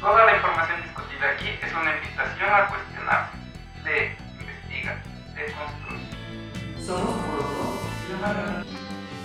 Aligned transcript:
Toda 0.00 0.24
la 0.24 0.34
información 0.34 0.82
discutida 0.82 1.30
aquí 1.30 1.48
es 1.62 1.72
una 1.74 1.94
invitación 1.94 2.48
a 2.48 2.68
cuestionarse, 2.68 3.36
lee, 3.84 4.16
investiga, 4.40 5.02
deconstruye. 5.36 6.82
Somos 6.82 7.20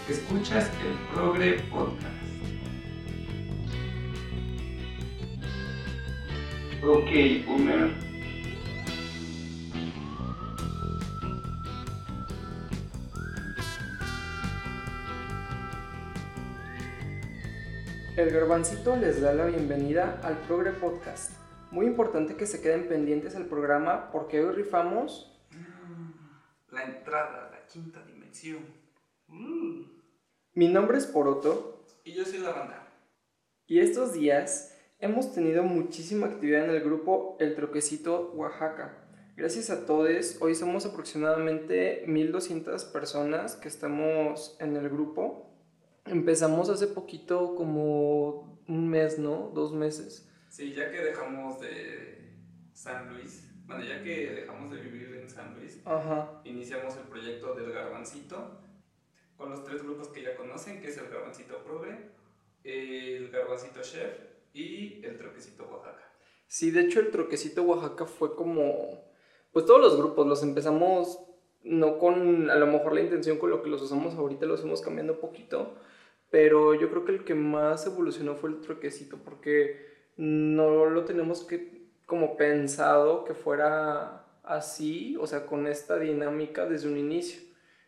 y 0.08 0.12
Escuchas 0.12 0.70
el 0.84 0.94
Progre 1.14 1.54
Podcast. 1.72 2.14
Ok, 6.84 7.46
Boomer. 7.48 8.05
El 18.18 18.32
garbancito 18.32 18.96
les 18.96 19.20
da 19.20 19.34
la 19.34 19.46
bienvenida 19.48 20.22
al 20.24 20.38
Progre 20.48 20.72
Podcast. 20.72 21.34
Muy 21.70 21.86
importante 21.86 22.38
que 22.38 22.46
se 22.46 22.62
queden 22.62 22.88
pendientes 22.88 23.36
al 23.36 23.48
programa 23.48 24.10
porque 24.10 24.42
hoy 24.42 24.56
rifamos 24.56 25.38
mm, 25.52 26.74
la 26.74 26.84
entrada 26.86 27.50
a 27.50 27.52
la 27.52 27.68
quinta 27.68 28.02
dimensión. 28.06 28.60
Mm. 29.28 29.82
Mi 30.54 30.70
nombre 30.70 30.98
es 30.98 31.06
Poroto. 31.08 31.86
Y 32.06 32.14
yo 32.14 32.24
soy 32.24 32.40
la 32.40 32.54
banda. 32.54 32.88
Y 33.68 33.80
estos 33.80 34.14
días 34.14 34.80
hemos 35.00 35.34
tenido 35.34 35.64
muchísima 35.64 36.28
actividad 36.28 36.64
en 36.64 36.70
el 36.70 36.82
grupo 36.82 37.36
El 37.42 37.54
Troquecito 37.54 38.32
Oaxaca. 38.34 38.98
Gracias 39.36 39.70
a 39.70 39.86
todos, 39.86 40.38
hoy 40.40 40.56
somos 40.56 40.86
aproximadamente 40.86 42.06
1200 42.08 42.86
personas 42.86 43.58
que 43.58 43.68
estamos 43.68 44.56
en 44.62 44.78
el 44.78 44.88
grupo 44.88 45.55
Empezamos 46.06 46.70
hace 46.70 46.88
poquito, 46.88 47.56
como 47.56 48.60
un 48.68 48.88
mes, 48.88 49.18
¿no? 49.18 49.52
Dos 49.54 49.74
meses. 49.74 50.30
Sí, 50.50 50.74
ya 50.74 50.92
que 50.92 51.02
dejamos 51.02 51.60
de 51.60 52.34
San 52.74 53.14
Luis, 53.14 53.52
bueno, 53.66 53.84
ya 53.84 54.04
que 54.04 54.32
dejamos 54.32 54.72
de 54.72 54.82
vivir 54.82 55.16
en 55.16 55.30
San 55.30 55.56
Luis, 55.56 55.82
iniciamos 56.44 56.96
el 56.98 57.04
proyecto 57.04 57.56
del 57.56 57.72
Garbancito 57.72 58.60
con 59.36 59.50
los 59.50 59.64
tres 59.64 59.84
grupos 59.84 60.10
que 60.10 60.22
ya 60.22 60.36
conocen, 60.36 60.82
que 60.82 60.90
es 60.90 60.98
el 60.98 61.10
Garbancito 61.10 61.64
Progre, 61.64 62.12
el 62.64 63.30
Garbancito 63.32 63.82
Chef 63.82 64.14
y 64.54 65.04
el 65.04 65.18
Troquecito 65.18 65.66
Oaxaca. 65.66 66.04
Sí, 66.48 66.72
de 66.72 66.82
hecho 66.82 67.00
el 67.00 67.12
Troquecito 67.12 67.64
Oaxaca 67.64 68.06
fue 68.06 68.36
como, 68.36 69.04
pues 69.52 69.66
todos 69.66 69.82
los 69.82 69.98
grupos 69.98 70.28
los 70.28 70.44
empezamos 70.44 71.20
no 71.64 71.98
con 71.98 72.50
a 72.52 72.56
lo 72.56 72.68
mejor 72.68 72.94
la 72.94 73.02
intención 73.02 73.40
con 73.40 73.50
lo 73.50 73.62
que 73.64 73.70
los 73.70 73.82
usamos 73.82 74.14
ahorita, 74.14 74.46
los 74.46 74.62
hemos 74.62 74.82
cambiando 74.82 75.20
poquito, 75.20 75.76
pero 76.30 76.74
yo 76.74 76.90
creo 76.90 77.06
que 77.06 77.12
el 77.12 77.24
que 77.24 77.36
más 77.36 77.86
evolucionó 77.86 78.36
fue 78.36 78.50
el 78.50 78.62
troquecito 78.62 79.18
porque 79.18 79.86
no 80.18 80.86
lo 80.86 81.06
tenemos 81.06 81.44
que 81.44 81.76
como 82.06 82.38
pensado 82.38 83.24
que 83.24 83.34
fuera 83.34 84.26
así, 84.44 85.18
o 85.20 85.28
sea, 85.28 85.46
con 85.46 85.68
esta 85.68 85.98
dinámica 85.98 86.66
desde 86.66 86.88
un 86.88 86.98
inicio. 86.98 87.42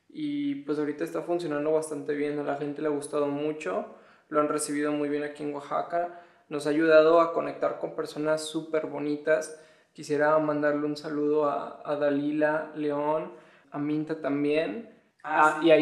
Y 0.10 0.56
pues 0.64 0.80
ahorita 0.80 1.04
está 1.04 1.22
funcionando 1.22 1.72
bastante 1.72 2.14
bien, 2.14 2.40
a 2.40 2.44
la 2.44 2.56
gente 2.56 2.82
le 2.82 2.88
ha 2.88 2.92
gustado 2.92 3.28
mucho, 3.28 3.96
lo 4.30 4.40
han 4.40 4.48
recibido 4.50 4.92
muy 4.92 5.10
bien 5.10 5.24
aquí 5.24 5.44
en 5.44 5.54
Oaxaca, 5.54 6.22
nos 6.50 6.66
ha 6.66 6.72
ayudado 6.72 7.20
a 7.20 7.34
conectar 7.34 7.78
con 7.80 7.96
personas 7.96 8.44
súper 8.46 8.88
bonitas. 8.88 9.62
Quisiera 9.94 10.38
mandarle 10.40 10.86
un 10.86 10.96
saludo 10.96 11.46
a, 11.46 11.82
a 11.86 11.96
Dalila 11.98 12.72
León, 12.76 13.34
a 13.72 13.78
Minta 13.78 14.22
también, 14.22 14.90
ah, 15.24 15.60
y 15.64 15.72
a 15.72 15.78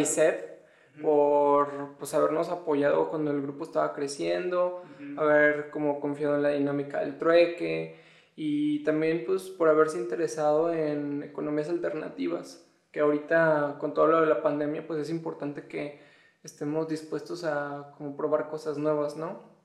Por 1.01 1.95
pues, 1.97 2.13
habernos 2.13 2.49
apoyado 2.49 3.09
cuando 3.09 3.31
el 3.31 3.41
grupo 3.41 3.65
estaba 3.65 3.93
creciendo, 3.93 4.83
haber 5.17 5.69
como 5.69 5.99
confiado 5.99 6.35
en 6.35 6.43
la 6.43 6.49
dinámica 6.49 7.01
del 7.01 7.17
trueque 7.17 7.99
y 8.35 8.83
también 8.83 9.23
pues 9.25 9.43
por 9.43 9.69
haberse 9.69 9.97
interesado 9.99 10.73
en 10.73 11.23
economías 11.23 11.69
alternativas, 11.69 12.65
que 12.91 13.01
ahorita 13.01 13.77
con 13.79 13.93
todo 13.93 14.07
lo 14.07 14.21
de 14.21 14.27
la 14.27 14.41
pandemia 14.41 14.85
pues 14.87 14.99
es 14.99 15.09
importante 15.09 15.67
que 15.67 15.99
estemos 16.43 16.87
dispuestos 16.87 17.43
a 17.43 17.93
como 17.97 18.15
probar 18.15 18.47
cosas 18.47 18.77
nuevas, 18.77 19.17
¿no? 19.17 19.55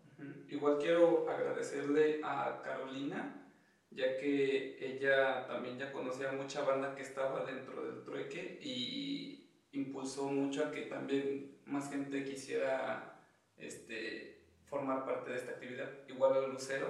Igual 0.49 0.79
quiero 0.79 1.29
agradecerle 1.29 2.21
a 2.25 2.61
Carolina, 2.63 3.49
ya 3.91 4.17
que 4.17 4.77
ella 4.81 5.47
también 5.47 5.79
ya 5.79 5.93
conocía 5.93 6.33
mucha 6.33 6.63
banda 6.63 6.95
que 6.95 7.03
estaba 7.03 7.45
dentro 7.45 7.85
del 7.85 8.03
trueque 8.05 8.59
y 8.63 9.40
impulsó 9.73 10.25
mucho 10.29 10.65
a 10.65 10.71
que 10.71 10.83
también 10.83 11.59
más 11.67 11.91
gente 11.91 12.25
quisiera 12.25 13.21
este, 13.57 14.39
formar 14.67 15.05
parte 15.05 15.31
de 15.31 15.37
esta 15.37 15.53
actividad. 15.53 15.91
Igual 16.09 16.35
al 16.35 16.51
Lucero, 16.51 16.89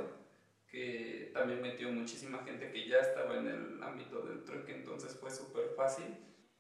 que 0.71 1.31
también 1.35 1.61
metió 1.61 1.91
muchísima 1.91 2.45
gente 2.45 2.71
que 2.71 2.89
ya 2.89 2.99
estaba 2.99 3.37
en 3.37 3.49
el 3.49 3.83
ámbito 3.83 4.23
del 4.23 4.45
trueque, 4.45 4.73
entonces 4.73 5.17
fue 5.17 5.31
súper 5.31 5.71
fácil. 5.77 6.07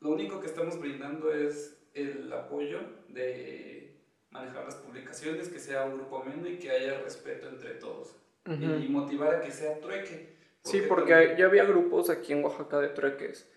Lo 0.01 0.11
único 0.11 0.41
que 0.41 0.47
estamos 0.47 0.81
brindando 0.81 1.33
es 1.33 1.79
el 1.95 2.33
apoyo 2.33 2.81
de 3.09 3.97
manejar 4.31 4.65
las 4.65 4.77
publicaciones, 4.77 5.49
que 5.49 5.59
sea 5.59 5.85
un 5.85 5.97
grupo 5.97 6.23
ameno 6.23 6.49
y 6.49 6.59
que 6.59 6.71
haya 6.71 7.01
respeto 7.01 7.49
entre 7.49 7.75
todos. 7.75 8.17
y, 8.47 8.89
motivar 8.89 9.35
a 9.35 9.41
que 9.43 9.51
sea 9.51 9.79
trueque. 9.81 10.35
sí, 10.65 10.83
porque 10.89 11.35
ya 11.39 11.47
había 11.47 11.65
grupos 11.65 12.11
aquí 12.11 12.33
en 12.33 12.43
Oaxaca 12.43 12.81
de 12.81 12.89
trueques. 12.89 13.49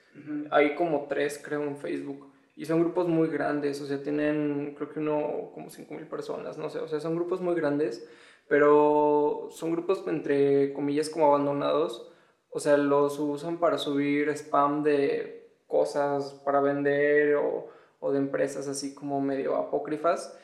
Hay 0.52 0.75
como 0.75 1.07
tres, 1.07 1.41
creo, 1.44 1.63
en 1.63 1.78
Facebook. 1.78 2.33
Y 2.56 2.66
son 2.66 2.81
grupos 2.81 3.08
muy 3.08 3.30
grandes, 3.30 3.81
o 3.81 3.86
sea, 3.86 4.02
tienen 4.03 4.75
creo 4.75 4.90
que 4.90 5.00
uno 5.00 5.52
como 5.53 5.69
5.000 5.69 6.08
personas, 6.08 6.58
no 6.58 6.69
sé, 6.69 6.80
o 6.80 6.88
sea, 6.88 7.00
son 7.00 7.16
grupos 7.16 7.41
muy 7.41 7.56
grandes, 7.56 8.08
pero 8.47 9.47
son 9.52 9.72
grupos 9.72 10.03
entre 10.08 10.74
comillas 10.74 11.09
como 11.09 11.28
abandonados, 11.28 12.12
o 12.50 12.59
sea, 12.59 12.78
los 12.78 13.18
usan 13.19 13.58
para 13.58 13.78
subir 13.78 14.30
spam 14.30 14.84
de 14.84 15.50
cosas 15.68 16.34
para 16.46 16.62
vender 16.62 17.36
o, 17.36 17.69
o 18.00 18.12
de 18.12 18.19
empresas 18.19 18.68
así 18.68 18.94
como 18.94 19.20
medio 19.22 19.56
apócrifas. 19.56 20.38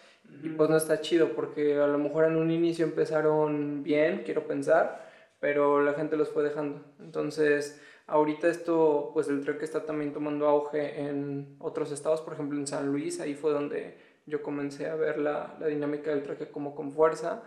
Y 0.44 0.50
pues 0.50 0.70
no 0.70 0.78
está 0.78 1.02
chido 1.02 1.34
porque 1.36 1.78
a 1.78 1.88
lo 1.88 1.98
mejor 1.98 2.26
en 2.26 2.36
un 2.36 2.52
inicio 2.52 2.86
empezaron 2.86 3.84
bien, 3.84 4.24
quiero 4.26 4.48
pensar, 4.48 5.08
pero 5.40 5.82
la 5.82 5.94
gente 5.94 6.18
los 6.18 6.30
fue 6.30 6.44
dejando. 6.44 6.84
Entonces, 7.00 7.82
Ahorita 8.10 8.48
esto, 8.48 9.12
pues 9.14 9.28
el 9.30 9.42
trueque 9.42 9.66
está 9.66 9.86
también 9.86 10.14
tomando 10.14 10.48
auge 10.48 11.02
en 11.02 11.56
otros 11.60 11.92
estados, 11.92 12.22
por 12.22 12.34
ejemplo 12.34 12.58
en 12.58 12.68
San 12.68 12.88
Luis, 12.88 13.20
ahí 13.20 13.36
fue 13.36 13.52
donde 13.52 13.98
yo 14.26 14.42
comencé 14.44 14.88
a 14.90 14.96
ver 14.96 15.20
la, 15.20 15.56
la 15.60 15.68
dinámica 15.68 16.12
del 16.12 16.24
trueque 16.24 16.50
como 16.50 16.76
con 16.76 16.92
fuerza. 16.92 17.44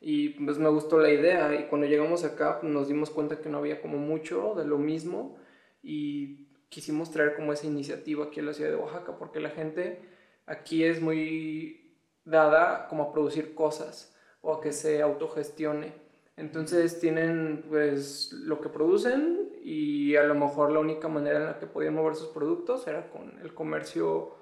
Y 0.00 0.30
pues 0.44 0.58
me 0.58 0.68
gustó 0.68 0.98
la 0.98 1.10
idea. 1.10 1.54
Y 1.54 1.68
cuando 1.68 1.86
llegamos 1.86 2.24
acá 2.24 2.60
pues, 2.60 2.72
nos 2.72 2.88
dimos 2.88 3.10
cuenta 3.10 3.40
que 3.40 3.48
no 3.48 3.58
había 3.58 3.80
como 3.80 3.98
mucho 3.98 4.54
de 4.54 4.66
lo 4.66 4.78
mismo. 4.78 5.36
Y 5.82 6.46
quisimos 6.68 7.10
traer 7.10 7.34
como 7.34 7.52
esa 7.52 7.66
iniciativa 7.66 8.26
aquí 8.26 8.40
en 8.40 8.46
la 8.46 8.52
ciudad 8.52 8.70
de 8.70 8.76
Oaxaca 8.76 9.16
porque 9.18 9.40
la 9.40 9.50
gente 9.50 10.02
aquí 10.46 10.84
es 10.84 11.00
muy 11.00 11.96
dada 12.24 12.88
como 12.88 13.04
a 13.04 13.12
producir 13.12 13.54
cosas 13.54 14.14
o 14.40 14.54
a 14.54 14.60
que 14.60 14.72
se 14.72 15.02
autogestione. 15.02 15.94
Entonces 16.36 17.00
tienen 17.00 17.64
pues 17.68 18.32
lo 18.32 18.60
que 18.60 18.68
producen 18.68 19.55
y 19.68 20.14
a 20.14 20.22
lo 20.22 20.36
mejor 20.36 20.70
la 20.70 20.78
única 20.78 21.08
manera 21.08 21.40
en 21.40 21.46
la 21.46 21.58
que 21.58 21.66
podían 21.66 21.96
mover 21.96 22.14
sus 22.14 22.28
productos 22.28 22.86
era 22.86 23.10
con 23.10 23.36
el 23.42 23.52
comercio 23.52 24.36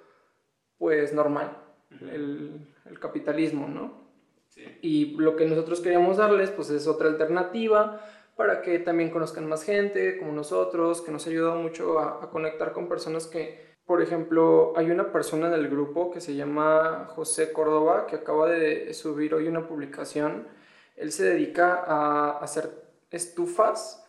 pues 0.76 1.14
normal, 1.14 1.56
el, 1.90 2.74
el, 2.84 3.00
capitalismo, 3.00 3.66
¿no? 3.66 4.04
Sí. 4.50 4.78
Y 4.82 5.16
lo 5.16 5.34
que 5.34 5.46
nosotros 5.46 5.80
queríamos 5.80 6.18
darles 6.18 6.50
pues 6.50 6.68
es 6.68 6.86
otra 6.86 7.08
alternativa 7.08 8.04
para 8.36 8.60
que 8.60 8.78
también 8.80 9.08
conozcan 9.08 9.48
más 9.48 9.62
gente 9.62 10.18
como 10.18 10.32
nosotros, 10.32 11.00
que 11.00 11.10
nos 11.10 11.26
ha 11.26 11.30
ayudado 11.30 11.56
mucho 11.56 11.98
a, 12.00 12.22
a 12.22 12.28
conectar 12.28 12.72
con 12.72 12.86
personas 12.86 13.26
que, 13.26 13.78
por 13.86 14.02
ejemplo, 14.02 14.74
hay 14.76 14.90
una 14.90 15.10
persona 15.10 15.46
en 15.46 15.54
el 15.54 15.70
grupo 15.70 16.10
que 16.10 16.20
se 16.20 16.34
llama 16.34 17.06
José 17.14 17.50
Córdoba 17.50 18.06
que 18.06 18.16
acaba 18.16 18.50
de 18.50 18.92
subir 18.92 19.32
hoy 19.32 19.48
una 19.48 19.66
publicación. 19.66 20.48
Él 20.96 21.12
se 21.12 21.24
dedica 21.24 21.82
a 21.82 22.40
hacer 22.40 22.68
estufas 23.10 24.03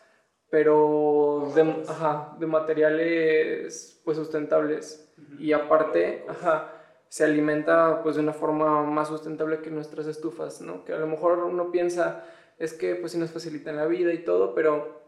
pero 0.50 1.52
de, 1.54 1.84
ajá, 1.88 2.36
de 2.38 2.46
materiales 2.46 4.00
pues 4.04 4.16
sustentables. 4.16 5.08
Y 5.38 5.52
aparte 5.52 6.24
ajá, 6.28 6.72
se 7.08 7.24
alimenta 7.24 8.02
pues 8.02 8.16
de 8.16 8.22
una 8.22 8.32
forma 8.32 8.82
más 8.84 9.08
sustentable 9.08 9.60
que 9.60 9.70
nuestras 9.70 10.06
estufas, 10.06 10.60
¿no? 10.60 10.84
Que 10.84 10.92
a 10.92 10.98
lo 10.98 11.06
mejor 11.06 11.38
uno 11.38 11.70
piensa 11.70 12.24
es 12.58 12.72
que 12.72 12.94
pues 12.94 13.12
sí 13.12 13.18
nos 13.18 13.30
facilitan 13.30 13.76
la 13.76 13.86
vida 13.86 14.12
y 14.12 14.24
todo, 14.24 14.54
pero 14.54 15.04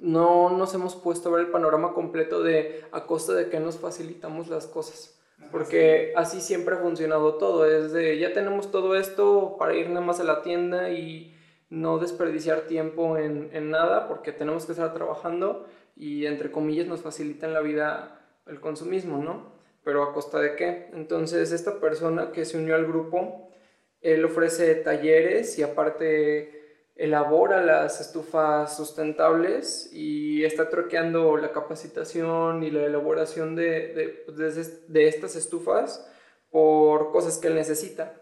no 0.00 0.50
nos 0.50 0.74
hemos 0.74 0.94
puesto 0.96 1.28
a 1.28 1.32
ver 1.32 1.46
el 1.46 1.50
panorama 1.50 1.92
completo 1.92 2.42
de 2.42 2.84
a 2.92 3.06
costa 3.06 3.32
de 3.32 3.48
que 3.48 3.60
nos 3.60 3.78
facilitamos 3.78 4.48
las 4.48 4.66
cosas. 4.66 5.18
Porque 5.50 6.12
así 6.16 6.40
siempre 6.40 6.76
ha 6.76 6.78
funcionado 6.78 7.34
todo, 7.34 7.66
es 7.66 7.92
de 7.92 8.18
ya 8.18 8.32
tenemos 8.32 8.70
todo 8.70 8.96
esto 8.96 9.56
para 9.58 9.74
ir 9.74 9.88
nada 9.88 10.04
más 10.04 10.20
a 10.20 10.24
la 10.24 10.42
tienda 10.42 10.90
y 10.90 11.33
no 11.74 11.98
desperdiciar 11.98 12.62
tiempo 12.62 13.16
en, 13.16 13.50
en, 13.52 13.70
nada 13.70 14.08
porque 14.08 14.32
tenemos 14.32 14.66
que 14.66 14.72
estar 14.72 14.94
trabajando 14.94 15.66
y 15.96 16.26
entre 16.26 16.50
comillas 16.50 16.86
nos 16.86 17.02
facilitan 17.02 17.52
la 17.52 17.60
vida 17.60 18.20
el 18.46 18.60
consumismo, 18.60 19.18
¿no? 19.18 19.52
Pero 19.84 20.02
a 20.02 20.12
costa 20.12 20.40
de 20.40 20.56
qué? 20.56 20.90
Entonces 20.92 21.52
esta 21.52 21.80
persona 21.80 22.32
que 22.32 22.44
se 22.44 22.58
unió 22.58 22.74
al 22.74 22.86
grupo, 22.86 23.50
él 24.00 24.24
ofrece 24.24 24.74
talleres 24.76 25.58
y 25.58 25.62
aparte 25.62 26.64
elabora 26.96 27.60
las 27.64 28.00
estufas 28.00 28.76
sustentables 28.76 29.90
y 29.92 30.44
está 30.44 30.70
troqueando 30.70 31.36
la 31.36 31.52
capacitación 31.52 32.62
y 32.62 32.70
la 32.70 32.84
elaboración 32.84 33.56
de, 33.56 34.22
pues, 34.26 34.86
de, 34.88 35.08
estas 35.08 35.34
estufas 35.34 36.08
por 36.50 37.10
cosas 37.10 37.38
que 37.38 37.48
él 37.48 37.56
necesita. 37.56 38.20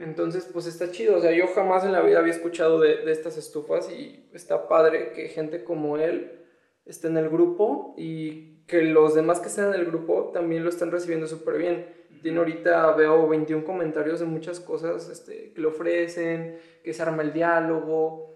Entonces, 0.00 0.48
pues 0.52 0.66
está 0.66 0.90
chido. 0.90 1.16
O 1.16 1.20
sea, 1.20 1.32
yo 1.32 1.46
jamás 1.48 1.84
en 1.84 1.92
la 1.92 2.00
vida 2.02 2.18
había 2.18 2.32
escuchado 2.32 2.80
de, 2.80 3.04
de, 3.04 3.12
estas 3.12 3.36
estufas 3.36 3.90
y 3.90 4.28
está 4.32 4.68
padre 4.68 5.12
que 5.12 5.28
gente 5.28 5.64
como 5.64 5.96
él 5.96 6.44
esté 6.84 7.08
en 7.08 7.16
el 7.16 7.28
grupo 7.28 7.94
y 7.96 8.64
que 8.66 8.82
los 8.82 9.14
demás 9.14 9.40
que 9.40 9.48
están 9.48 9.72
en 9.72 9.80
el 9.80 9.86
grupo 9.86 10.30
también 10.32 10.62
lo 10.62 10.70
están 10.70 10.90
recibiendo 10.90 11.26
súper 11.26 11.58
bien. 11.58 11.86
Tiene 12.22 12.38
ahorita, 12.38 12.92
veo 12.92 13.28
21 13.28 13.64
comentarios 13.64 14.20
de 14.20 14.26
muchas 14.26 14.60
cosas 14.60 15.08
este, 15.08 15.52
que 15.52 15.60
le 15.60 15.68
ofrecen, 15.68 16.58
que 16.82 16.92
se 16.92 17.02
arma 17.02 17.22
el 17.22 17.32
diálogo. 17.32 18.34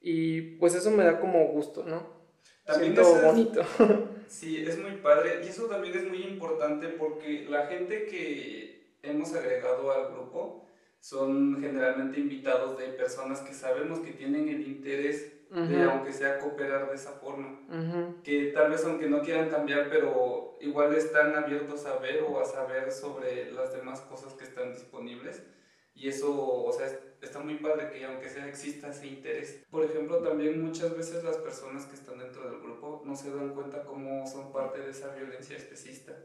Y 0.00 0.58
pues 0.58 0.74
eso 0.74 0.90
me 0.90 1.04
da 1.04 1.18
como 1.18 1.46
gusto, 1.48 1.84
¿no? 1.84 2.14
También 2.64 2.94
Siento 2.94 3.22
bonito. 3.22 3.62
Sí, 4.26 4.64
es 4.66 4.78
muy 4.78 4.96
padre. 4.96 5.40
Y 5.44 5.48
eso 5.48 5.66
también 5.66 5.96
es 5.96 6.08
muy 6.08 6.22
importante 6.22 6.88
porque 6.88 7.46
la 7.48 7.66
gente 7.66 8.06
que 8.06 8.96
hemos 9.02 9.32
agregado 9.34 9.92
al 9.92 10.12
grupo 10.12 10.63
son 11.04 11.60
generalmente 11.60 12.18
invitados 12.18 12.78
de 12.78 12.86
personas 12.86 13.40
que 13.40 13.52
sabemos 13.52 13.98
que 13.98 14.12
tienen 14.12 14.48
el 14.48 14.66
interés 14.66 15.34
de, 15.50 15.82
aunque 15.82 16.14
sea 16.14 16.38
cooperar 16.38 16.88
de 16.88 16.94
esa 16.94 17.12
forma. 17.12 17.60
Que 18.22 18.52
tal 18.54 18.70
vez 18.70 18.86
aunque 18.86 19.06
no 19.06 19.20
quieran 19.20 19.50
cambiar, 19.50 19.90
pero 19.90 20.56
igual 20.62 20.94
están 20.94 21.36
abiertos 21.36 21.84
a 21.84 21.98
ver 21.98 22.22
o 22.22 22.40
a 22.40 22.46
saber 22.46 22.90
sobre 22.90 23.52
las 23.52 23.74
demás 23.74 24.00
cosas 24.00 24.32
que 24.32 24.44
están 24.44 24.72
disponibles. 24.72 25.42
Y 25.94 26.08
eso, 26.08 26.64
o 26.64 26.72
sea, 26.72 26.86
está 27.20 27.38
muy 27.40 27.56
padre 27.56 27.90
que 27.90 28.02
aunque 28.06 28.30
sea 28.30 28.48
exista 28.48 28.88
ese 28.88 29.06
interés. 29.06 29.62
Por 29.70 29.84
ejemplo, 29.84 30.22
también 30.22 30.64
muchas 30.64 30.96
veces 30.96 31.22
las 31.22 31.36
personas 31.36 31.84
que 31.84 31.96
están 31.96 32.18
dentro 32.18 32.48
del 32.48 32.60
grupo 32.60 33.02
no 33.04 33.14
se 33.14 33.30
dan 33.30 33.50
cuenta 33.50 33.84
cómo 33.84 34.26
son 34.26 34.50
parte 34.54 34.80
de 34.80 34.90
esa 34.90 35.14
violencia 35.14 35.54
especista. 35.54 36.16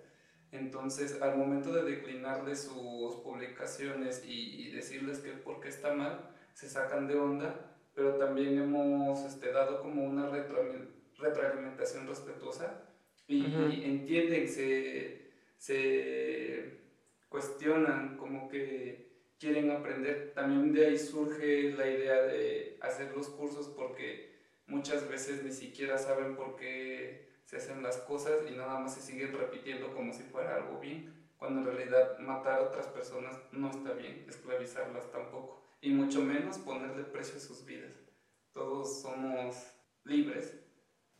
Entonces, 0.51 1.21
al 1.21 1.37
momento 1.37 1.71
de 1.71 1.83
declinarle 1.83 2.55
sus 2.55 3.15
publicaciones 3.23 4.23
y, 4.25 4.67
y 4.67 4.71
decirles 4.71 5.19
que 5.19 5.31
por 5.31 5.59
qué 5.59 5.69
está 5.69 5.93
mal, 5.93 6.31
se 6.53 6.67
sacan 6.67 7.07
de 7.07 7.15
onda 7.17 7.69
pero 7.99 8.15
también 8.15 8.57
hemos 8.57 9.25
este, 9.25 9.51
dado 9.51 9.81
como 9.81 10.05
una 10.05 10.29
retroalimentación 10.29 12.07
respetuosa 12.07 12.81
y, 13.27 13.43
entienden, 13.83 14.47
se, 14.47 15.31
se 15.57 16.79
cuestionan, 17.27 18.15
como 18.15 18.47
que 18.47 19.09
quieren 19.37 19.69
aprender. 19.71 20.31
También 20.33 20.71
de 20.71 20.87
ahí 20.87 20.97
surge 20.97 21.73
la 21.73 21.89
idea 21.89 22.21
de 22.21 22.77
hacer 22.79 23.11
los 23.13 23.27
cursos 23.27 23.67
porque 23.67 24.31
muchas 24.65 25.09
veces 25.09 25.43
ni 25.43 25.51
siquiera 25.51 25.97
saben 25.97 26.37
por 26.37 26.55
qué 26.55 27.28
se 27.49 27.57
hacen 27.57 27.81
las 27.81 27.97
cosas 27.97 28.41
y 28.47 28.55
nada 28.55 28.77
más 28.77 28.93
se 28.93 29.01
siguen 29.01 29.35
repitiendo 29.35 29.91
como 29.95 30.13
si 30.13 30.21
fuera 30.21 30.57
algo 30.57 30.79
bien, 30.79 31.11
cuando 31.39 31.61
en 31.61 31.75
realidad 31.75 32.19
matar 32.19 32.59
a 32.59 32.63
otras 32.65 32.85
personas 32.85 33.39
no 33.51 33.71
está 33.71 33.93
bien, 33.93 34.23
esclavizarlas 34.29 35.11
tampoco 35.11 35.59
y 35.81 35.89
mucho 35.89 36.21
menos 36.21 36.59
ponerle 36.59 37.05
precio 37.05 37.37
a 37.37 37.39
sus 37.39 37.65
vidas. 37.65 37.89
Todos 38.53 39.01
somos 39.01 39.55
libres 40.03 40.59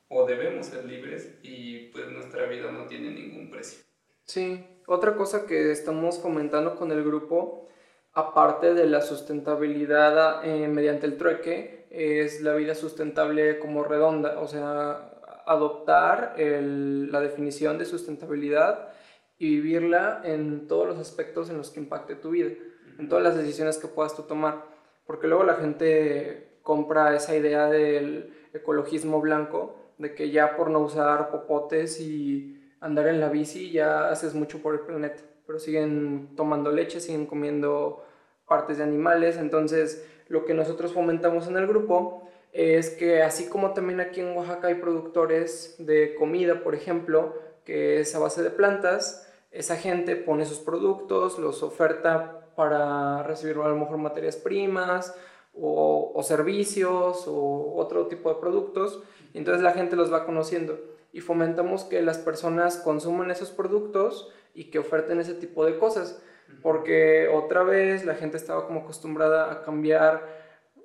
o 0.08 0.28
debemos 0.28 0.68
ser 0.68 0.86
libres 0.86 1.34
y 1.42 1.88
pues 1.88 2.08
nuestra 2.10 2.46
vida 2.46 2.70
no 2.70 2.86
tiene 2.86 3.10
ningún 3.10 3.50
precio. 3.50 3.80
Sí, 4.26 4.64
otra 4.86 5.16
cosa 5.16 5.48
que 5.48 5.72
estamos 5.72 6.20
fomentando 6.20 6.76
con 6.76 6.92
el 6.92 7.04
grupo, 7.04 7.70
aparte 8.14 8.76
de 8.76 8.86
la 8.86 9.02
sustentabilidad 9.02 10.46
eh, 10.46 10.68
mediante 10.68 11.08
el 11.08 11.18
trueque, 11.18 11.88
es 11.90 12.42
la 12.42 12.54
vida 12.54 12.76
sustentable 12.76 13.58
como 13.58 13.84
redonda, 13.84 14.40
o 14.40 14.48
sea, 14.48 15.09
adoptar 15.50 16.36
la 16.38 17.20
definición 17.22 17.78
de 17.78 17.86
sustentabilidad 17.86 18.90
y 19.38 19.56
vivirla 19.56 20.22
en 20.24 20.68
todos 20.68 20.88
los 20.88 21.00
aspectos 21.00 21.50
en 21.50 21.58
los 21.58 21.70
que 21.72 21.80
impacte 21.80 22.16
tu 22.16 22.32
vida 22.32 22.52
en 23.00 23.08
todas 23.08 23.24
las 23.24 23.36
decisiones 23.36 23.78
que 23.78 23.88
puedas 23.88 24.16
tú 24.16 24.24
tomar. 24.24 24.66
Porque 25.08 25.28
luego 25.28 25.44
la 25.44 25.56
gente 25.56 26.60
compra 26.62 27.16
esa 27.16 27.36
idea 27.36 27.68
del 27.70 28.34
ecologismo 28.54 29.22
blanco, 29.22 29.76
de 29.98 30.14
que 30.14 30.30
ya 30.30 30.56
por 30.56 30.70
no 30.70 30.80
usar 30.80 31.32
popotes 31.32 32.00
y 32.00 32.62
andar 32.82 33.08
en 33.08 33.20
la 33.20 33.30
bici 33.30 33.72
ya 33.72 34.10
haces 34.10 34.36
mucho 34.36 34.62
por 34.62 34.76
el 34.76 34.82
planeta. 34.82 35.24
Pero 35.48 35.60
siguen 35.60 36.36
tomando 36.36 36.72
leche, 36.72 37.00
siguen 37.00 37.26
comiendo 37.26 38.06
partes 38.48 38.78
de 38.78 38.84
animales. 38.84 39.38
Entonces, 39.38 40.06
lo 40.28 40.46
que 40.46 40.54
nosotros 40.54 40.94
fomentamos 40.94 41.48
en 41.48 41.58
el 41.58 41.66
grupo 41.66 42.29
es 42.52 42.90
que 42.90 43.22
así 43.22 43.48
como 43.48 43.74
también 43.74 44.00
aquí 44.00 44.22
en 44.22 44.36
Oaxaca 44.36 44.68
hay 44.68 44.76
productores 44.76 45.76
de 45.78 46.16
comida, 46.16 46.64
por 46.64 46.76
ejemplo, 46.76 47.36
que 47.66 48.00
es 48.00 48.16
a 48.16 48.20
base 48.20 48.42
de 48.42 48.50
plantas, 48.50 49.32
esa 49.52 49.76
gente 49.76 50.16
pone 50.16 50.46
sus 50.46 50.60
productos, 50.60 51.40
los 51.40 51.64
oferta 51.64 52.52
para 52.56 53.24
recibir 53.24 53.58
a 53.58 53.70
lo 53.70 53.76
mejor 53.76 53.98
materias 53.98 54.36
primas 54.36 55.16
o, 55.54 56.20
servicios 56.24 57.26
o 57.28 57.76
otro 57.76 58.08
tipo 58.08 58.30
de 58.30 58.40
productos. 58.40 59.02
Entonces 59.34 59.64
la 59.64 59.72
gente 59.72 59.96
los 59.96 60.12
va 60.12 60.26
conociendo 60.26 60.80
y 61.12 61.22
fomentamos 61.22 61.84
que 61.84 62.02
las 62.02 62.18
personas 62.18 62.78
consuman 62.78 63.32
esos 63.32 63.52
productos 63.52 64.32
y 64.54 64.66
que 64.66 64.80
oferten 64.80 65.20
ese 65.20 65.34
tipo 65.34 65.66
de 65.66 65.78
cosas. 65.78 66.22
Porque 66.62 67.28
otra 67.28 67.64
vez 67.64 68.06
la 68.06 68.16
gente 68.16 68.38
estaba 68.38 68.68
como 68.68 68.82
acostumbrada 68.82 69.52
a 69.52 69.62
cambiar 69.62 70.39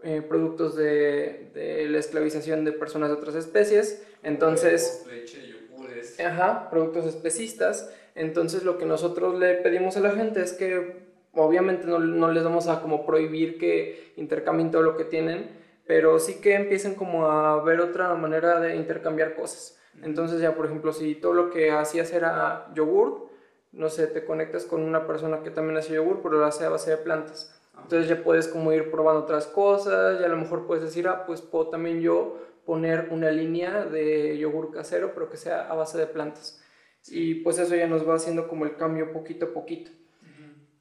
eh, 0.05 0.23
productos 0.23 0.77
de, 0.77 1.51
de, 1.55 1.89
la 1.89 1.99
esclavización 1.99 2.65
de 2.65 2.73
personas 2.73 3.09
de 3.09 3.17
otras 3.17 3.35
especies. 3.35 4.07
Entonces... 4.23 5.05
Leche, 5.11 5.49
yogures. 5.49 6.21
Ajá, 6.21 6.69
productos 6.71 7.07
especistas. 7.07 7.91
Entonces 8.15 8.65
lo 8.65 8.79
que 8.79 8.87
nosotros 8.87 9.39
le 9.39 9.55
pedimos 9.55 9.97
a 9.97 10.01
la 10.01 10.11
gente 10.11 10.43
es 10.43 10.53
que 10.53 11.05
obviamente 11.33 11.87
no, 11.87 11.99
no, 11.99 12.31
les 12.31 12.45
vamos 12.45 12.69
a 12.69 12.81
como 12.81 13.05
prohibir 13.07 13.59
que 13.59 14.13
intercambien 14.17 14.71
todo 14.71 14.83
lo 14.83 14.97
que 14.97 15.05
tienen, 15.05 15.51
pero 15.87 16.19
sí 16.19 16.41
que 16.41 16.55
empiecen 16.55 16.95
como 16.95 17.27
a 17.27 17.63
ver 17.63 17.81
otra 17.81 18.15
manera 18.15 18.61
de 18.61 18.77
intercambiar 18.77 19.35
cosas. 19.35 19.81
Entonces 20.03 20.41
ya, 20.41 20.55
por 20.55 20.67
ejemplo, 20.67 20.93
si 20.93 21.15
todo 21.15 21.33
lo 21.33 21.51
que 21.51 21.71
hacías 21.71 22.13
era 22.13 22.71
yogur, 22.75 23.31
no 23.73 23.89
sé, 23.89 24.07
te 24.07 24.25
conectas 24.25 24.65
con 24.65 24.83
una 24.83 25.07
persona 25.07 25.43
que 25.43 25.51
también 25.51 25.77
hace 25.77 25.95
yogur, 25.95 26.21
pero 26.23 26.39
lo 26.39 26.45
hace 26.45 26.65
a 26.65 26.69
base 26.69 26.91
de 26.91 26.97
plantas. 26.99 27.54
Entonces 27.85 28.09
ya 28.09 28.25
puedes 28.25 28.49
como 28.49 28.73
ir 28.73 28.91
probando 28.91 29.23
otras 29.23 29.47
cosas, 29.47 30.19
ya 30.19 30.27
a 30.27 30.31
lo 30.31 30.39
mejor 30.39 30.67
puedes 30.67 30.83
decir, 30.83 31.07
ah, 31.07 31.27
pues 31.27 31.43
puedo 31.43 31.69
también 31.69 32.01
yo 32.01 32.39
poner 32.65 33.09
una 33.11 33.31
línea 33.31 33.85
de 33.85 34.39
yogur 34.39 34.73
casero, 34.73 35.13
pero 35.13 35.29
que 35.29 35.37
sea 35.37 35.69
a 35.69 35.75
base 35.75 35.99
de 35.99 36.07
plantas. 36.07 36.63
Y 37.09 37.37
pues 37.37 37.59
eso 37.59 37.77
ya 37.77 37.87
nos 37.87 38.09
va 38.09 38.15
haciendo 38.15 38.49
como 38.49 38.65
el 38.65 38.77
cambio 38.77 39.13
poquito 39.13 39.47
a 39.47 39.53
poquito. 39.53 39.91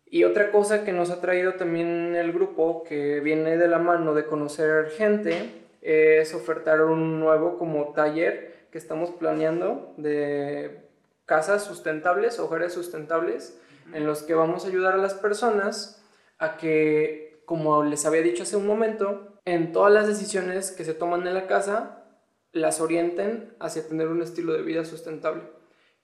Y 0.05 0.23
otra 0.23 0.51
cosa 0.51 0.85
que 0.85 0.93
nos 0.93 1.09
ha 1.09 1.19
traído 1.19 1.55
también 1.55 2.15
el 2.15 2.31
grupo, 2.31 2.83
que 2.83 3.19
viene 3.19 3.57
de 3.57 3.67
la 3.67 3.79
mano 3.79 4.13
de 4.13 4.25
conocer 4.25 4.91
gente, 4.91 5.65
es 5.81 6.33
ofertar 6.33 6.81
un 6.83 7.19
nuevo 7.19 7.57
como 7.57 7.91
taller 7.93 8.67
que 8.71 8.77
estamos 8.77 9.11
planeando 9.11 9.93
de 9.97 10.87
casas 11.25 11.65
sustentables, 11.65 12.39
hogares 12.39 12.71
sustentables, 12.71 13.59
en 13.93 14.05
los 14.05 14.23
que 14.23 14.35
vamos 14.35 14.63
a 14.63 14.69
ayudar 14.69 14.93
a 14.93 14.97
las 14.97 15.15
personas 15.15 16.02
a 16.37 16.57
que, 16.57 17.41
como 17.45 17.83
les 17.83 18.05
había 18.05 18.21
dicho 18.21 18.43
hace 18.43 18.57
un 18.57 18.67
momento, 18.67 19.39
en 19.45 19.71
todas 19.71 19.91
las 19.91 20.07
decisiones 20.07 20.71
que 20.71 20.85
se 20.85 20.93
toman 20.93 21.27
en 21.27 21.33
la 21.33 21.47
casa, 21.47 22.05
las 22.51 22.79
orienten 22.79 23.55
hacia 23.59 23.87
tener 23.87 24.07
un 24.07 24.21
estilo 24.21 24.53
de 24.53 24.61
vida 24.61 24.85
sustentable. 24.85 25.43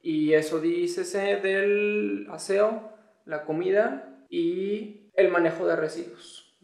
Y 0.02 0.34
eso 0.34 0.60
dice 0.60 1.04
del 1.38 2.28
aseo, 2.30 2.92
la 3.26 3.46
comida 3.46 4.26
y 4.30 5.12
el 5.14 5.30
manejo 5.30 5.68
de 5.68 5.76
residuos, 5.76 6.58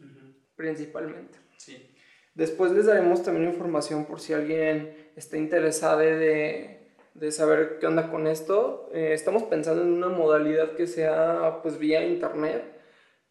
principalmente. 0.56 1.38
Sí. 1.56 1.94
Después 2.34 2.72
les 2.72 2.86
daremos 2.86 3.22
también 3.22 3.50
información 3.50 4.04
por 4.04 4.20
si 4.20 4.32
alguien 4.32 5.10
está 5.16 5.38
interesado 5.38 5.98
de, 5.98 6.90
de 7.14 7.32
saber 7.32 7.78
qué 7.78 7.86
onda 7.86 8.10
con 8.10 8.26
esto. 8.26 8.90
Eh, 8.92 9.10
estamos 9.12 9.44
pensando 9.44 9.82
en 9.82 9.92
una 9.92 10.08
modalidad 10.08 10.72
que 10.72 10.86
sea 10.86 11.60
pues 11.62 11.78
vía 11.78 12.06
internet 12.06 12.75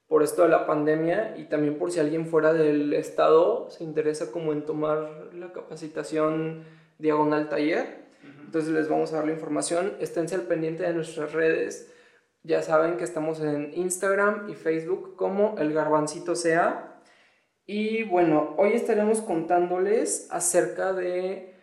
por 0.08 0.24
esto 0.24 0.44
de 0.44 0.50
la 0.50 0.66
pandemia 0.66 1.36
y 1.38 1.46
también 1.46 1.78
por 1.78 1.92
si 1.92 2.00
alguien 2.00 2.28
fuera 2.28 2.54
del 2.54 2.94
estado 2.94 3.70
se 3.70 3.84
interesa 3.84 4.32
como 4.32 4.54
en 4.54 4.66
tomar 4.66 5.34
la 5.34 5.52
capacitación 5.52 6.64
diagonal 7.00 7.50
taller. 7.50 8.06
Entonces 8.46 8.72
les 8.72 8.88
vamos 8.88 9.14
a 9.14 9.18
dar 9.18 9.26
la 9.26 9.34
información. 9.34 9.94
Esténse 10.00 10.36
al 10.36 10.44
pendiente 10.44 10.84
de 10.84 10.94
nuestras 10.94 11.34
redes 11.34 11.92
ya 12.46 12.62
saben 12.62 12.98
que 12.98 13.04
estamos 13.04 13.40
en 13.42 13.74
Instagram 13.74 14.50
y 14.50 14.54
Facebook 14.54 15.16
como 15.16 15.56
el 15.58 15.74
garbancito 15.74 16.36
sea. 16.36 17.02
Y 17.66 18.04
bueno, 18.04 18.54
hoy 18.58 18.74
estaremos 18.74 19.22
contándoles 19.22 20.28
acerca 20.30 20.94
de 20.94 21.56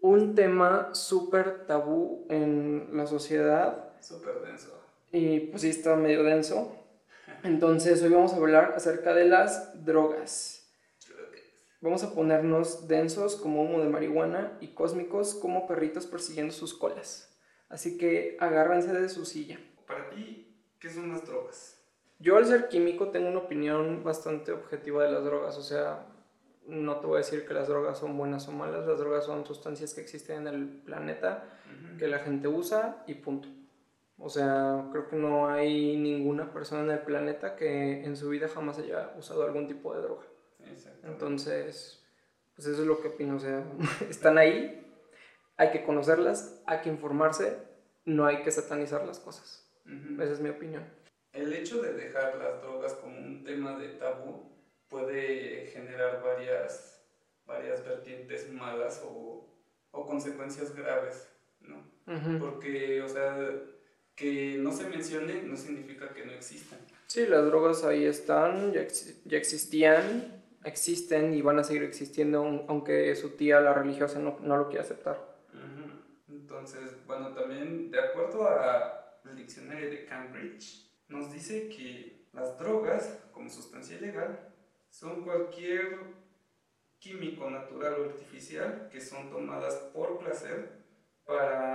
un 0.00 0.34
tema 0.34 0.92
súper 0.94 1.64
tabú 1.66 2.26
en 2.28 2.88
la 2.92 3.06
sociedad. 3.06 3.94
Súper 4.00 4.40
denso. 4.40 4.82
Y 5.12 5.40
pues 5.40 5.62
sí, 5.62 5.68
está 5.68 5.94
medio 5.94 6.24
denso. 6.24 6.74
Entonces 7.42 8.02
hoy 8.02 8.10
vamos 8.10 8.32
a 8.32 8.36
hablar 8.36 8.74
acerca 8.76 9.14
de 9.14 9.24
las 9.24 9.84
drogas. 9.84 10.58
Vamos 11.80 12.04
a 12.04 12.14
ponernos 12.14 12.88
densos 12.88 13.36
como 13.36 13.62
humo 13.62 13.80
de 13.80 13.88
marihuana 13.88 14.58
y 14.60 14.74
cósmicos 14.74 15.34
como 15.34 15.66
perritos 15.66 16.06
persiguiendo 16.06 16.52
sus 16.52 16.74
colas. 16.74 17.34
Así 17.70 17.96
que 17.96 18.36
agárrense 18.38 18.92
de 18.92 19.08
su 19.08 19.24
silla. 19.24 19.58
Para 19.86 20.10
ti, 20.10 20.62
¿qué 20.78 20.90
son 20.90 21.10
las 21.10 21.26
drogas? 21.26 21.82
Yo 22.18 22.36
al 22.36 22.44
ser 22.44 22.68
químico 22.68 23.08
tengo 23.08 23.28
una 23.28 23.38
opinión 23.38 24.04
bastante 24.04 24.52
objetiva 24.52 25.04
de 25.04 25.12
las 25.12 25.24
drogas, 25.24 25.56
o 25.56 25.62
sea, 25.62 26.06
no 26.66 27.00
te 27.00 27.06
voy 27.06 27.14
a 27.14 27.18
decir 27.18 27.46
que 27.46 27.54
las 27.54 27.68
drogas 27.68 27.98
son 27.98 28.18
buenas 28.18 28.46
o 28.48 28.52
malas, 28.52 28.86
las 28.86 28.98
drogas 28.98 29.24
son 29.24 29.46
sustancias 29.46 29.94
que 29.94 30.02
existen 30.02 30.46
en 30.46 30.54
el 30.54 30.68
planeta, 30.68 31.48
que 31.98 32.08
la 32.08 32.18
gente 32.18 32.46
usa 32.46 33.02
y 33.06 33.14
punto. 33.14 33.48
O 34.22 34.28
sea, 34.28 34.86
creo 34.92 35.08
que 35.08 35.16
no 35.16 35.48
hay 35.48 35.96
ninguna 35.96 36.52
persona 36.52 36.82
en 36.82 36.90
el 36.90 37.04
planeta 37.04 37.56
que 37.56 38.04
en 38.04 38.16
su 38.16 38.28
vida 38.28 38.48
jamás 38.48 38.78
haya 38.78 39.14
usado 39.18 39.44
algún 39.44 39.66
tipo 39.66 39.94
de 39.94 40.02
droga. 40.02 40.24
Entonces, 41.02 42.04
pues 42.54 42.68
eso 42.68 42.82
es 42.82 42.86
lo 42.86 43.00
que 43.00 43.08
opino. 43.08 43.36
O 43.36 43.40
sea, 43.40 43.64
están 44.10 44.36
ahí, 44.36 44.86
hay 45.56 45.70
que 45.70 45.84
conocerlas, 45.84 46.62
hay 46.66 46.80
que 46.80 46.90
informarse, 46.90 47.56
no 48.04 48.26
hay 48.26 48.42
que 48.42 48.50
satanizar 48.50 49.06
las 49.06 49.18
cosas. 49.18 49.66
Esa 49.86 50.32
es 50.32 50.40
mi 50.40 50.50
opinión. 50.50 50.84
El 51.32 51.52
hecho 51.54 51.80
de 51.80 51.94
dejar 51.94 52.36
las 52.36 52.60
drogas 52.60 52.92
como 52.94 53.18
un 53.18 53.42
tema 53.42 53.78
de 53.78 53.88
tabú 53.88 54.52
puede 54.88 55.66
generar 55.66 56.22
varias, 56.22 57.02
varias 57.46 57.82
vertientes 57.84 58.52
malas 58.52 59.02
o, 59.04 59.48
o 59.92 60.06
consecuencias 60.06 60.74
graves, 60.74 61.28
¿no? 61.60 61.88
Porque, 62.38 63.00
o 63.02 63.08
sea, 63.08 63.36
que 64.20 64.58
no 64.58 64.70
se 64.70 64.86
mencione 64.86 65.42
no 65.42 65.56
significa 65.56 66.12
que 66.12 66.26
no 66.26 66.32
existan. 66.32 66.78
Sí, 67.06 67.26
las 67.26 67.46
drogas 67.46 67.82
ahí 67.84 68.04
están, 68.04 68.70
ya, 68.72 68.86
ya 69.24 69.38
existían, 69.38 70.42
existen 70.62 71.32
y 71.32 71.40
van 71.40 71.58
a 71.58 71.64
seguir 71.64 71.84
existiendo 71.84 72.66
aunque 72.68 73.16
su 73.16 73.30
tía, 73.30 73.60
la 73.60 73.72
religiosa, 73.72 74.18
no, 74.18 74.38
no 74.42 74.58
lo 74.58 74.68
quiera 74.68 74.84
aceptar. 74.84 75.30
Entonces, 76.28 76.96
bueno, 77.06 77.32
también 77.32 77.90
de 77.90 77.98
acuerdo 77.98 78.46
al 78.46 79.36
diccionario 79.36 79.88
de 79.88 80.04
Cambridge, 80.04 80.86
nos 81.08 81.32
dice 81.32 81.68
que 81.70 82.26
las 82.34 82.58
drogas, 82.58 83.18
como 83.32 83.48
sustancia 83.48 83.96
ilegal, 83.96 84.38
son 84.90 85.24
cualquier 85.24 85.98
químico 86.98 87.48
natural 87.48 87.94
o 88.00 88.04
artificial 88.04 88.88
que 88.92 89.00
son 89.00 89.30
tomadas 89.30 89.74
por 89.94 90.18
placer 90.18 90.80
para 91.24 91.69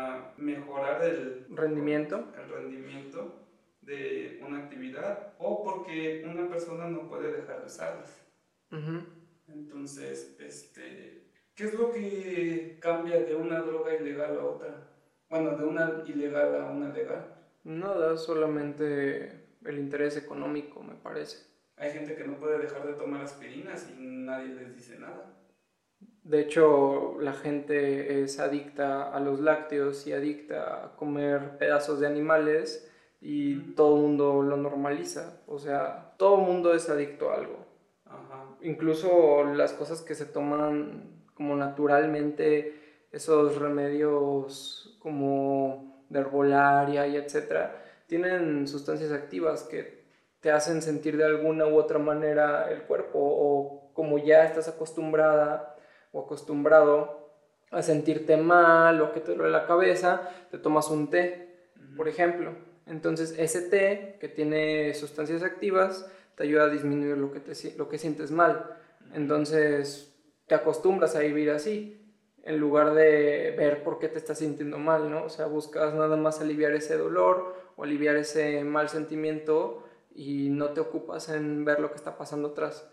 mejorar 0.96 1.04
el 1.04 1.46
rendimiento, 1.50 2.34
el 2.42 2.50
rendimiento 2.50 3.42
de 3.82 4.42
una 4.46 4.60
actividad 4.60 5.34
o 5.40 5.64
porque 5.64 6.26
una 6.28 6.50
persona 6.50 6.88
no 6.88 7.08
puede 7.08 7.32
dejar 7.32 7.62
de 7.62 7.66
usarlas. 7.66 8.22
Entonces, 9.48 10.36
este, 10.40 11.30
¿qué 11.54 11.66
es 11.66 11.74
lo 11.74 11.92
que 11.92 12.78
cambia 12.82 13.20
de 13.22 13.36
una 13.36 13.62
droga 13.62 13.96
ilegal 13.96 14.38
a 14.38 14.44
otra? 14.44 14.88
Bueno, 15.30 15.58
de 15.58 15.66
una 15.66 16.04
ilegal 16.06 16.62
a 16.62 16.66
una 16.72 16.94
legal. 16.94 17.36
Nada, 17.64 18.18
solamente 18.18 19.48
el 19.64 19.80
interés 19.80 20.18
económico, 20.18 20.84
me 20.84 20.96
parece. 20.96 21.46
Hay 21.78 21.92
gente 21.92 22.16
que 22.16 22.26
no 22.26 22.38
puede 22.38 22.60
dejar 22.60 22.86
de 22.88 22.94
tomar 22.94 23.22
aspirinas 23.22 23.90
y 23.98 24.02
nadie 24.02 24.54
les 24.54 24.76
dice 24.76 24.98
nada. 25.00 25.35
De 26.26 26.40
hecho, 26.40 27.18
la 27.20 27.34
gente 27.34 28.24
es 28.24 28.40
adicta 28.40 29.12
a 29.12 29.20
los 29.20 29.40
lácteos 29.40 30.08
y 30.08 30.14
adicta 30.14 30.84
a 30.84 30.96
comer 30.96 31.60
pedazos 31.60 32.00
de 32.00 32.08
animales 32.08 32.92
y 33.22 33.74
todo 33.76 33.96
el 33.96 34.02
mundo 34.02 34.42
lo 34.42 34.58
normaliza. 34.58 35.44
O 35.46 35.60
sea, 35.60 36.16
todo 36.18 36.40
el 36.40 36.48
mundo 36.48 36.74
es 36.74 36.90
adicto 36.90 37.30
a 37.30 37.36
algo. 37.36 37.60
Incluso 38.62 39.44
las 39.44 39.74
cosas 39.74 40.02
que 40.02 40.16
se 40.16 40.26
toman 40.26 41.26
como 41.36 41.56
naturalmente, 41.56 43.06
esos 43.12 43.60
remedios 43.60 44.98
como 45.04 46.06
de 46.10 46.22
herbolaria 46.22 47.06
y 47.06 47.18
etcétera, 47.18 47.84
tienen 48.08 48.68
sustancias 48.68 49.12
activas 49.12 49.62
que 49.62 50.06
te 50.40 50.50
hacen 50.52 50.82
sentir 50.82 51.18
de 51.18 51.26
alguna 51.26 51.68
u 51.68 51.76
otra 51.76 52.00
manera 52.00 52.72
el 52.72 52.82
cuerpo 52.82 53.20
o 53.22 53.92
como 53.94 54.18
ya 54.18 54.44
estás 54.44 54.68
acostumbrada 54.68 55.75
o 56.16 56.22
acostumbrado 56.22 57.30
a 57.72 57.82
sentirte 57.82 58.38
mal 58.38 59.02
o 59.02 59.12
que 59.12 59.20
te 59.20 59.36
duele 59.36 59.52
la 59.52 59.68
cabeza, 59.68 60.32
te 60.50 60.58
tomas 60.58 60.90
un 60.90 61.10
té, 61.10 61.70
por 61.98 62.08
ejemplo. 62.08 62.54
Entonces 62.88 63.36
ese 63.38 63.62
té 63.62 64.18
que 64.22 64.30
tiene 64.30 64.94
sustancias 64.94 65.44
activas 65.44 66.10
te 66.36 66.44
ayuda 66.44 66.64
a 66.64 66.70
disminuir 66.70 67.18
lo 67.18 67.32
que, 67.34 67.42
te, 67.42 67.54
lo 67.78 67.90
que 67.90 67.98
sientes 67.98 68.32
mal. 68.32 68.78
Entonces 69.14 70.16
te 70.48 70.56
acostumbras 70.56 71.16
a 71.16 71.20
vivir 71.20 71.50
así 71.50 72.02
en 72.44 72.60
lugar 72.60 72.94
de 72.94 73.54
ver 73.58 73.84
por 73.84 74.00
qué 74.00 74.08
te 74.08 74.20
estás 74.20 74.38
sintiendo 74.38 74.78
mal, 74.78 75.10
¿no? 75.10 75.26
O 75.26 75.30
sea, 75.30 75.48
buscas 75.48 75.94
nada 75.96 76.16
más 76.16 76.40
aliviar 76.40 76.72
ese 76.74 76.96
dolor 76.96 77.56
o 77.76 77.84
aliviar 77.84 78.16
ese 78.16 78.64
mal 78.64 78.88
sentimiento 78.88 79.84
y 80.14 80.50
no 80.50 80.70
te 80.70 80.80
ocupas 80.80 81.28
en 81.28 81.66
ver 81.66 81.82
lo 81.82 81.90
que 81.90 81.98
está 81.98 82.18
pasando 82.18 82.50
atrás. 82.50 82.88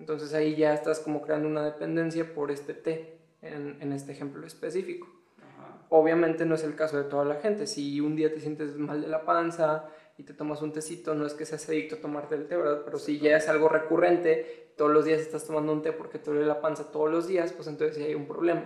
Entonces 0.00 0.32
ahí 0.32 0.56
ya 0.56 0.72
estás 0.72 0.98
como 0.98 1.20
creando 1.20 1.46
una 1.46 1.62
dependencia 1.62 2.34
por 2.34 2.50
este 2.50 2.72
té, 2.72 3.18
en, 3.42 3.76
en 3.80 3.92
este 3.92 4.12
ejemplo 4.12 4.46
específico. 4.46 5.08
Obviamente 5.90 6.46
no 6.46 6.54
es 6.54 6.64
el 6.64 6.74
caso 6.74 6.96
de 6.96 7.04
toda 7.04 7.24
la 7.24 7.36
gente. 7.36 7.66
Si 7.66 8.00
un 8.00 8.16
día 8.16 8.32
te 8.32 8.40
sientes 8.40 8.76
mal 8.76 9.02
de 9.02 9.08
la 9.08 9.24
panza 9.24 9.90
y 10.16 10.22
te 10.22 10.32
tomas 10.32 10.62
un 10.62 10.72
tecito, 10.72 11.14
no 11.14 11.26
es 11.26 11.34
que 11.34 11.44
seas 11.44 11.68
adicto 11.68 11.96
a 11.96 12.00
tomarte 12.00 12.34
el 12.36 12.46
té, 12.46 12.56
¿verdad? 12.56 12.82
Pero 12.84 12.98
si 12.98 13.18
ya 13.18 13.36
es 13.36 13.48
algo 13.48 13.68
recurrente, 13.68 14.72
todos 14.76 14.92
los 14.92 15.04
días 15.04 15.20
estás 15.20 15.44
tomando 15.44 15.72
un 15.72 15.82
té 15.82 15.92
porque 15.92 16.18
te 16.18 16.30
duele 16.30 16.46
la 16.46 16.60
panza 16.60 16.90
todos 16.90 17.10
los 17.10 17.26
días, 17.26 17.52
pues 17.52 17.68
entonces 17.68 17.96
sí 17.96 18.04
hay 18.04 18.14
un 18.14 18.26
problema. 18.26 18.64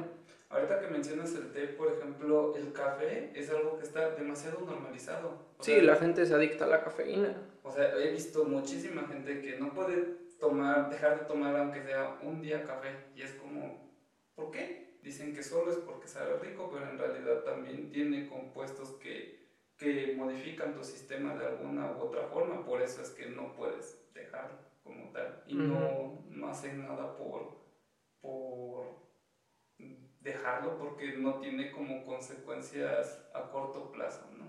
Ahorita 0.51 0.81
que 0.81 0.87
mencionas 0.89 1.35
el 1.35 1.51
té, 1.51 1.67
por 1.69 1.93
ejemplo, 1.93 2.55
el 2.55 2.73
café 2.73 3.33
es 3.35 3.51
algo 3.51 3.79
que 3.79 3.85
está 3.85 4.11
demasiado 4.11 4.61
normalizado. 4.61 5.33
sí, 5.61 5.81
la 5.81 5.97
gente 5.97 6.27
se 6.27 6.35
adicta 6.35 6.67
a 6.67 6.69
la 6.69 6.85
cafeína. 6.85 7.35
O 7.65 7.73
sea, 7.73 7.97
he 7.97 8.13
visto 8.13 8.45
muchísima 8.45 9.09
gente 9.09 9.41
que 9.41 9.59
no 9.59 9.73
puede 9.73 10.24
tomar, 10.45 10.91
dejar 10.91 11.21
de 11.21 11.25
tomar 11.25 11.57
aunque 11.57 11.83
sea 11.83 12.19
un 12.23 12.43
día 12.43 12.65
café. 12.65 12.91
Y 13.17 13.23
es 13.23 13.33
como, 13.33 13.91
¿por 14.35 14.51
qué? 14.51 14.99
Dicen 15.03 15.35
que 15.35 15.43
solo 15.43 15.71
es 15.71 15.79
porque 15.79 16.07
sabe 16.07 16.39
rico, 16.39 16.71
pero 16.73 16.89
en 16.91 16.99
realidad 16.99 17.45
también 17.45 17.91
tiene 17.91 18.29
compuestos 18.29 18.91
que, 19.03 19.49
que 19.77 20.15
modifican 20.17 20.75
tu 20.75 20.85
sistema 20.85 21.35
de 21.35 21.47
alguna 21.47 21.93
u 21.93 22.01
otra 22.01 22.25
forma. 22.25 22.65
Por 22.65 22.83
eso 22.83 23.03
es 23.03 23.11
que 23.11 23.27
no 23.27 23.55
puedes 23.55 24.13
dejarlo 24.13 24.59
como 24.83 25.11
tal. 25.13 25.43
Y 25.47 25.55
no, 25.55 26.25
no 26.29 26.49
hacen 26.49 26.87
nada 26.87 27.17
por, 27.17 27.57
por 28.21 29.05
dejarlo 30.21 30.79
porque 30.79 31.17
no 31.17 31.41
tiene 31.41 31.71
como 31.71 32.05
consecuencias 32.05 33.31
a 33.35 33.51
corto 33.51 33.93
plazo, 33.93 34.31
¿no? 34.37 34.45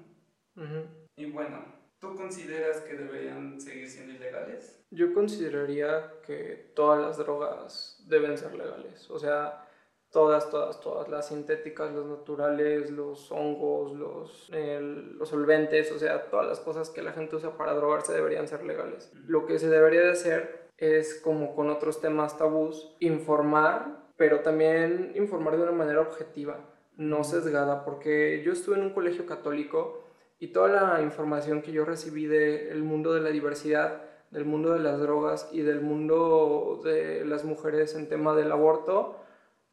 Y 1.18 1.32
bueno, 1.32 1.66
¿tú 2.00 2.16
consideras 2.16 2.82
que 2.82 2.96
deberían 2.96 3.60
seguir 3.60 3.90
siendo 3.90 4.14
ilegales? 4.14 4.84
Yo 4.92 5.14
consideraría 5.14 6.14
que 6.26 6.72
todas 6.76 7.02
las 7.02 7.18
drogas 7.18 8.04
deben 8.08 8.38
ser 8.38 8.54
legales, 8.54 9.10
o 9.10 9.20
sea, 9.20 9.68
todas, 10.12 10.50
todas, 10.50 10.80
todas, 10.80 11.10
las 11.10 11.28
sintéticas, 11.28 11.94
las 11.94 12.06
naturales, 12.06 12.92
los 12.92 13.32
hongos, 13.32 13.94
los, 13.94 14.50
los 14.50 15.30
solventes, 15.30 15.92
o 15.92 16.00
sea, 16.00 16.30
todas 16.30 16.48
las 16.48 16.60
cosas 16.60 16.90
que 16.90 17.02
la 17.02 17.12
gente 17.12 17.36
usa 17.36 17.58
para 17.58 17.74
drogarse 17.74 18.14
deberían 18.14 18.48
ser 18.48 18.64
legales. 18.64 19.12
Lo 19.14 19.46
que 19.46 19.60
se 19.60 19.70
debería 19.70 20.02
de 20.02 20.12
hacer 20.12 20.70
es, 20.78 21.16
como 21.16 21.56
con 21.56 21.70
otros 21.70 22.00
temas 22.00 22.38
tabús, 22.38 22.96
informar 23.00 24.06
pero 24.18 24.42
también 24.42 25.12
informar 25.16 25.58
de 25.58 25.64
una 25.64 25.72
manera 25.72 26.02
objetiva, 26.02 26.60
no 26.96 27.24
sesgada, 27.24 27.84
porque 27.84 28.42
yo 28.46 28.54
estuve 28.54 28.78
en 28.78 28.84
un 28.84 28.94
colegio 28.94 29.26
católico 29.26 30.05
y 30.40 30.48
toda 30.48 30.70
la 30.70 31.02
información 31.02 31.62
que 31.62 31.72
yo 31.72 31.86
recibí 31.86 32.26
del 32.26 32.84
mundo 32.84 33.14
de 33.14 33.22
la 33.22 33.30
diversidad, 33.30 34.02
del 34.32 34.46
mundo 34.46 34.74
de 34.74 34.80
las 34.80 35.00
drogas 35.00 35.50
y 35.52 35.62
del 35.62 35.82
mundo 35.82 36.82
de 36.84 37.24
las 37.26 37.46
mujeres 37.46 37.96
en 37.96 38.10
tema 38.10 38.36
del 38.36 38.52
aborto 38.52 39.18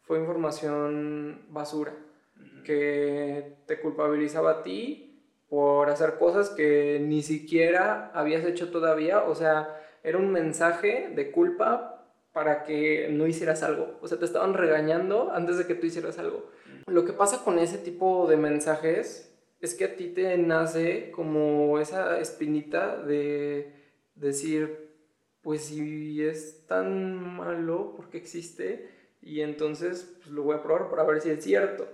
fue 0.02 0.18
información 0.18 1.46
basura, 1.48 1.94
que 2.64 3.56
te 3.66 3.80
culpabilizaba 3.80 4.50
a 4.50 4.62
ti 4.62 5.20
por 5.48 5.90
hacer 5.90 6.16
cosas 6.18 6.50
que 6.50 6.98
ni 7.02 7.22
siquiera 7.22 8.10
habías 8.14 8.44
hecho 8.44 8.70
todavía, 8.70 9.24
o 9.24 9.34
sea, 9.34 9.80
era 10.02 10.18
un 10.18 10.30
mensaje 10.30 11.10
de 11.14 11.30
culpa 11.30 12.06
para 12.32 12.64
que 12.64 13.08
no 13.10 13.26
hicieras 13.26 13.62
algo. 13.62 13.98
O 14.00 14.08
sea, 14.08 14.18
te 14.18 14.24
estaban 14.24 14.54
regañando 14.54 15.30
antes 15.32 15.58
de 15.58 15.66
que 15.66 15.74
tú 15.74 15.86
hicieras 15.86 16.18
algo. 16.18 16.48
Lo 16.86 17.04
que 17.04 17.12
pasa 17.12 17.44
con 17.44 17.58
ese 17.58 17.78
tipo 17.78 18.26
de 18.26 18.36
mensajes 18.36 19.31
es 19.62 19.74
que 19.74 19.84
a 19.84 19.96
ti 19.96 20.08
te 20.08 20.36
nace 20.36 21.12
como 21.12 21.78
esa 21.78 22.18
espinita 22.18 23.00
de 23.00 23.72
decir, 24.16 24.90
pues 25.40 25.66
si 25.66 26.20
es 26.20 26.66
tan 26.66 27.36
malo, 27.36 27.94
porque 27.96 28.18
existe? 28.18 28.90
Y 29.22 29.40
entonces 29.40 30.16
pues, 30.18 30.32
lo 30.32 30.42
voy 30.42 30.56
a 30.56 30.62
probar 30.64 30.90
para 30.90 31.04
ver 31.04 31.20
si 31.20 31.30
es 31.30 31.44
cierto. 31.44 31.86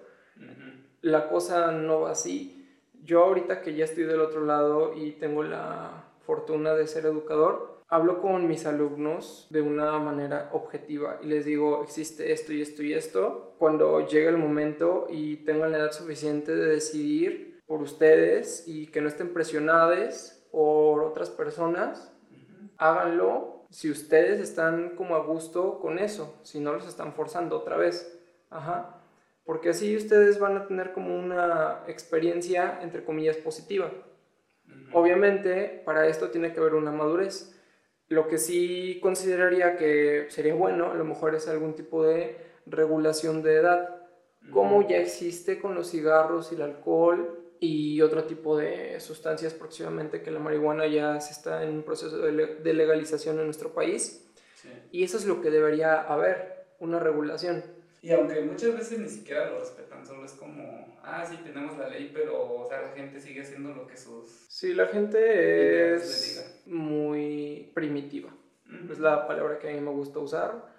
La 1.02 1.28
cosa 1.28 1.70
no 1.70 2.00
va 2.00 2.12
así. 2.12 2.66
Yo 3.04 3.22
ahorita 3.24 3.60
que 3.60 3.74
ya 3.74 3.84
estoy 3.84 4.04
del 4.04 4.22
otro 4.22 4.46
lado 4.46 4.94
y 4.96 5.12
tengo 5.12 5.42
la 5.42 6.10
fortuna 6.20 6.74
de 6.74 6.86
ser 6.86 7.04
educador, 7.04 7.84
hablo 7.88 8.22
con 8.22 8.48
mis 8.48 8.64
alumnos 8.64 9.46
de 9.50 9.60
una 9.60 9.98
manera 9.98 10.50
objetiva 10.52 11.18
y 11.22 11.26
les 11.26 11.44
digo, 11.44 11.82
existe 11.82 12.32
esto 12.32 12.54
y 12.54 12.62
esto 12.62 12.82
y 12.82 12.94
esto. 12.94 13.54
Cuando 13.58 14.06
llegue 14.06 14.28
el 14.28 14.38
momento 14.38 15.06
y 15.10 15.36
tengan 15.36 15.72
la 15.72 15.78
edad 15.78 15.92
suficiente 15.92 16.56
de 16.56 16.66
decidir 16.66 17.47
por 17.68 17.82
ustedes 17.82 18.64
y 18.66 18.88
que 18.88 19.00
no 19.00 19.08
estén 19.08 19.32
presionados 19.32 20.42
por 20.50 21.04
otras 21.04 21.28
personas, 21.28 22.10
háganlo 22.78 23.66
si 23.70 23.90
ustedes 23.90 24.40
están 24.40 24.96
como 24.96 25.14
a 25.14 25.22
gusto 25.22 25.78
con 25.78 25.98
eso, 25.98 26.40
si 26.42 26.58
no 26.58 26.72
los 26.72 26.88
están 26.88 27.12
forzando 27.12 27.58
otra 27.58 27.76
vez. 27.76 28.18
Ajá. 28.48 29.02
Porque 29.44 29.68
así 29.68 29.94
ustedes 29.94 30.38
van 30.38 30.56
a 30.56 30.66
tener 30.66 30.92
como 30.92 31.18
una 31.18 31.84
experiencia, 31.86 32.78
entre 32.82 33.04
comillas, 33.04 33.36
positiva. 33.36 33.92
Obviamente, 34.92 35.82
para 35.84 36.06
esto 36.06 36.30
tiene 36.30 36.52
que 36.52 36.60
haber 36.60 36.74
una 36.74 36.90
madurez. 36.90 37.54
Lo 38.08 38.28
que 38.28 38.38
sí 38.38 38.98
consideraría 39.02 39.76
que 39.76 40.26
sería 40.30 40.54
bueno, 40.54 40.90
a 40.90 40.94
lo 40.94 41.04
mejor 41.04 41.34
es 41.34 41.46
algún 41.48 41.74
tipo 41.74 42.02
de 42.04 42.38
regulación 42.64 43.42
de 43.42 43.56
edad, 43.56 43.96
como 44.50 44.86
ya 44.88 44.96
existe 44.96 45.58
con 45.58 45.74
los 45.74 45.90
cigarros 45.90 46.52
y 46.52 46.54
el 46.54 46.62
alcohol 46.62 47.47
y 47.60 48.00
otro 48.02 48.24
tipo 48.24 48.56
de 48.56 49.00
sustancias 49.00 49.54
próximamente 49.54 50.22
que 50.22 50.30
la 50.30 50.38
marihuana 50.38 50.86
ya 50.86 51.20
se 51.20 51.32
está 51.32 51.64
en 51.64 51.70
un 51.70 51.82
proceso 51.82 52.18
de 52.18 52.74
legalización 52.74 53.38
en 53.38 53.44
nuestro 53.46 53.72
país. 53.72 54.24
Y 54.92 55.04
eso 55.04 55.16
es 55.18 55.26
lo 55.26 55.40
que 55.40 55.50
debería 55.50 56.00
haber, 56.00 56.66
una 56.78 56.98
regulación. 56.98 57.62
Y 58.00 58.12
aunque 58.12 58.40
muchas 58.42 58.74
veces 58.76 58.98
ni 59.00 59.08
siquiera 59.08 59.50
lo 59.50 59.58
respetan, 59.58 60.06
solo 60.06 60.24
es 60.24 60.32
como, 60.32 60.98
ah, 61.02 61.26
sí, 61.28 61.36
tenemos 61.42 61.76
la 61.76 61.88
ley, 61.88 62.10
pero, 62.14 62.60
o 62.60 62.68
sea, 62.68 62.80
la 62.80 62.90
gente 62.90 63.20
sigue 63.20 63.42
haciendo 63.42 63.74
lo 63.74 63.86
que 63.86 63.96
sus... 63.96 64.46
Sí, 64.48 64.72
la 64.74 64.86
gente 64.86 65.94
es 65.94 66.62
muy 66.66 67.72
primitiva. 67.74 68.32
Es 68.90 68.98
la 68.98 69.26
palabra 69.26 69.58
que 69.58 69.68
a 69.68 69.72
mí 69.72 69.80
me 69.80 69.90
gusta 69.90 70.20
usar. 70.20 70.76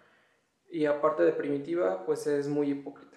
Y 0.70 0.86
aparte 0.86 1.24
de 1.24 1.34
primitiva, 1.34 2.06
pues 2.06 2.26
es 2.28 2.48
muy 2.48 2.72
hipócrita. 2.72 3.09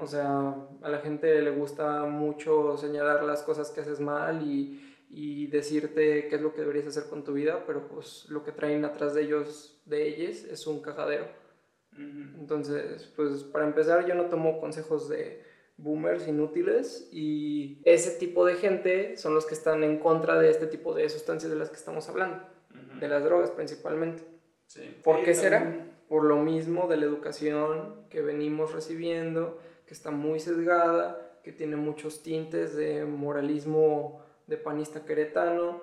O 0.00 0.06
sea, 0.06 0.54
a 0.82 0.88
la 0.88 0.98
gente 0.98 1.40
le 1.42 1.50
gusta 1.50 2.04
mucho 2.04 2.76
señalar 2.76 3.22
las 3.24 3.42
cosas 3.42 3.70
que 3.70 3.80
haces 3.80 4.00
mal 4.00 4.42
y, 4.42 4.80
y 5.10 5.46
decirte 5.46 6.26
qué 6.28 6.36
es 6.36 6.42
lo 6.42 6.54
que 6.54 6.62
deberías 6.62 6.86
hacer 6.86 7.04
con 7.04 7.22
tu 7.22 7.32
vida, 7.32 7.64
pero 7.66 7.86
pues 7.86 8.26
lo 8.28 8.42
que 8.42 8.52
traen 8.52 8.84
atrás 8.84 9.14
de 9.14 9.22
ellos, 9.22 9.80
de 9.84 10.08
ellos, 10.08 10.44
es 10.44 10.66
un 10.66 10.80
cajadero. 10.80 11.26
Entonces, 11.96 13.12
pues 13.14 13.44
para 13.44 13.66
empezar, 13.66 14.04
yo 14.06 14.14
no 14.16 14.24
tomo 14.24 14.60
consejos 14.60 15.08
de 15.08 15.42
boomers 15.76 16.26
inútiles 16.28 17.08
y 17.12 17.80
ese 17.84 18.12
tipo 18.18 18.44
de 18.44 18.54
gente 18.54 19.16
son 19.16 19.34
los 19.34 19.46
que 19.46 19.54
están 19.54 19.84
en 19.84 19.98
contra 19.98 20.38
de 20.38 20.50
este 20.50 20.66
tipo 20.66 20.94
de 20.94 21.08
sustancias 21.08 21.50
de 21.50 21.58
las 21.58 21.70
que 21.70 21.76
estamos 21.76 22.08
hablando, 22.08 22.42
de 22.98 23.08
las 23.08 23.22
drogas 23.22 23.50
principalmente. 23.50 24.24
¿Por 25.02 25.22
qué 25.22 25.34
será? 25.34 25.86
Por 26.08 26.24
lo 26.24 26.36
mismo 26.36 26.88
de 26.88 26.96
la 26.96 27.06
educación 27.06 28.06
que 28.10 28.22
venimos 28.22 28.72
recibiendo, 28.72 29.58
que 29.86 29.94
está 29.94 30.10
muy 30.10 30.40
sesgada, 30.40 31.38
que 31.42 31.52
tiene 31.52 31.76
muchos 31.76 32.22
tintes 32.22 32.74
de 32.74 33.04
moralismo 33.04 34.24
de 34.46 34.56
panista 34.56 35.04
queretano, 35.04 35.82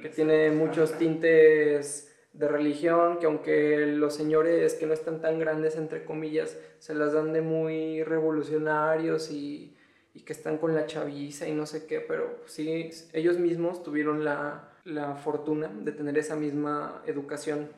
que 0.00 0.08
tiene 0.08 0.50
muchos 0.50 0.96
tintes 0.98 2.12
de 2.32 2.48
religión, 2.48 3.18
que 3.18 3.26
aunque 3.26 3.86
los 3.86 4.14
señores 4.14 4.74
que 4.74 4.86
no 4.86 4.94
están 4.94 5.20
tan 5.20 5.38
grandes, 5.38 5.76
entre 5.76 6.04
comillas, 6.04 6.56
se 6.78 6.94
las 6.94 7.12
dan 7.12 7.32
de 7.32 7.42
muy 7.42 8.02
revolucionarios 8.04 9.30
y, 9.30 9.76
y 10.14 10.20
que 10.20 10.32
están 10.32 10.58
con 10.58 10.74
la 10.74 10.86
chaviza 10.86 11.46
y 11.46 11.52
no 11.52 11.66
sé 11.66 11.86
qué, 11.86 12.00
pero 12.00 12.38
sí, 12.46 12.90
ellos 13.12 13.38
mismos 13.38 13.82
tuvieron 13.82 14.24
la, 14.24 14.72
la 14.84 15.14
fortuna 15.16 15.68
de 15.68 15.92
tener 15.92 16.16
esa 16.18 16.36
misma 16.36 17.02
educación 17.06 17.68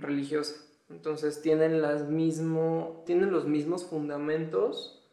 religiosa. 0.00 0.67
Entonces 0.90 1.42
tienen, 1.42 1.82
las 1.82 2.04
mismo, 2.08 3.02
tienen 3.06 3.30
los 3.30 3.46
mismos 3.46 3.84
fundamentos 3.84 5.06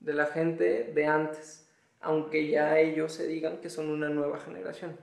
de 0.00 0.14
la 0.14 0.26
gente 0.26 0.92
de 0.94 1.06
antes, 1.06 1.68
aunque 2.00 2.48
ya 2.48 2.78
ellos 2.78 3.12
se 3.12 3.26
digan 3.26 3.60
que 3.60 3.70
son 3.70 3.90
una 3.90 4.08
nueva 4.08 4.38
generación. 4.38 4.96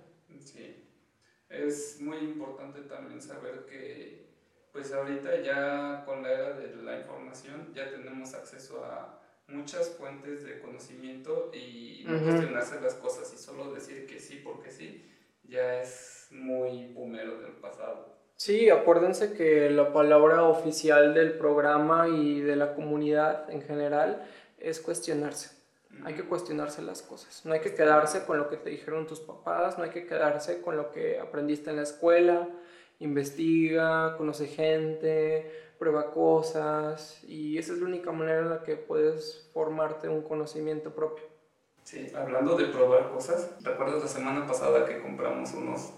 Es 1.49 1.99
muy 2.01 2.17
importante 2.17 2.81
también 2.81 3.21
saber 3.21 3.65
que 3.65 4.23
pues 4.71 4.91
ahorita 4.91 5.41
ya 5.41 6.03
con 6.03 6.23
la 6.23 6.31
era 6.31 6.53
de 6.53 6.75
la 6.77 6.99
información 6.99 7.71
ya 7.75 7.91
tenemos 7.91 8.33
acceso 8.33 8.83
a 8.83 9.21
muchas 9.47 9.89
fuentes 9.89 10.43
de 10.43 10.59
conocimiento 10.59 11.51
y 11.53 12.03
no 12.07 12.23
cuestionarse 12.23 12.81
las 12.81 12.95
cosas 12.95 13.31
y 13.33 13.37
solo 13.37 13.71
decir 13.71 14.07
que 14.07 14.19
sí 14.19 14.41
porque 14.43 14.71
sí 14.71 15.05
ya 15.43 15.79
es 15.79 16.27
muy 16.31 16.87
bumero 16.93 17.39
del 17.39 17.53
pasado. 17.53 18.12
Sí, 18.35 18.69
acuérdense 18.69 19.33
que 19.33 19.69
la 19.69 19.93
palabra 19.93 20.43
oficial 20.43 21.13
del 21.13 21.37
programa 21.37 22.07
y 22.07 22.41
de 22.41 22.55
la 22.55 22.73
comunidad 22.73 23.49
en 23.49 23.61
general 23.61 24.27
es 24.57 24.79
cuestionarse. 24.79 25.51
Hay 26.03 26.15
que 26.15 26.23
cuestionarse 26.23 26.81
las 26.81 27.01
cosas. 27.01 27.45
No 27.45 27.53
hay 27.53 27.61
que 27.61 27.75
quedarse 27.75 28.25
con 28.25 28.37
lo 28.37 28.49
que 28.49 28.57
te 28.57 28.69
dijeron 28.69 29.07
tus 29.07 29.19
papás, 29.19 29.77
no 29.77 29.83
hay 29.83 29.91
que 29.91 30.05
quedarse 30.05 30.61
con 30.61 30.75
lo 30.75 30.91
que 30.91 31.19
aprendiste 31.19 31.69
en 31.69 31.77
la 31.77 31.83
escuela. 31.83 32.49
Investiga, 32.99 34.17
conoce 34.17 34.47
gente, 34.47 35.51
prueba 35.77 36.11
cosas 36.11 37.23
y 37.23 37.57
esa 37.57 37.73
es 37.73 37.79
la 37.79 37.85
única 37.85 38.11
manera 38.11 38.39
en 38.39 38.49
la 38.49 38.63
que 38.63 38.75
puedes 38.75 39.49
formarte 39.53 40.09
un 40.09 40.21
conocimiento 40.21 40.93
propio. 40.95 41.25
Sí, 41.83 42.11
hablando 42.15 42.55
de 42.55 42.65
probar 42.65 43.11
cosas, 43.11 43.57
¿recuerdas 43.61 44.01
la 44.01 44.07
semana 44.07 44.47
pasada 44.47 44.85
que 44.85 45.01
compramos 45.01 45.53
unos 45.53 45.93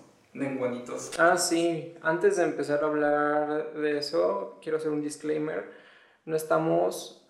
Ah, 1.17 1.37
sí. 1.37 1.95
Antes 2.01 2.37
de 2.37 2.43
empezar 2.43 2.83
a 2.83 2.87
hablar 2.87 3.73
de 3.73 3.97
eso, 3.97 4.59
quiero 4.61 4.77
hacer 4.77 4.91
un 4.91 5.01
disclaimer. 5.01 5.71
No 6.25 6.35
estamos 6.35 7.25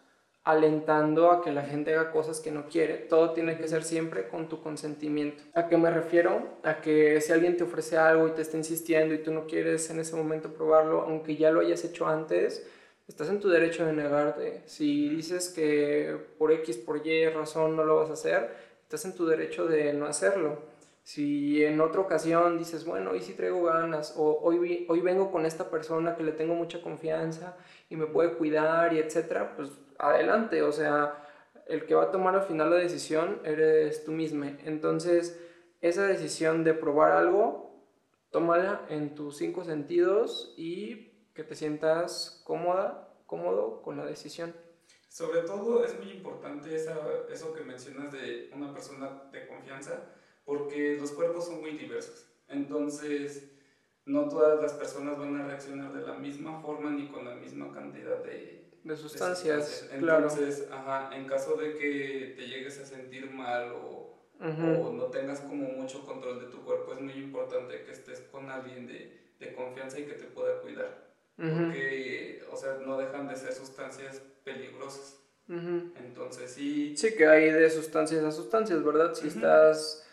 alentando 0.45 1.31
a 1.31 1.41
que 1.41 1.51
la 1.51 1.63
gente 1.63 1.95
haga 1.95 2.11
cosas 2.11 2.39
que 2.39 2.51
no 2.51 2.67
quiere. 2.67 2.95
Todo 2.97 3.31
tiene 3.31 3.57
que 3.57 3.67
ser 3.67 3.83
siempre 3.83 4.27
con 4.27 4.47
tu 4.47 4.61
consentimiento. 4.61 5.43
¿A 5.55 5.67
qué 5.67 5.75
me 5.75 5.89
refiero? 5.89 6.59
A 6.63 6.81
que 6.81 7.19
si 7.19 7.31
alguien 7.33 7.57
te 7.57 7.63
ofrece 7.63 7.97
algo 7.97 8.27
y 8.27 8.31
te 8.31 8.43
está 8.43 8.55
insistiendo 8.55 9.15
y 9.15 9.19
tú 9.19 9.31
no 9.31 9.47
quieres 9.47 9.89
en 9.89 9.99
ese 9.99 10.15
momento 10.15 10.53
probarlo, 10.53 11.01
aunque 11.01 11.35
ya 11.35 11.49
lo 11.49 11.61
hayas 11.61 11.83
hecho 11.83 12.07
antes, 12.07 12.65
estás 13.07 13.29
en 13.29 13.39
tu 13.39 13.49
derecho 13.49 13.85
de 13.85 13.93
negarte. 13.93 14.61
Si 14.65 15.09
dices 15.09 15.49
que 15.49 16.15
por 16.37 16.51
X, 16.51 16.77
por 16.77 17.05
Y 17.05 17.27
razón 17.29 17.75
no 17.75 17.83
lo 17.83 17.97
vas 17.97 18.11
a 18.11 18.13
hacer, 18.13 18.55
estás 18.83 19.03
en 19.05 19.15
tu 19.15 19.25
derecho 19.25 19.65
de 19.65 19.93
no 19.93 20.05
hacerlo. 20.05 20.74
Si 21.05 21.63
en 21.63 21.79
otra 21.81 22.01
ocasión 22.01 22.57
dices, 22.57 22.83
bueno, 22.83 23.11
hoy 23.11 23.21
sí 23.21 23.33
traigo 23.33 23.61
ganas, 23.61 24.15
o 24.17 24.39
hoy, 24.41 24.87
hoy 24.89 25.01
vengo 25.01 25.31
con 25.31 25.45
esta 25.45 25.69
persona 25.69 26.15
que 26.15 26.23
le 26.23 26.31
tengo 26.31 26.55
mucha 26.55 26.81
confianza 26.81 27.55
y 27.91 27.95
me 27.95 28.07
puede 28.07 28.33
cuidar 28.33 28.91
y 28.91 28.97
etcétera, 28.97 29.55
pues 29.55 29.69
adelante, 29.99 30.63
o 30.63 30.71
sea, 30.71 31.23
el 31.67 31.85
que 31.85 31.93
va 31.93 32.05
a 32.05 32.11
tomar 32.11 32.33
al 32.33 32.41
final 32.41 32.71
la 32.71 32.77
decisión 32.77 33.39
eres 33.43 34.03
tú 34.03 34.13
mismo. 34.13 34.45
Entonces, 34.65 35.39
esa 35.79 36.07
decisión 36.07 36.63
de 36.63 36.73
probar 36.73 37.11
algo, 37.11 37.85
tómala 38.31 38.81
en 38.89 39.13
tus 39.13 39.37
cinco 39.37 39.63
sentidos 39.63 40.55
y 40.57 41.29
que 41.35 41.43
te 41.43 41.53
sientas 41.53 42.41
cómoda, 42.45 43.13
cómodo 43.27 43.83
con 43.83 43.97
la 43.97 44.07
decisión. 44.07 44.55
Sobre 45.07 45.41
todo 45.41 45.85
es 45.85 45.95
muy 45.99 46.13
importante 46.13 46.75
eso 46.75 47.53
que 47.53 47.63
mencionas 47.63 48.11
de 48.11 48.49
una 48.55 48.73
persona 48.73 49.29
de 49.31 49.45
confianza, 49.45 50.03
porque 50.45 50.97
los 50.99 51.11
cuerpos 51.11 51.45
son 51.47 51.61
muy 51.61 51.71
diversos. 51.77 52.27
Entonces, 52.47 53.49
no 54.05 54.29
todas 54.29 54.61
las 54.61 54.73
personas 54.73 55.17
van 55.17 55.35
a 55.35 55.43
reaccionar 55.45 55.93
de 55.93 56.01
la 56.05 56.13
misma 56.15 56.61
forma 56.61 56.91
ni 56.91 57.07
con 57.09 57.25
la 57.25 57.35
misma 57.35 57.71
cantidad 57.73 58.23
de, 58.23 58.71
de 58.83 58.97
sustancias, 58.97 59.89
Entonces, 59.97 60.67
ajá, 60.71 61.15
en 61.15 61.25
caso 61.25 61.55
de 61.57 61.73
que 61.77 62.33
te 62.37 62.47
llegues 62.47 62.79
a 62.79 62.85
sentir 62.85 63.29
mal 63.31 63.71
o, 63.73 64.19
o, 64.59 64.91
no 64.93 65.05
tengas 65.05 65.41
como 65.41 65.65
mucho 65.69 66.05
control 66.05 66.39
de 66.39 66.47
tu 66.47 66.63
cuerpo, 66.63 66.93
es 66.93 67.01
muy 67.01 67.13
importante 67.15 67.83
que 67.85 67.91
estés 67.91 68.21
con 68.31 68.49
alguien 68.49 68.87
de, 68.87 69.33
de 69.39 69.53
confianza 69.53 69.99
y 69.99 70.05
que 70.05 70.13
te 70.13 70.25
pueda 70.25 70.61
cuidar. 70.61 71.13
Porque, 71.47 72.43
o 72.51 72.55
sea, 72.55 72.73
no 72.85 72.97
dejan 72.97 73.27
de 73.27 73.35
ser 73.35 73.53
sustancias 73.53 74.21
peligrosas. 74.43 75.19
Entonces, 75.97 76.51
sí. 76.51 76.93
Sí, 76.95 77.15
que 77.15 77.27
hay 77.27 77.51
de 77.51 77.69
sustancias 77.69 78.23
a 78.23 78.31
sustancias, 78.31 78.83
¿verdad? 78.83 79.13
Si 79.13 79.27
estás 79.27 80.04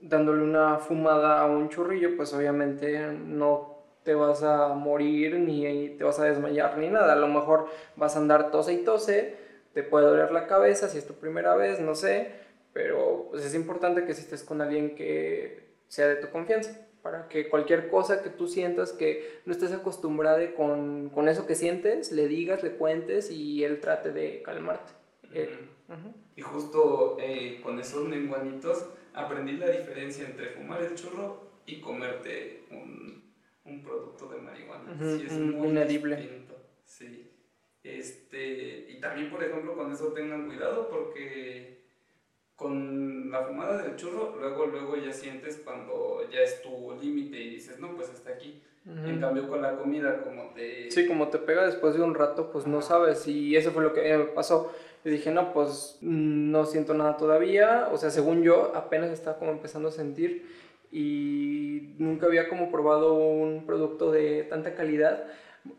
dándole 0.00 0.42
una 0.42 0.78
fumada 0.78 1.40
a 1.40 1.46
un 1.46 1.68
churrillo, 1.68 2.16
pues 2.16 2.32
obviamente 2.32 3.12
no 3.12 3.76
te 4.02 4.14
vas 4.14 4.42
a 4.42 4.68
morir 4.68 5.34
ni 5.34 5.96
te 5.96 6.04
vas 6.04 6.18
a 6.20 6.24
desmayar 6.24 6.78
ni 6.78 6.88
nada. 6.88 7.14
A 7.14 7.16
lo 7.16 7.28
mejor 7.28 7.66
vas 7.96 8.16
a 8.16 8.20
andar 8.20 8.50
tose 8.50 8.72
y 8.72 8.84
tose, 8.84 9.36
te 9.72 9.82
puede 9.82 10.06
doler 10.06 10.32
la 10.32 10.46
cabeza 10.46 10.88
si 10.88 10.98
es 10.98 11.06
tu 11.06 11.14
primera 11.14 11.56
vez, 11.56 11.80
no 11.80 11.94
sé, 11.94 12.30
pero 12.72 13.28
pues 13.30 13.44
es 13.44 13.54
importante 13.54 14.04
que 14.04 14.14
si 14.14 14.22
estés 14.22 14.44
con 14.44 14.60
alguien 14.60 14.94
que 14.94 15.66
sea 15.88 16.08
de 16.08 16.16
tu 16.16 16.30
confianza 16.30 16.86
para 17.02 17.28
que 17.28 17.48
cualquier 17.48 17.88
cosa 17.88 18.22
que 18.22 18.30
tú 18.30 18.48
sientas 18.48 18.92
que 18.92 19.40
no 19.44 19.52
estés 19.52 19.72
acostumbrada 19.72 20.54
con, 20.54 21.10
con 21.10 21.28
eso 21.28 21.46
que 21.46 21.54
sientes, 21.54 22.10
le 22.10 22.26
digas, 22.26 22.62
le 22.62 22.72
cuentes 22.72 23.30
y 23.30 23.62
él 23.64 23.80
trate 23.80 24.10
de 24.12 24.42
calmarte. 24.42 24.92
Y 26.34 26.42
justo 26.42 27.16
eh, 27.20 27.60
con 27.62 27.78
esos 27.78 28.08
lenguanitos 28.08 28.86
aprendí 29.16 29.56
la 29.56 29.70
diferencia 29.70 30.26
entre 30.26 30.50
fumar 30.50 30.82
el 30.82 30.94
churro 30.94 31.50
y 31.66 31.80
comerte 31.80 32.66
un, 32.70 33.32
un 33.64 33.82
producto 33.82 34.28
de 34.28 34.38
marihuana. 34.38 34.92
Ujú, 34.92 35.18
sí, 35.18 35.24
es 35.26 35.32
un- 35.32 35.52
muy 35.52 35.68
inedible. 35.68 36.16
distinto, 36.16 36.56
Sí. 36.84 37.30
Este, 37.82 38.86
y 38.90 39.00
también, 39.00 39.30
por 39.30 39.42
ejemplo, 39.42 39.74
con 39.76 39.92
eso 39.92 40.12
tengan 40.12 40.46
cuidado 40.46 40.88
porque 40.88 41.84
con 42.56 43.30
la 43.30 43.44
fumada 43.44 43.82
del 43.82 43.96
churro, 43.96 44.36
luego, 44.40 44.66
luego 44.66 44.96
ya 44.96 45.12
sientes 45.12 45.60
cuando 45.64 46.20
ya 46.32 46.40
es 46.40 46.62
tu 46.62 46.96
límite 47.00 47.38
y 47.38 47.50
dices, 47.50 47.78
no, 47.78 47.94
pues 47.96 48.10
hasta 48.10 48.30
aquí. 48.30 48.62
En 48.84 49.14
Ujú. 49.14 49.20
cambio, 49.20 49.48
con 49.48 49.62
la 49.62 49.76
comida, 49.76 50.22
como 50.24 50.52
te... 50.54 50.90
Sí, 50.90 51.06
como 51.06 51.28
te 51.28 51.38
pega 51.38 51.66
después 51.66 51.94
de 51.94 52.02
un 52.02 52.14
rato, 52.14 52.50
pues 52.50 52.66
no 52.66 52.80
sabes. 52.82 53.26
Y 53.28 53.56
eso 53.56 53.72
fue 53.72 53.82
lo 53.82 53.92
que 53.92 54.16
me 54.16 54.24
pasó. 54.26 54.72
Yo 55.06 55.12
dije, 55.12 55.30
no, 55.30 55.52
pues 55.52 55.98
mm, 56.00 56.50
no 56.50 56.66
siento 56.66 56.92
nada 56.92 57.16
todavía. 57.16 57.90
O 57.92 57.96
sea, 57.96 58.10
según 58.10 58.42
yo, 58.42 58.72
apenas 58.74 59.12
estaba 59.12 59.38
como 59.38 59.52
empezando 59.52 59.90
a 59.90 59.92
sentir. 59.92 60.52
Y 60.90 61.94
nunca 61.98 62.26
había 62.26 62.48
como 62.48 62.72
probado 62.72 63.14
un 63.14 63.66
producto 63.66 64.10
de 64.10 64.42
tanta 64.42 64.74
calidad. 64.74 65.22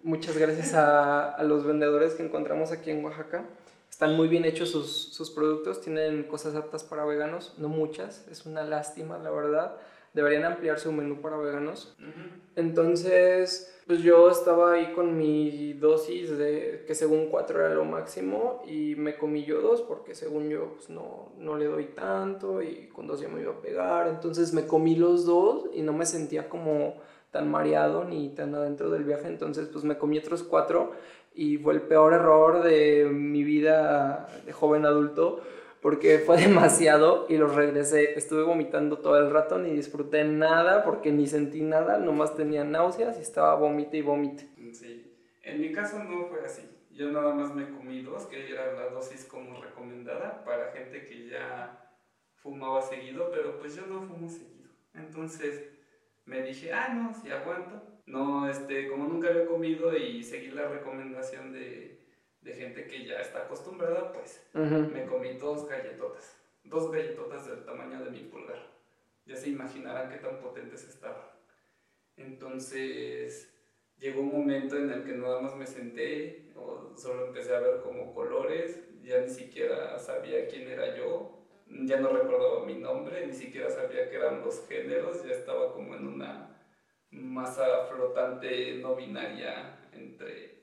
Muchas 0.01 0.37
gracias 0.37 0.73
a, 0.75 1.29
a 1.29 1.43
los 1.43 1.65
vendedores 1.65 2.13
que 2.13 2.23
encontramos 2.23 2.71
aquí 2.71 2.89
en 2.89 3.03
Oaxaca. 3.03 3.43
Están 3.89 4.15
muy 4.15 4.29
bien 4.29 4.45
hechos 4.45 4.69
sus, 4.69 5.13
sus 5.13 5.29
productos. 5.29 5.81
Tienen 5.81 6.23
cosas 6.23 6.55
aptas 6.55 6.85
para 6.85 7.03
veganos, 7.03 7.53
no 7.57 7.67
muchas. 7.67 8.25
Es 8.29 8.45
una 8.45 8.63
lástima, 8.63 9.17
la 9.17 9.31
verdad. 9.31 9.75
Deberían 10.17 10.45
ampliar 10.45 10.79
su 10.79 10.91
menú 10.91 11.21
para 11.21 11.37
veganos. 11.37 11.95
Entonces, 12.55 13.71
pues 13.85 14.01
yo 14.01 14.31
estaba 14.31 14.73
ahí 14.73 14.91
con 14.93 15.15
mi 15.15 15.73
dosis 15.73 16.35
de 16.39 16.85
que 16.87 16.95
según 16.95 17.27
4 17.27 17.63
era 17.63 17.75
lo 17.75 17.85
máximo 17.85 18.63
y 18.65 18.95
me 18.95 19.15
comí 19.15 19.45
yo 19.45 19.61
dos 19.61 19.83
porque 19.83 20.15
según 20.15 20.49
yo 20.49 20.73
pues 20.73 20.89
no, 20.89 21.33
no 21.37 21.55
le 21.55 21.65
doy 21.65 21.85
tanto 21.85 22.63
y 22.63 22.87
con 22.87 23.05
dos 23.05 23.19
ya 23.21 23.27
me 23.29 23.41
iba 23.41 23.51
a 23.51 23.61
pegar. 23.61 24.07
Entonces 24.07 24.53
me 24.53 24.65
comí 24.65 24.95
los 24.95 25.27
dos 25.27 25.69
y 25.71 25.83
no 25.83 25.93
me 25.93 26.07
sentía 26.07 26.49
como 26.49 26.95
tan 27.29 27.51
mareado 27.51 28.03
ni 28.03 28.29
tan 28.29 28.55
adentro 28.55 28.89
del 28.89 29.03
viaje. 29.03 29.27
Entonces 29.27 29.67
pues 29.67 29.83
me 29.83 29.99
comí 29.99 30.17
otros 30.17 30.41
cuatro 30.41 30.93
y 31.35 31.59
fue 31.59 31.75
el 31.75 31.83
peor 31.83 32.13
error 32.13 32.63
de 32.63 33.05
mi 33.05 33.43
vida 33.43 34.27
de 34.47 34.51
joven 34.51 34.87
adulto 34.87 35.41
porque 35.87 36.19
fue 36.19 36.35
demasiado 36.47 37.27
y 37.29 37.37
los 37.37 37.55
regresé. 37.55 38.19
Estuve 38.19 38.43
vomitando 38.43 38.97
todo 38.97 39.17
el 39.19 39.31
rato, 39.31 39.57
ni 39.57 39.71
disfruté 39.71 40.25
nada 40.25 40.83
porque 40.83 41.13
ni 41.13 41.27
sentí 41.27 41.61
nada, 41.61 41.97
nomás 41.97 42.35
tenía 42.35 42.65
náuseas 42.65 43.17
y 43.17 43.21
estaba 43.21 43.55
vomite 43.55 43.95
y 43.95 44.01
vomite. 44.01 44.49
Sí. 44.73 45.17
En 45.43 45.61
mi 45.61 45.71
caso 45.71 46.03
no 46.03 46.25
fue 46.25 46.43
así. 46.43 46.69
Yo 46.91 47.09
nada 47.13 47.33
más 47.33 47.55
me 47.55 47.69
comí 47.69 48.01
dos, 48.01 48.25
que 48.25 48.51
era 48.51 48.73
la 48.73 48.89
dosis 48.89 49.23
como 49.23 49.63
recomendada 49.63 50.43
para 50.43 50.73
gente 50.73 51.05
que 51.05 51.29
ya 51.29 51.89
fumaba 52.35 52.81
seguido, 52.81 53.31
pero 53.31 53.57
pues 53.57 53.77
yo 53.77 53.87
no 53.87 54.01
fumo 54.01 54.27
seguido. 54.27 54.69
Entonces 54.93 55.69
me 56.25 56.41
dije, 56.41 56.73
ah, 56.73 56.93
no, 56.93 57.13
si 57.13 57.31
aguanto. 57.31 57.81
No, 58.07 58.49
este, 58.49 58.89
como 58.89 59.07
nunca 59.07 59.29
había 59.29 59.45
comido 59.45 59.95
y 59.95 60.21
seguí 60.21 60.47
la 60.47 60.67
recomendación 60.67 61.53
de, 61.53 62.06
de 62.47 62.53
gente 62.53 62.87
que 62.87 63.05
ya 63.05 63.19
está 63.19 63.39
acostumbrada, 63.39 64.13
pues 64.13 64.41
me 64.53 65.05
comí 65.05 65.33
dos 65.33 65.67
galletotas. 65.67 66.37
Dos 66.63 66.89
galletotas 66.91 67.45
del 67.45 67.65
tamaño 67.65 68.03
de 68.05 68.11
mi 68.11 68.21
pulgar. 68.21 68.71
Ya 69.25 69.35
se 69.35 69.49
imaginarán 69.49 70.09
qué 70.09 70.17
tan 70.17 70.39
potentes 70.39 70.87
estaban. 70.87 71.27
Entonces 72.15 73.53
llegó 73.99 74.21
un 74.21 74.31
momento 74.31 74.77
en 74.77 74.89
el 74.91 75.03
que 75.03 75.11
nada 75.11 75.41
más 75.41 75.55
me 75.57 75.67
senté, 75.67 76.53
o 76.55 76.93
solo 76.95 77.27
empecé 77.27 77.53
a 77.53 77.59
ver 77.59 77.81
como 77.81 78.13
colores, 78.13 78.79
ya 79.01 79.19
ni 79.19 79.29
siquiera 79.29 79.99
sabía 79.99 80.47
quién 80.47 80.69
era 80.69 80.95
yo, 80.95 81.45
ya 81.67 81.99
no 81.99 82.09
recordaba 82.09 82.65
mi 82.65 82.75
nombre, 82.75 83.27
ni 83.27 83.33
siquiera 83.33 83.69
sabía 83.69 84.09
qué 84.09 84.15
eran 84.15 84.41
los 84.41 84.65
géneros, 84.67 85.23
ya 85.25 85.33
estaba 85.33 85.73
como 85.73 85.95
en 85.95 86.07
una 86.07 86.57
masa 87.11 87.87
flotante 87.87 88.75
no 88.75 88.95
binaria 88.95 89.79
entre, 89.91 90.56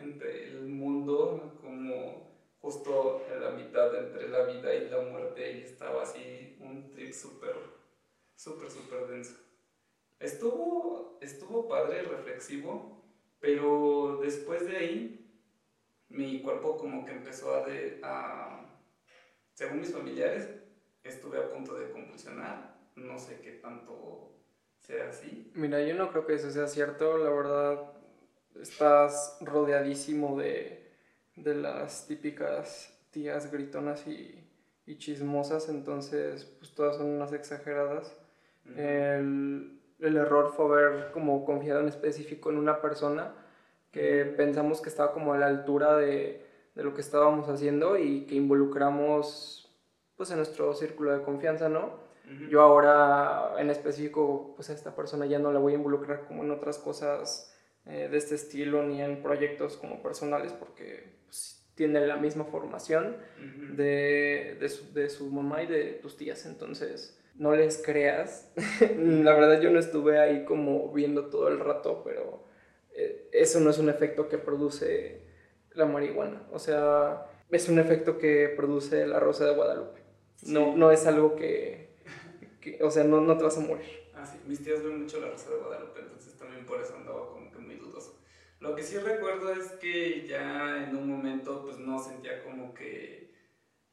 entre 0.00 0.48
el 0.48 0.62
mundo, 0.62 1.58
como 1.60 2.30
justo 2.60 3.24
en 3.32 3.40
la 3.42 3.50
mitad 3.50 3.94
entre 3.96 4.28
la 4.28 4.44
vida 4.44 4.74
y 4.74 4.88
la 4.88 5.00
muerte, 5.00 5.52
y 5.52 5.62
estaba 5.62 6.02
así 6.02 6.56
un 6.60 6.90
trip 6.90 7.12
súper, 7.12 7.54
súper, 8.36 8.70
súper 8.70 9.06
denso. 9.06 9.34
Estuvo, 10.18 11.18
estuvo 11.20 11.68
padre, 11.68 12.02
reflexivo, 12.02 13.02
pero 13.40 14.18
después 14.22 14.66
de 14.66 14.76
ahí 14.76 15.16
mi 16.08 16.42
cuerpo 16.42 16.76
como 16.76 17.04
que 17.04 17.12
empezó 17.12 17.54
a, 17.54 17.64
a 18.02 18.66
según 19.54 19.80
mis 19.80 19.92
familiares, 19.92 20.48
estuve 21.04 21.38
a 21.38 21.50
punto 21.50 21.74
de 21.74 21.90
convulsionar, 21.90 22.76
no 22.96 23.18
sé 23.18 23.40
qué 23.40 23.52
tanto 23.52 24.32
sea 24.80 25.08
así. 25.08 25.50
Mira, 25.54 25.82
yo 25.82 25.94
no 25.94 26.10
creo 26.10 26.26
que 26.26 26.34
eso 26.34 26.50
sea 26.50 26.66
cierto, 26.66 27.18
la 27.18 27.30
verdad. 27.30 27.92
Estás 28.60 29.38
rodeadísimo 29.40 30.38
de, 30.38 30.90
de 31.36 31.54
las 31.54 32.06
típicas 32.06 32.96
tías 33.10 33.50
gritonas 33.50 34.06
y, 34.06 34.46
y 34.86 34.98
chismosas, 34.98 35.68
entonces 35.68 36.44
pues 36.44 36.74
todas 36.74 36.96
son 36.96 37.06
unas 37.06 37.32
exageradas. 37.32 38.16
El, 38.76 39.80
el 39.98 40.16
error 40.16 40.52
fue 40.54 40.66
haber 40.66 41.10
como 41.12 41.44
confiado 41.44 41.80
en 41.80 41.88
específico 41.88 42.50
en 42.50 42.58
una 42.58 42.80
persona 42.80 43.34
que 43.90 44.24
pensamos 44.24 44.80
que 44.80 44.88
estaba 44.88 45.12
como 45.12 45.32
a 45.32 45.38
la 45.38 45.46
altura 45.46 45.96
de, 45.96 46.46
de 46.74 46.84
lo 46.84 46.94
que 46.94 47.00
estábamos 47.00 47.48
haciendo 47.48 47.98
y 47.98 48.26
que 48.26 48.34
involucramos 48.36 49.72
pues 50.16 50.30
en 50.30 50.36
nuestro 50.36 50.74
círculo 50.74 51.16
de 51.16 51.22
confianza, 51.22 51.68
¿no? 51.68 52.10
Yo 52.48 52.60
ahora 52.62 53.54
en 53.58 53.70
específico 53.70 54.52
pues 54.54 54.70
a 54.70 54.74
esta 54.74 54.94
persona 54.94 55.26
ya 55.26 55.40
no 55.40 55.52
la 55.52 55.58
voy 55.58 55.72
a 55.72 55.76
involucrar 55.76 56.26
como 56.28 56.44
en 56.44 56.52
otras 56.52 56.78
cosas 56.78 57.52
eh, 57.86 58.08
de 58.10 58.16
este 58.18 58.34
estilo 58.34 58.82
ni 58.84 59.00
en 59.02 59.22
proyectos 59.22 59.76
como 59.76 60.02
personales 60.02 60.52
porque 60.52 61.14
pues, 61.26 61.64
tiene 61.74 62.06
la 62.06 62.16
misma 62.16 62.44
formación 62.44 63.16
Ujú. 63.38 63.74
de, 63.76 64.56
de, 64.60 64.68
su, 64.68 64.92
de 64.92 65.08
su 65.08 65.30
mamá 65.30 65.62
y 65.62 65.66
de 65.66 65.92
tus 65.94 66.16
tías, 66.16 66.44
entonces 66.46 67.18
no 67.36 67.54
les 67.54 67.78
creas. 67.82 68.52
la 68.98 69.34
verdad 69.34 69.60
yo 69.60 69.70
no 69.70 69.78
estuve 69.78 70.18
ahí 70.18 70.44
como 70.44 70.92
viendo 70.92 71.26
todo 71.30 71.48
el 71.48 71.58
rato, 71.58 72.02
pero 72.04 72.44
eh, 72.94 73.28
eso 73.32 73.60
no 73.60 73.70
es 73.70 73.78
un 73.78 73.88
efecto 73.88 74.28
que 74.28 74.36
produce 74.38 75.22
la 75.74 75.86
marihuana, 75.86 76.42
o 76.52 76.58
sea, 76.58 77.26
es 77.50 77.68
un 77.68 77.78
efecto 77.78 78.18
que 78.18 78.52
produce 78.54 79.06
la 79.06 79.20
rosa 79.20 79.46
de 79.46 79.54
Guadalupe. 79.54 80.00
No, 80.46 80.72
Sí. 80.72 80.78
no 80.78 80.90
es 80.90 81.06
algo 81.06 81.36
que, 81.36 81.90
que- 82.60 82.82
o 82.82 82.90
sea, 82.90 83.04
no, 83.04 83.20
no 83.20 83.36
te 83.38 83.44
vas 83.44 83.56
a 83.56 83.60
morir. 83.60 83.86
Ah, 84.14 84.26
sí, 84.26 84.38
mis 84.46 84.62
tías 84.62 84.82
ven 84.82 85.02
mucho 85.02 85.20
la 85.20 85.30
Rosa 85.30 85.50
de 85.50 85.56
Guadalupe, 85.56 86.00
entonces 86.00 86.34
también 86.36 86.66
por 86.66 86.80
eso 86.80 86.94
andaba 86.96 87.28
como. 87.30 87.39
Lo 88.60 88.76
que 88.76 88.82
sí 88.82 88.98
recuerdo 88.98 89.52
es 89.52 89.72
que 89.72 90.26
ya 90.26 90.84
en 90.84 90.94
un 90.94 91.08
momento 91.08 91.62
pues 91.64 91.78
no 91.78 91.98
sentía 91.98 92.44
como 92.44 92.74
que 92.74 93.32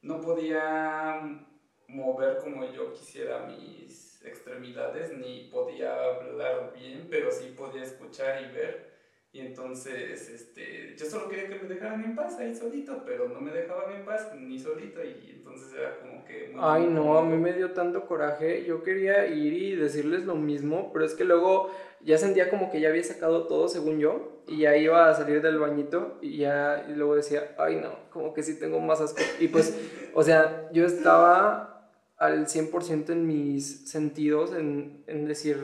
no 0.02 0.20
podía 0.20 1.46
mover 1.88 2.36
como 2.38 2.70
yo 2.70 2.92
quisiera 2.92 3.46
mis 3.46 4.22
extremidades, 4.24 5.16
ni 5.16 5.48
podía 5.50 5.94
hablar 5.94 6.74
bien, 6.76 7.06
pero 7.10 7.30
sí 7.30 7.54
podía 7.56 7.82
escuchar 7.82 8.42
y 8.42 8.54
ver. 8.54 8.98
Y 9.30 9.40
entonces, 9.40 10.28
este, 10.30 10.96
yo 10.96 11.06
solo 11.06 11.28
quería 11.28 11.48
que 11.48 11.62
me 11.62 11.74
dejaran 11.74 12.02
en 12.02 12.14
paz 12.14 12.38
ahí 12.38 12.54
solito, 12.54 13.02
pero 13.04 13.28
no 13.28 13.40
me 13.40 13.52
dejaban 13.52 13.94
en 13.94 14.04
paz 14.04 14.34
ni 14.34 14.58
solito 14.58 15.04
y 15.04 15.34
entonces 15.36 15.72
era 15.78 15.98
como 15.98 16.24
que... 16.24 16.48
muy 16.48 16.60
Ay, 16.62 16.86
no, 16.86 17.18
a 17.18 17.24
mí 17.24 17.36
me 17.36 17.52
dio 17.52 17.72
tanto 17.72 18.06
coraje. 18.06 18.64
Yo 18.64 18.82
quería 18.82 19.26
ir 19.26 19.52
y 19.52 19.76
decirles 19.76 20.24
lo 20.24 20.34
mismo, 20.34 20.92
pero 20.92 21.04
es 21.04 21.14
que 21.14 21.24
luego 21.24 21.70
ya 22.00 22.18
sentía 22.18 22.50
como 22.50 22.70
que 22.70 22.80
ya 22.80 22.88
había 22.88 23.04
sacado 23.04 23.46
todo, 23.46 23.68
según 23.68 23.98
yo, 23.98 24.42
y 24.46 24.60
ya 24.60 24.76
iba 24.76 25.08
a 25.08 25.14
salir 25.14 25.42
del 25.42 25.58
bañito 25.58 26.18
y 26.20 26.38
ya 26.38 26.86
y 26.88 26.92
luego 26.92 27.16
decía, 27.16 27.54
ay, 27.58 27.76
no, 27.76 27.90
como 28.10 28.32
que 28.32 28.42
sí 28.42 28.58
tengo 28.58 28.80
más 28.80 29.00
asco. 29.00 29.22
Y 29.40 29.48
pues, 29.48 29.76
o 30.14 30.22
sea, 30.22 30.68
yo 30.72 30.86
estaba 30.86 31.90
al 32.16 32.46
100% 32.46 33.10
en 33.10 33.26
mis 33.26 33.90
sentidos 33.90 34.52
en, 34.52 35.04
en 35.06 35.26
decir, 35.26 35.58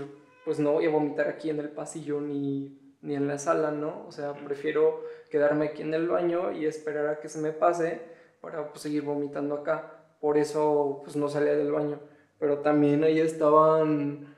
pues 0.45 0.59
no 0.59 0.73
voy 0.73 0.87
a 0.87 0.91
vomitar 0.91 1.29
aquí 1.29 1.51
en 1.51 1.59
el 1.59 1.71
pasillo 1.71 2.21
ni, 2.21 2.97
ni 3.01 3.15
en 3.15 3.27
la 3.29 3.39
sala, 3.39 3.71
¿no? 3.71 4.05
O 4.07 4.13
sea, 4.13 4.35
prefiero 4.35 5.03
quedarme 5.31 5.67
aquí 5.67 5.83
en 5.83 5.95
el 5.95 6.09
baño 6.09 6.53
y 6.53 6.67
esperar 6.67 7.07
a 7.09 7.21
que 7.21 7.29
se 7.29 7.39
me 7.39 7.53
pase 7.53 8.01
para 8.41 8.69
pues, 8.69 8.83
seguir 8.83 9.03
vomitando 9.03 9.57
acá. 9.57 10.05
Por 10.21 10.39
eso 10.39 11.01
pues 11.05 11.17
no 11.17 11.29
salía 11.29 11.55
del 11.55 11.73
baño. 11.73 12.01
Pero 12.39 12.59
también 12.59 13.05
ahí 13.05 13.21
estaban 13.21 14.34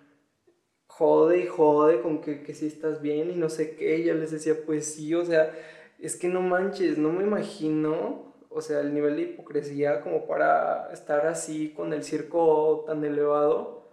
jode 0.98 1.40
y 1.40 1.46
jode 1.46 2.00
con 2.00 2.22
que, 2.22 2.42
que 2.42 2.54
si 2.54 2.66
estás 2.66 3.02
bien 3.02 3.30
y 3.30 3.36
no 3.36 3.50
sé 3.50 3.76
qué. 3.76 3.98
Y 3.98 4.04
yo 4.04 4.14
les 4.14 4.30
decía, 4.30 4.54
pues 4.64 4.94
sí, 4.94 5.14
o 5.14 5.24
sea, 5.24 5.52
es 5.98 6.16
que 6.16 6.28
no 6.28 6.40
manches, 6.40 6.96
no 6.96 7.10
me 7.12 7.22
imagino, 7.22 8.34
o 8.48 8.60
sea, 8.62 8.80
el 8.80 8.94
nivel 8.94 9.16
de 9.16 9.22
hipocresía 9.22 10.00
como 10.00 10.26
para 10.26 10.90
estar 10.92 11.26
así 11.26 11.74
con 11.74 11.92
el 11.92 12.02
circo 12.02 12.84
tan 12.86 13.04
elevado. 13.04 13.88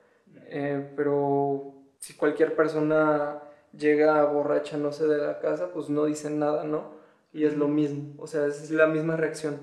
Eh, 0.47 0.91
pero 0.95 1.73
si 1.99 2.13
cualquier 2.13 2.55
persona 2.55 3.41
llega 3.77 4.23
borracha, 4.25 4.77
no 4.77 4.93
sé, 4.93 5.05
de 5.07 5.17
la 5.17 5.39
casa, 5.39 5.73
pues 5.73 5.89
no 5.89 6.05
dicen 6.05 6.39
nada, 6.39 6.63
¿no? 6.63 6.93
Y 7.33 7.45
es 7.45 7.57
lo 7.57 7.67
mismo, 7.67 8.13
o 8.21 8.27
sea, 8.27 8.45
es 8.45 8.71
la 8.71 8.87
misma 8.87 9.17
reacción. 9.17 9.59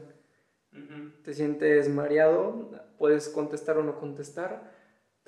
Te 1.25 1.35
sientes 1.35 1.89
mareado, 1.89 2.71
puedes 2.99 3.29
contestar 3.29 3.79
o 3.79 3.83
no 3.83 3.99
contestar, 3.99 4.71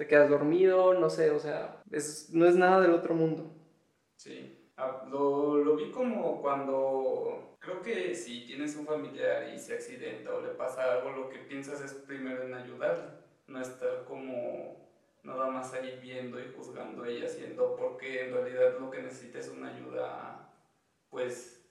te 0.03 0.09
quedas 0.09 0.29
dormido, 0.29 0.95
no 0.95 1.09
sé, 1.09 1.31
o 1.31 1.39
sea, 1.39 1.81
es, 1.93 2.31
no 2.33 2.45
es 2.45 2.57
nada 2.57 2.81
del 2.81 2.91
otro 2.91 3.15
mundo. 3.15 3.49
Sí, 4.17 4.73
ah, 4.77 5.07
lo, 5.09 5.59
lo 5.59 5.77
vi 5.77 5.93
como 5.93 6.43
cuando 6.43 7.55
creo 7.61 7.81
que 7.83 8.13
si 8.13 8.45
tienes 8.45 8.75
un 8.75 8.85
familiar 8.85 9.49
y 9.55 9.61
se 9.61 9.75
accidenta 9.75 10.35
o 10.35 10.41
le 10.41 10.49
pasa 10.49 10.93
algo, 10.93 11.11
lo 11.13 11.29
que 11.29 11.39
piensas 11.39 11.81
es 11.83 11.93
primero 11.93 12.43
en 12.43 12.53
ayudarle, 12.53 13.11
no 13.47 13.61
estar 13.61 14.05
como 14.05 14.77
nada 15.23 15.47
más 15.53 15.73
ahí 15.73 15.97
viendo 16.03 16.41
y 16.41 16.53
juzgando 16.57 17.09
y 17.09 17.23
haciendo, 17.23 17.77
porque 17.77 18.27
en 18.27 18.35
realidad 18.35 18.81
lo 18.81 18.91
que 18.91 19.03
necesita 19.03 19.39
es 19.39 19.51
una 19.51 19.73
ayuda, 19.73 20.53
pues, 21.11 21.65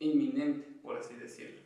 inminente, 0.00 0.66
por 0.82 0.96
así 0.96 1.14
decirlo. 1.14 1.60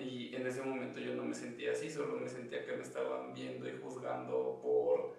Y 0.00 0.34
en 0.34 0.46
ese 0.46 0.62
momento 0.62 0.81
yo 1.00 1.14
no 1.14 1.24
me 1.24 1.34
sentía 1.34 1.72
así, 1.72 1.90
solo 1.90 2.18
me 2.18 2.28
sentía 2.28 2.64
que 2.64 2.72
me 2.72 2.82
estaban 2.82 3.32
viendo 3.34 3.68
y 3.68 3.78
juzgando 3.82 4.60
por... 4.62 5.16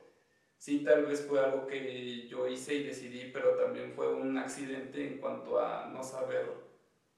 Sí, 0.58 0.84
tal 0.84 1.06
vez 1.06 1.26
fue 1.28 1.40
algo 1.40 1.68
que 1.68 2.28
yo 2.28 2.48
hice 2.48 2.76
y 2.76 2.84
decidí, 2.84 3.32
pero 3.34 3.56
también 3.56 3.94
fue 3.94 4.14
un 4.14 4.38
accidente 4.38 5.06
en 5.06 5.18
cuanto 5.18 5.60
a 5.60 5.90
no 5.90 6.04
saber, 6.04 6.46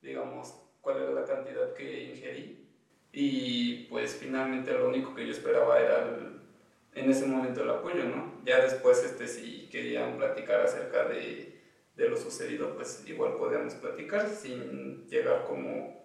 digamos, 0.01 0.55
cuál 0.81 1.03
era 1.03 1.11
la 1.11 1.25
cantidad 1.25 1.73
que 1.73 2.03
ingerí. 2.05 2.67
Y 3.11 3.85
pues 3.85 4.15
finalmente 4.15 4.73
lo 4.73 4.89
único 4.89 5.13
que 5.13 5.25
yo 5.25 5.31
esperaba 5.31 5.79
era 5.79 6.17
en 6.95 7.09
ese 7.09 7.25
momento 7.27 7.63
el 7.63 7.69
apoyo, 7.69 8.03
¿no? 8.05 8.41
Ya 8.45 8.61
después, 8.61 9.03
este, 9.03 9.27
si 9.27 9.67
querían 9.69 10.17
platicar 10.17 10.61
acerca 10.61 11.05
de, 11.07 11.61
de 11.95 12.09
lo 12.09 12.17
sucedido, 12.17 12.75
pues 12.75 13.03
igual 13.07 13.35
podíamos 13.35 13.75
platicar 13.75 14.27
sin 14.29 15.07
llegar 15.07 15.45
como 15.45 16.04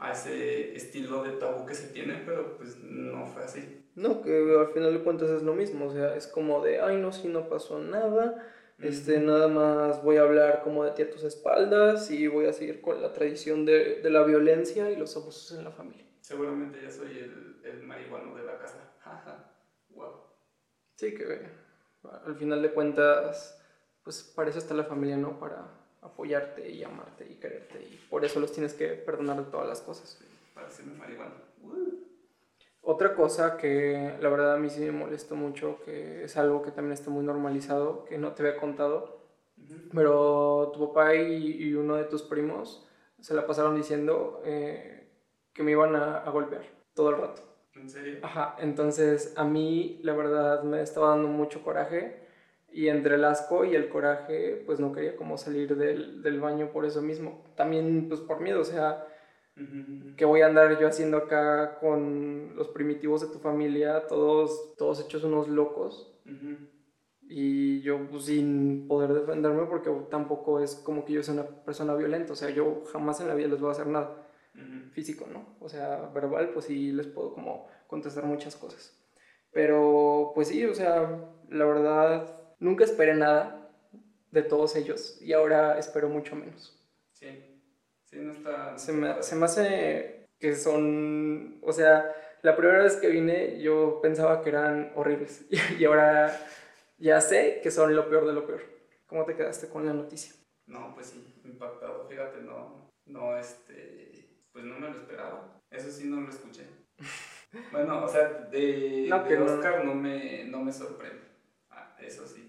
a 0.00 0.12
ese 0.12 0.74
estilo 0.74 1.22
de 1.22 1.32
tabú 1.32 1.66
que 1.66 1.74
se 1.74 1.88
tiene, 1.88 2.22
pero 2.24 2.56
pues 2.56 2.78
no 2.78 3.26
fue 3.26 3.44
así. 3.44 3.86
No, 3.94 4.22
que 4.22 4.56
al 4.58 4.72
final 4.72 4.94
de 4.94 5.04
cuentas 5.04 5.28
es 5.28 5.42
lo 5.42 5.54
mismo, 5.54 5.86
o 5.86 5.92
sea, 5.92 6.16
es 6.16 6.26
como 6.26 6.64
de, 6.64 6.80
ay, 6.80 6.96
no, 6.96 7.12
si 7.12 7.28
no 7.28 7.48
pasó 7.48 7.78
nada, 7.78 8.46
este, 8.78 9.20
nada 9.20 9.48
más 9.48 10.02
voy 10.02 10.16
a 10.16 10.22
hablar 10.22 10.62
como 10.64 10.84
de 10.84 10.92
ti 10.92 11.02
a 11.02 11.10
tus 11.10 11.22
espaldas 11.24 12.10
y 12.10 12.28
voy 12.28 12.46
a 12.46 12.52
seguir 12.54 12.80
con 12.80 13.02
la 13.02 13.12
tradición 13.12 13.66
de, 13.66 14.00
de 14.00 14.10
la 14.10 14.24
violencia 14.24 14.90
y 14.90 14.96
los 14.96 15.14
abusos 15.16 15.58
en 15.58 15.64
la 15.64 15.70
familia. 15.70 16.06
Seguramente 16.22 16.80
ya 16.82 16.90
soy 16.90 17.18
el, 17.18 17.60
el 17.62 17.82
marihuano 17.82 18.34
de 18.36 18.44
la 18.44 18.56
casa. 18.56 18.94
wow. 19.90 20.12
Sí, 20.94 21.14
que 21.14 21.46
al 22.24 22.36
final 22.36 22.62
de 22.62 22.72
cuentas, 22.72 23.60
pues 24.02 24.22
para 24.34 24.48
eso 24.48 24.58
está 24.58 24.72
la 24.72 24.84
familia, 24.84 25.18
¿no? 25.18 25.38
Para 25.38 25.79
apoyarte 26.02 26.70
y 26.70 26.82
amarte 26.82 27.26
y 27.30 27.34
quererte 27.34 27.82
y 27.82 27.96
por 28.08 28.24
eso 28.24 28.40
los 28.40 28.52
tienes 28.52 28.74
que 28.74 28.88
perdonar 28.88 29.44
de 29.44 29.50
todas 29.50 29.68
las 29.68 29.80
cosas. 29.80 30.18
Parece 30.54 30.82
marihuana. 30.84 31.34
Otra 32.82 33.14
cosa 33.14 33.56
que 33.56 34.16
la 34.20 34.28
verdad 34.30 34.54
a 34.54 34.58
mí 34.58 34.70
sí 34.70 34.80
me 34.80 34.92
molestó 34.92 35.36
mucho, 35.36 35.80
que 35.84 36.24
es 36.24 36.36
algo 36.36 36.62
que 36.62 36.70
también 36.70 36.94
está 36.94 37.10
muy 37.10 37.24
normalizado, 37.24 38.04
que 38.04 38.16
no 38.16 38.32
te 38.32 38.42
había 38.42 38.58
contado, 38.58 39.20
pero 39.94 40.70
tu 40.72 40.88
papá 40.88 41.14
y, 41.14 41.74
uno 41.74 41.96
de 41.96 42.04
tus 42.04 42.22
primos 42.22 42.88
se 43.20 43.34
la 43.34 43.46
pasaron 43.46 43.76
diciendo 43.76 44.40
eh, 44.44 45.10
que 45.52 45.62
me 45.62 45.72
iban 45.72 45.94
a, 45.94 46.18
a 46.18 46.30
golpear 46.30 46.62
todo 46.94 47.10
el 47.10 47.18
rato. 47.18 47.42
¿En 47.74 47.88
serio? 47.88 48.18
Ajá, 48.22 48.56
entonces 48.58 49.34
a 49.36 49.44
mí 49.44 50.00
la 50.02 50.14
verdad 50.14 50.62
me 50.62 50.80
estaba 50.82 51.10
dando 51.10 51.28
mucho 51.28 51.62
coraje 51.62 52.29
y 52.72 52.88
entre 52.88 53.16
el 53.16 53.24
asco 53.24 53.64
y 53.64 53.74
el 53.74 53.88
coraje, 53.88 54.62
pues 54.66 54.80
no 54.80 54.92
quería 54.92 55.16
como 55.16 55.36
salir 55.36 55.76
del, 55.76 56.22
del 56.22 56.40
baño 56.40 56.70
por 56.72 56.84
eso 56.84 57.02
mismo. 57.02 57.44
También 57.56 58.08
pues 58.08 58.20
por 58.20 58.40
miedo, 58.40 58.60
o 58.60 58.64
sea, 58.64 59.06
que 60.16 60.24
voy 60.24 60.40
a 60.40 60.46
andar 60.46 60.78
yo 60.80 60.86
haciendo 60.86 61.16
acá 61.18 61.78
con 61.80 62.54
los 62.56 62.68
primitivos 62.68 63.20
de 63.20 63.28
tu 63.28 63.38
familia, 63.38 64.06
todos, 64.06 64.74
todos 64.76 65.00
hechos 65.04 65.24
unos 65.24 65.48
locos. 65.48 66.14
Y 67.22 67.80
yo 67.82 68.08
pues, 68.08 68.24
sin 68.24 68.86
poder 68.88 69.12
defenderme 69.12 69.66
porque 69.66 69.90
tampoco 70.10 70.60
es 70.60 70.76
como 70.76 71.04
que 71.04 71.12
yo 71.12 71.22
sea 71.22 71.34
una 71.34 71.46
persona 71.46 71.94
violenta, 71.94 72.32
o 72.32 72.36
sea, 72.36 72.50
yo 72.50 72.82
jamás 72.92 73.20
en 73.20 73.28
la 73.28 73.34
vida 73.34 73.48
les 73.48 73.60
voy 73.60 73.68
a 73.68 73.72
hacer 73.72 73.86
nada 73.86 74.26
físico, 74.92 75.26
¿no? 75.32 75.56
O 75.60 75.68
sea, 75.68 76.10
verbal, 76.12 76.50
pues 76.52 76.66
sí 76.66 76.92
les 76.92 77.06
puedo 77.06 77.32
como 77.32 77.66
contestar 77.86 78.24
muchas 78.24 78.56
cosas. 78.56 78.96
Pero 79.52 80.32
pues 80.34 80.48
sí, 80.48 80.64
o 80.64 80.74
sea, 80.74 81.28
la 81.48 81.64
verdad 81.64 82.39
Nunca 82.60 82.84
esperé 82.84 83.14
nada 83.14 83.68
de 84.30 84.42
todos 84.42 84.76
ellos 84.76 85.20
y 85.20 85.32
ahora 85.32 85.78
espero 85.78 86.08
mucho 86.08 86.36
menos. 86.36 86.78
Sí, 87.12 87.28
sí, 88.04 88.18
no 88.18 88.32
está... 88.32 88.78
se, 88.78 88.92
me, 88.92 89.22
se 89.22 89.36
me 89.36 89.44
hace 89.46 90.26
que 90.38 90.54
son, 90.54 91.58
o 91.62 91.72
sea, 91.72 92.14
la 92.42 92.56
primera 92.56 92.82
vez 92.82 92.96
que 92.96 93.08
vine 93.08 93.60
yo 93.60 94.00
pensaba 94.00 94.42
que 94.42 94.50
eran 94.50 94.92
horribles 94.94 95.44
y 95.78 95.84
ahora 95.84 96.38
ya 96.98 97.20
sé 97.20 97.60
que 97.62 97.70
son 97.70 97.94
lo 97.96 98.08
peor 98.08 98.26
de 98.26 98.32
lo 98.32 98.46
peor. 98.46 98.62
¿Cómo 99.06 99.24
te 99.24 99.34
quedaste 99.34 99.68
con 99.68 99.84
la 99.84 99.92
noticia? 99.92 100.34
No, 100.66 100.94
pues 100.94 101.08
sí, 101.08 101.40
impactado. 101.44 102.06
Fíjate, 102.08 102.42
no, 102.42 102.90
no, 103.06 103.36
este, 103.36 104.28
pues 104.52 104.64
no 104.64 104.78
me 104.78 104.88
lo 104.88 104.96
esperaba. 104.96 105.60
Eso 105.70 105.90
sí 105.90 106.04
no 106.04 106.20
lo 106.20 106.28
escuché. 106.28 106.64
bueno, 107.72 108.04
o 108.04 108.08
sea, 108.08 108.28
de, 108.28 109.06
no, 109.08 109.24
de 109.24 109.38
Oscar 109.38 109.84
no. 109.84 109.94
me, 109.94 110.44
no 110.44 110.62
me 110.62 110.72
sorprende. 110.72 111.22
Ah, 111.70 111.96
eso 112.00 112.26
sí 112.26 112.39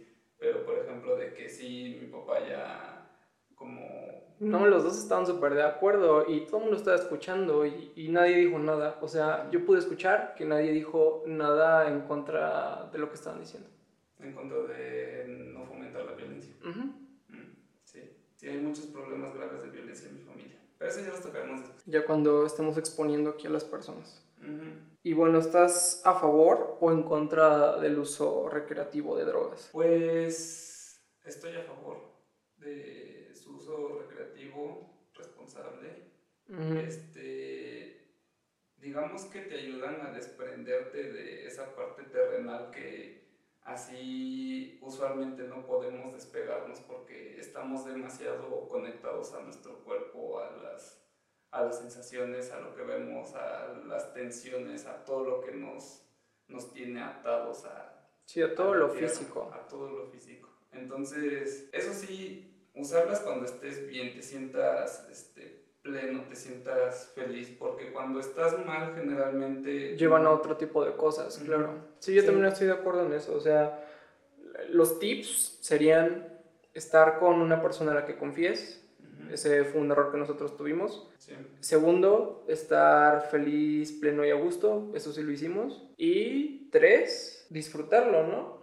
pero 0.41 0.65
por 0.65 0.75
ejemplo 0.79 1.15
de 1.15 1.33
que 1.35 1.47
sí, 1.47 1.99
mi 2.01 2.07
papá 2.07 2.39
ya 2.39 3.15
como... 3.53 3.79
No, 4.39 4.65
los 4.65 4.83
dos 4.83 4.97
estaban 4.97 5.27
súper 5.27 5.53
de 5.53 5.61
acuerdo 5.61 6.25
y 6.27 6.47
todo 6.47 6.57
el 6.57 6.63
mundo 6.63 6.77
estaba 6.77 6.97
escuchando 6.97 7.63
y, 7.63 7.91
y, 7.95 8.09
nadie 8.09 8.37
dijo 8.37 8.57
nada. 8.57 8.97
O 9.01 9.07
sea, 9.07 9.51
yo 9.51 9.63
pude 9.63 9.77
escuchar 9.77 10.33
que 10.35 10.45
nadie 10.45 10.71
dijo 10.71 11.23
nada 11.27 11.87
en 11.87 12.01
contra 12.01 12.89
de 12.91 12.97
lo 12.97 13.09
que 13.09 13.15
estaban 13.15 13.39
diciendo. 13.39 13.69
En 14.17 14.33
contra 14.33 14.57
de 14.63 15.25
no 15.27 15.63
fomentar 15.63 16.05
la 16.05 16.13
violencia. 16.13 16.55
Mm, 16.63 16.89
sí, 17.83 18.01
sí, 18.35 18.47
hay 18.47 18.57
muchos 18.57 18.87
problemas 18.87 19.35
graves 19.35 19.61
de 19.61 19.69
violencia 19.69 20.09
en 20.09 20.15
mi 20.15 20.21
familia. 20.23 20.59
Pero 20.79 20.89
eso 20.89 21.01
ya 21.01 21.09
los 21.09 21.21
tocaremos 21.21 21.59
después. 21.59 21.85
Ya 21.85 22.03
cuando 22.03 22.47
estemos 22.47 22.79
exponiendo 22.79 23.29
aquí 23.29 23.45
a 23.45 23.51
las 23.51 23.63
personas. 23.63 24.25
Y 25.03 25.13
bueno, 25.13 25.39
¿estás 25.39 26.01
a 26.05 26.13
favor 26.13 26.77
o 26.79 26.91
en 26.91 27.01
contra 27.01 27.77
del 27.77 27.97
uso 27.97 28.47
recreativo 28.49 29.17
de 29.17 29.25
drogas? 29.25 29.69
Pues 29.71 31.03
estoy 31.23 31.55
a 31.55 31.63
favor 31.63 31.97
de 32.57 33.31
su 33.33 33.55
uso 33.55 33.99
recreativo 33.99 35.09
responsable. 35.15 36.11
Este, 36.85 38.15
digamos 38.77 39.25
que 39.25 39.41
te 39.41 39.55
ayudan 39.55 40.01
a 40.01 40.11
desprenderte 40.11 41.11
de 41.11 41.47
esa 41.47 41.73
parte 41.75 42.03
terrenal 42.03 42.69
que 42.69 43.21
así 43.63 44.77
usualmente 44.81 45.43
no 45.43 45.65
podemos 45.65 46.13
despegarnos 46.13 46.79
porque 46.81 47.39
estamos 47.39 47.85
demasiado 47.85 48.67
conectados 48.67 49.33
a 49.33 49.41
nuestro 49.41 49.83
cuerpo, 49.83 50.39
a 50.39 50.51
las 50.57 51.00
a 51.51 51.63
las 51.63 51.79
sensaciones, 51.79 52.51
a 52.51 52.59
lo 52.59 52.75
que 52.75 52.83
vemos, 52.83 53.35
a 53.35 53.73
las 53.87 54.13
tensiones, 54.13 54.85
a 54.85 55.03
todo 55.03 55.25
lo 55.25 55.41
que 55.41 55.51
nos, 55.51 56.03
nos 56.47 56.73
tiene 56.73 57.01
atados 57.01 57.65
a... 57.65 58.07
Sí, 58.25 58.41
a 58.41 58.55
todo 58.55 58.73
lo 58.73 58.89
físico. 58.89 59.51
A 59.53 59.67
todo 59.67 59.89
lo 59.89 60.05
físico. 60.07 60.49
Entonces, 60.71 61.69
eso 61.73 61.93
sí, 61.93 62.69
usarlas 62.73 63.19
cuando 63.19 63.45
estés 63.45 63.85
bien, 63.87 64.13
te 64.13 64.21
sientas 64.21 65.05
este, 65.11 65.65
pleno, 65.81 66.23
te 66.23 66.37
sientas 66.37 67.11
feliz, 67.13 67.53
porque 67.59 67.91
cuando 67.91 68.21
estás 68.21 68.65
mal 68.65 68.93
generalmente... 68.95 69.97
Llevan 69.97 70.25
a 70.25 70.31
otro 70.31 70.55
tipo 70.55 70.85
de 70.85 70.95
cosas, 70.95 71.37
claro. 71.39 71.73
Sí, 71.99 72.13
yo 72.13 72.23
también 72.23 72.45
estoy 72.45 72.67
de 72.67 72.73
acuerdo 72.73 73.05
en 73.05 73.13
eso. 73.13 73.35
O 73.35 73.41
sea, 73.41 73.85
los 74.69 74.99
tips 74.99 75.59
serían 75.61 76.31
estar 76.73 77.19
con 77.19 77.41
una 77.41 77.61
persona 77.61 77.91
a 77.91 77.95
la 77.95 78.05
que 78.05 78.17
confíes, 78.17 78.80
ese 79.31 79.63
fue 79.63 79.81
un 79.81 79.91
error 79.91 80.11
que 80.11 80.17
nosotros 80.17 80.57
tuvimos. 80.57 81.07
Segundo, 81.59 82.45
estar 82.47 83.29
feliz, 83.29 83.91
pleno 83.93 84.25
y 84.25 84.29
a 84.31 84.35
gusto. 84.35 84.91
Eso 84.93 85.11
sí 85.13 85.23
lo 85.23 85.31
hicimos. 85.31 85.89
Y 85.97 86.69
tres, 86.69 87.47
disfrutarlo, 87.49 88.27
¿no? 88.27 88.61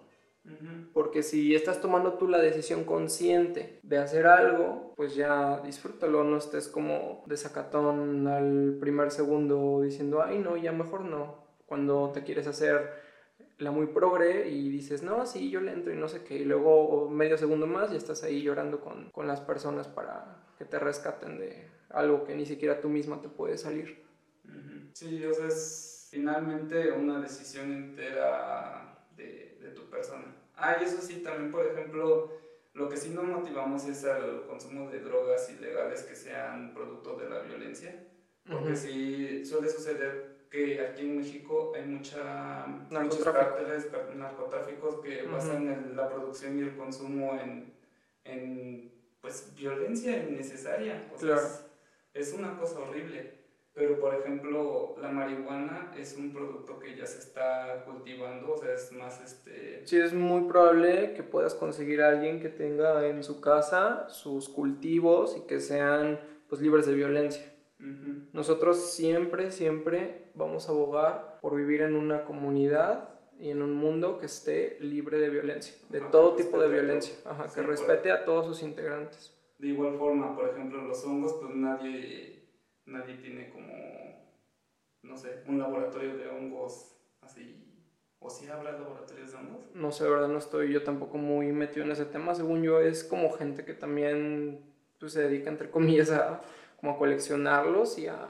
Porque 0.95 1.23
si 1.23 1.55
estás 1.55 1.81
tomando 1.81 2.15
tú 2.15 2.27
la 2.27 2.39
decisión 2.39 2.85
consciente 2.85 3.81
de 3.83 3.99
hacer 3.99 4.27
algo, 4.27 4.95
pues 4.97 5.15
ya 5.15 5.61
disfrútalo, 5.61 6.25
no 6.25 6.39
estés 6.39 6.69
como 6.69 7.23
de 7.27 7.37
sacatón 7.37 8.27
al 8.27 8.79
primer 8.81 9.11
segundo 9.11 9.83
diciendo, 9.83 10.23
ay 10.23 10.39
no, 10.39 10.57
ya 10.57 10.73
mejor 10.73 11.03
no. 11.03 11.47
Cuando 11.67 12.13
te 12.15 12.23
quieres 12.23 12.47
hacer 12.47 13.08
la 13.59 13.71
muy 13.71 13.87
progre 13.87 14.49
y 14.49 14.71
dices, 14.71 15.03
no, 15.03 15.27
sí, 15.27 15.51
yo 15.51 15.61
le 15.61 15.73
entro 15.73 15.93
y 15.93 15.97
no 15.97 16.09
sé 16.09 16.23
qué, 16.25 16.37
y 16.37 16.45
luego 16.45 17.09
medio 17.11 17.37
segundo 17.37 17.67
más 17.67 17.93
y 17.93 17.97
estás 17.97 18.23
ahí 18.23 18.43
llorando 18.43 18.81
con, 18.81 19.11
con 19.11 19.27
las 19.27 19.41
personas 19.41 19.89
para 19.89 20.45
que 20.57 20.65
te 20.65 20.79
rescaten 20.79 21.39
de 21.39 21.69
algo 21.91 22.25
que 22.25 22.35
ni 22.35 22.47
siquiera 22.47 22.81
tú 22.81 22.89
misma 22.89 23.21
te 23.21 23.29
puede 23.29 23.59
salir. 23.59 24.05
Sí, 24.93 25.25
o 25.25 25.35
sea, 25.35 25.49
es 25.49 26.09
finalmente 26.11 26.93
una 26.93 27.21
decisión 27.21 27.73
entera 27.73 29.05
de, 29.17 29.59
de 29.61 29.71
tu 29.71 29.89
persona. 29.91 30.35
Ah, 30.57 30.77
y 30.81 30.85
eso 30.85 31.01
sí, 31.01 31.23
también, 31.23 31.51
por 31.51 31.67
ejemplo, 31.67 32.33
lo 32.75 32.89
que 32.89 32.97
sí 32.97 33.11
no 33.11 33.23
motivamos 33.23 33.85
es 33.87 34.05
el 34.05 34.43
consumo 34.43 34.89
de 34.91 35.01
drogas 35.01 35.51
ilegales 35.51 36.05
que 36.05 36.15
sean 36.15 36.73
producto 36.75 37.17
de 37.17 37.29
la 37.29 37.41
violencia, 37.41 38.07
porque 38.49 38.77
sí 38.77 39.45
suele 39.45 39.69
suceder 39.69 40.28
que 40.51 40.81
aquí 40.81 41.03
en 41.03 41.17
México 41.19 41.73
hay 41.75 41.85
mucha, 41.85 42.67
muchos 42.91 43.25
cárteles, 43.25 43.89
narcotráficos 44.15 45.01
que 45.01 45.23
Ujú. 45.25 45.33
basan 45.35 45.69
el- 45.69 45.97
la 45.97 46.09
producción 46.09 46.59
y 46.59 46.63
el 46.63 46.77
consumo 46.77 47.35
en, 47.41 47.75
en 48.25 48.93
pues, 49.21 49.53
violencia 49.57 50.17
innecesaria. 50.17 51.11
O 51.15 51.19
sea, 51.19 51.29
Claro. 51.35 51.47
es, 52.15 52.29
es 52.29 52.33
una 52.35 52.59
cosa 52.59 52.81
horrible. 52.81 53.39
Pero, 53.75 54.01
por 54.01 54.13
ejemplo, 54.15 54.97
la 55.01 55.09
marihuana 55.09 55.93
es 55.97 56.17
un 56.17 56.33
producto 56.33 56.81
que 56.81 56.97
ya 56.97 57.07
se 57.07 57.19
está 57.21 57.85
cultivando, 57.85 58.55
o 58.55 58.59
sea, 58.59 58.75
es 58.75 58.91
más 58.91 59.21
este... 59.23 59.87
Sí, 59.87 59.97
es 60.01 60.13
muy 60.13 60.49
probable 60.49 61.15
que 61.15 61.23
puedas 61.23 61.55
conseguir 61.55 62.03
a 62.03 62.09
alguien 62.09 62.41
que 62.41 62.49
tenga 62.49 63.07
en 63.07 63.23
su 63.23 63.41
casa 63.41 64.09
sus 64.09 64.49
cultivos 64.49 65.37
y 65.37 65.43
que 65.47 65.61
sean 65.61 66.19
pues 66.49 66.61
libres 66.61 66.87
de 66.87 66.95
violencia. 66.95 67.55
ujú, 67.79 68.27
Nosotros 68.33 68.91
siempre, 68.93 69.53
siempre 69.53 70.28
vamos 70.39 70.69
a 70.69 70.73
abogar 70.73 71.39
por 71.41 71.57
vivir 71.57 71.83
en 71.83 71.95
una 71.97 72.25
comunidad 72.25 73.11
y 73.39 73.51
en 73.51 73.63
un 73.63 73.75
mundo 73.75 74.19
que 74.19 74.27
esté 74.27 74.79
libre 74.81 75.19
de 75.19 75.31
violencia, 75.31 75.75
de 75.91 75.99
Ajá, 75.99 76.11
todo 76.11 76.37
que 76.37 76.43
tipo 76.45 76.59
de 76.61 76.69
violencia. 76.69 77.15
Ajá, 77.25 77.49
Sí, 77.49 77.55
que 77.57 77.61
por- 77.63 77.71
respete 77.71 78.11
a 78.11 78.25
todos 78.25 78.47
sus 78.47 78.63
integrantes. 78.63 79.35
De 79.59 79.69
igual 79.69 79.97
forma, 79.99 80.37
por 80.37 80.49
ejemplo, 80.49 80.83
los 80.83 81.05
hongos, 81.05 81.35
pues 81.41 81.55
nadie, 81.55 82.49
nadie 82.87 83.17
tiene 83.17 83.51
como, 83.51 84.33
no 85.03 85.17
sé, 85.17 85.43
un 85.47 85.59
laboratorio 85.59 86.17
de 86.17 86.29
hongos 86.29 86.97
así. 87.23 87.65
¿O 88.21 88.31
si 88.31 88.49
habrá 88.49 88.73
laboratorios 88.73 89.31
de 89.33 89.37
hongos? 89.37 89.65
No 89.75 89.93
sé, 89.93 90.05
de 90.05 90.11
verdad 90.11 90.29
no 90.29 90.39
estoy 90.39 90.73
yo 90.73 90.83
tampoco 90.83 91.19
muy 91.19 91.53
metido 91.53 91.85
en 91.85 91.93
ese 91.93 92.05
tema. 92.05 92.35
Según 92.35 92.63
yo 92.63 92.81
es 92.81 93.05
como 93.05 93.33
gente 93.33 93.65
que 93.65 93.75
también 93.75 94.61
pues, 94.99 95.13
se 95.13 95.23
dedica 95.23 95.51
entre 95.51 95.71
comillas 95.71 96.11
a 96.11 96.41
como 96.81 96.93
a 96.93 96.99
coleccionarlos 96.99 97.99
y 97.99 98.07
a 98.09 98.29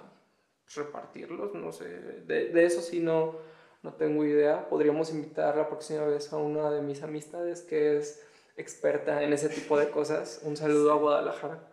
repartirlos. 0.75 1.55
No 1.55 1.73
sé, 1.73 1.89
de, 1.89 2.49
de 2.49 2.65
eso 2.65 2.81
sí 2.81 3.01
no, 3.01 3.37
no 3.83 3.95
tengo 3.95 4.25
idea. 4.25 4.69
Podríamos 4.69 5.11
invitar 5.11 5.57
la 5.57 5.69
próxima 5.69 6.05
vez 6.05 6.33
a 6.33 6.37
una 6.37 6.71
de 6.71 6.83
mis 6.83 7.03
amistades 7.03 7.63
que 7.63 7.99
es 7.99 8.23
experta 8.57 9.23
en 9.23 9.33
ese 9.33 9.49
tipo 9.49 9.79
de 9.79 9.91
cosas. 9.91 10.41
Un 10.43 10.57
saludo 10.57 10.93
a 10.93 10.97
Guadalajara. 10.97 11.68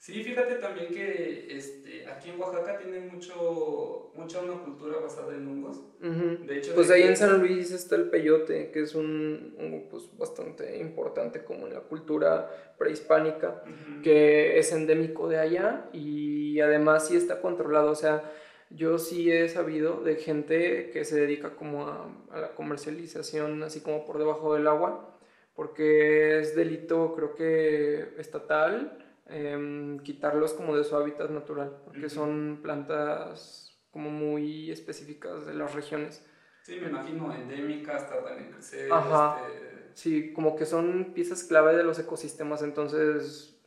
Sí, 0.00 0.24
fíjate 0.24 0.54
también 0.54 0.88
que 0.94 1.54
este, 1.54 2.06
aquí 2.08 2.30
en 2.30 2.40
Oaxaca 2.40 2.78
tienen 2.78 3.08
mucho, 3.12 4.12
mucha 4.14 4.40
una 4.40 4.54
cultura 4.64 4.98
basada 4.98 5.34
en 5.34 5.46
hongos. 5.46 5.76
Ujú. 6.02 6.46
De 6.46 6.56
hecho, 6.56 6.74
Pues 6.74 6.88
de 6.88 6.94
ahí 6.94 7.02
que- 7.02 7.08
en 7.08 7.16
San 7.18 7.38
Luis 7.38 7.70
está 7.70 7.96
el 7.96 8.08
peyote, 8.08 8.70
que 8.70 8.80
es 8.80 8.94
un 8.94 9.54
hongo 9.58 9.90
pues, 9.90 10.04
bastante 10.16 10.78
importante 10.78 11.44
como 11.44 11.66
en 11.66 11.74
la 11.74 11.80
cultura 11.80 12.50
prehispánica. 12.78 13.62
Ujú. 13.66 14.00
que 14.02 14.58
es 14.58 14.72
endémico 14.72 15.28
de 15.28 15.36
allá 15.38 15.90
y 15.92 16.58
además 16.60 17.06
sí 17.08 17.16
está 17.18 17.42
controlado. 17.42 17.90
O 17.90 17.94
sea, 17.94 18.32
yo 18.70 18.96
sí 18.98 19.30
he 19.30 19.50
sabido 19.50 20.00
de 20.02 20.16
gente 20.16 20.88
que 20.90 21.04
se 21.04 21.20
dedica 21.20 21.50
como 21.56 21.88
a, 21.88 22.08
a 22.30 22.40
la 22.40 22.54
comercialización 22.54 23.62
así 23.62 23.82
como 23.82 24.06
por 24.06 24.16
debajo 24.16 24.54
del 24.54 24.66
agua, 24.66 25.18
porque 25.54 26.38
es 26.40 26.56
delito 26.56 27.12
creo 27.14 27.34
que 27.34 28.14
estatal 28.18 28.99
em, 29.30 29.98
quitarlos 30.00 30.52
como 30.52 30.76
de 30.76 30.84
su 30.84 30.96
hábitat 30.96 31.30
natural, 31.30 31.80
porque 31.84 32.06
Ujú. 32.06 32.10
son 32.10 32.60
plantas 32.62 33.78
como 33.90 34.10
muy 34.10 34.70
específicas 34.70 35.46
de 35.46 35.54
las 35.54 35.74
regiones. 35.74 36.24
Sí, 36.62 36.78
me 36.80 36.88
imagino 36.88 37.34
endémicas, 37.34 38.08
tardan 38.08 38.38
en 38.38 38.52
crecer. 38.52 38.92
Ajá. 38.92 39.40
este, 39.46 39.70
Sí, 39.94 40.32
como 40.32 40.56
que 40.56 40.66
son 40.66 41.12
piezas 41.14 41.42
clave 41.44 41.76
de 41.76 41.82
los 41.82 41.98
ecosistemas, 41.98 42.62
entonces 42.62 43.60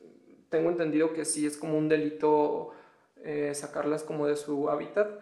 tengo 0.49 0.69
entendido 0.69 1.13
que 1.13 1.25
sí 1.25 1.45
es 1.45 1.57
como 1.57 1.77
un 1.77 1.89
delito 1.89 2.71
eh, 3.17 3.53
sacarlas 3.53 4.03
como 4.03 4.27
de 4.27 4.35
su 4.35 4.69
hábitat 4.69 5.19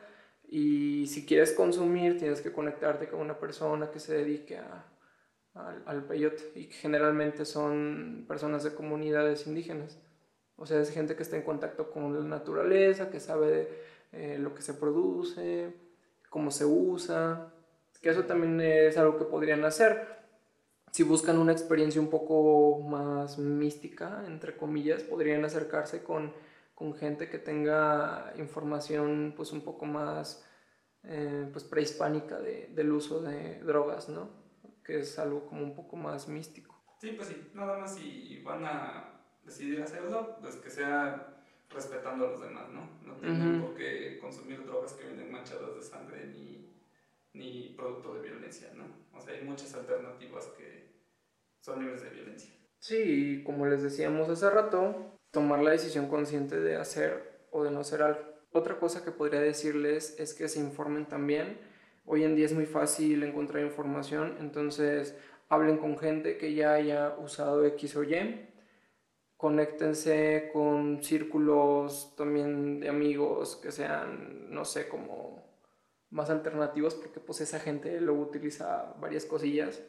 y 0.48 1.08
si 1.08 1.26
quieres 1.26 1.54
consumir 1.54 2.18
tienes 2.20 2.42
que 2.42 2.52
conectarte 2.52 3.08
con 3.08 3.20
una 3.20 3.40
persona 3.40 3.90
que 3.92 4.00
se 4.00 4.14
dedique 4.16 4.58
a, 4.58 4.86
al, 5.54 5.84
al 5.86 6.04
peyote 6.06 6.44
y 6.56 6.68
que 6.68 6.74
generalmente 6.76 7.46
son 7.46 8.26
personas 8.28 8.64
de 8.64 8.74
comunidades 8.76 9.48
indígenas. 9.48 10.00
O 10.62 10.66
sea, 10.66 10.80
es 10.80 10.92
gente 10.92 11.16
que 11.16 11.24
está 11.24 11.36
en 11.38 11.44
contacto 11.44 11.92
con 11.92 12.14
la 12.14 12.24
naturaleza, 12.38 13.10
que 13.10 13.20
sabe 13.20 13.68
eh, 14.12 14.38
lo 14.40 14.54
que 14.54 14.62
se 14.62 14.76
produce, 14.76 15.74
cómo 16.30 16.52
se 16.52 16.66
usa, 16.66 17.52
que 18.02 18.10
eso 18.10 18.24
también 18.26 18.62
es 18.62 18.98
algo 18.98 19.18
que 19.18 19.26
podrían 19.26 19.66
hacer 19.66 20.22
si 20.92 21.04
buscan 21.04 21.38
una 21.40 21.54
experiencia 21.54 22.02
un 22.02 22.10
poco 22.10 22.80
más 22.82 23.38
mística, 23.38 24.24
entre 24.28 24.58
comillas, 24.58 25.04
podrían 25.04 25.46
acercarse 25.46 26.04
con, 26.04 26.34
con 26.76 26.94
gente 26.94 27.30
que 27.30 27.40
tenga 27.40 28.34
información 28.38 29.34
pues 29.38 29.54
un 29.54 29.62
poco 29.62 29.86
más 29.86 30.46
eh, 31.04 31.48
pues 31.52 31.64
prehispánica 31.64 32.40
de- 32.40 32.68
del 32.76 32.92
uso 32.92 33.22
de 33.22 33.60
drogas, 33.64 34.10
¿no? 34.10 34.30
Que 34.84 35.00
es 35.00 35.18
algo 35.18 35.46
como 35.48 35.64
un 35.64 35.74
poco 35.76 35.96
más 35.96 36.28
místico. 36.28 36.76
Sí, 37.00 37.14
pues 37.16 37.30
sí, 37.30 37.52
nada 37.54 37.78
más 37.80 37.96
si 37.96 38.42
van 38.44 38.66
a 38.66 39.21
decidir 39.44 39.82
hacerlo, 39.82 40.38
pues 40.42 40.56
que 40.56 40.70
sea 40.70 41.44
respetando 41.70 42.28
a 42.28 42.32
los 42.32 42.42
demás, 42.42 42.70
¿no? 42.70 42.82
No 43.06 43.16
tienen 43.16 43.60
Ujú. 43.60 43.68
por 43.68 43.76
qué 43.76 44.20
consumir 44.20 44.66
drogas 44.66 44.94
que 44.94 45.08
vienen 45.08 45.32
manchadas 45.32 45.76
de 45.76 45.82
sangre 45.82 46.26
ni, 46.28 46.70
ni 47.34 47.74
producto 47.78 48.16
de 48.16 48.30
violencia, 48.30 48.72
¿no? 48.76 48.86
O 49.18 49.22
sea, 49.22 49.34
hay 49.34 49.44
muchas 49.44 49.74
alternativas 49.74 50.46
que 50.58 50.92
son 51.60 51.80
libres 51.80 52.02
de 52.04 52.10
violencia. 52.10 52.54
Sí, 52.80 53.44
como 53.46 53.68
les 53.68 53.84
decíamos 53.84 54.28
hace 54.30 54.50
rato, 54.50 55.20
tomar 55.32 55.60
la 55.62 55.72
decisión 55.72 56.08
consciente 56.08 56.60
de 56.60 56.76
hacer 56.76 57.46
o 57.52 57.64
de 57.64 57.72
no 57.72 57.82
hacer 57.82 58.02
algo. 58.02 58.22
Otra 58.54 58.80
cosa 58.80 59.04
que 59.06 59.12
podría 59.12 59.40
decirles 59.40 60.16
es 60.20 60.34
que 60.34 60.50
se 60.50 60.60
informen 60.60 61.08
también. 61.08 61.58
Hoy 62.06 62.24
en 62.24 62.36
día 62.36 62.46
es 62.46 62.54
muy 62.54 62.66
fácil 62.66 63.24
encontrar 63.24 63.64
información, 63.64 64.36
entonces 64.40 65.16
hablen 65.48 65.78
con 65.78 65.98
gente 65.98 66.38
que 66.38 66.54
ya 66.54 66.74
haya 66.74 67.16
usado 67.18 67.66
X 67.66 67.96
o 67.96 68.04
Y. 68.04 68.48
Conéctense 69.42 70.52
con 70.54 71.02
círculos 71.04 72.14
también 72.16 72.80
de 72.80 72.90
amigos 72.90 73.56
que 73.56 73.72
sean, 73.72 74.54
no 74.54 74.66
sé, 74.66 74.88
como 74.88 75.44
más 76.12 76.30
alternativos, 76.30 76.94
porque 76.94 77.20
pues 77.20 77.42
esa 77.42 77.60
gente 77.60 78.00
luego 78.00 78.22
utiliza 78.22 78.94
varias 79.00 79.26
cosillas. 79.26 79.82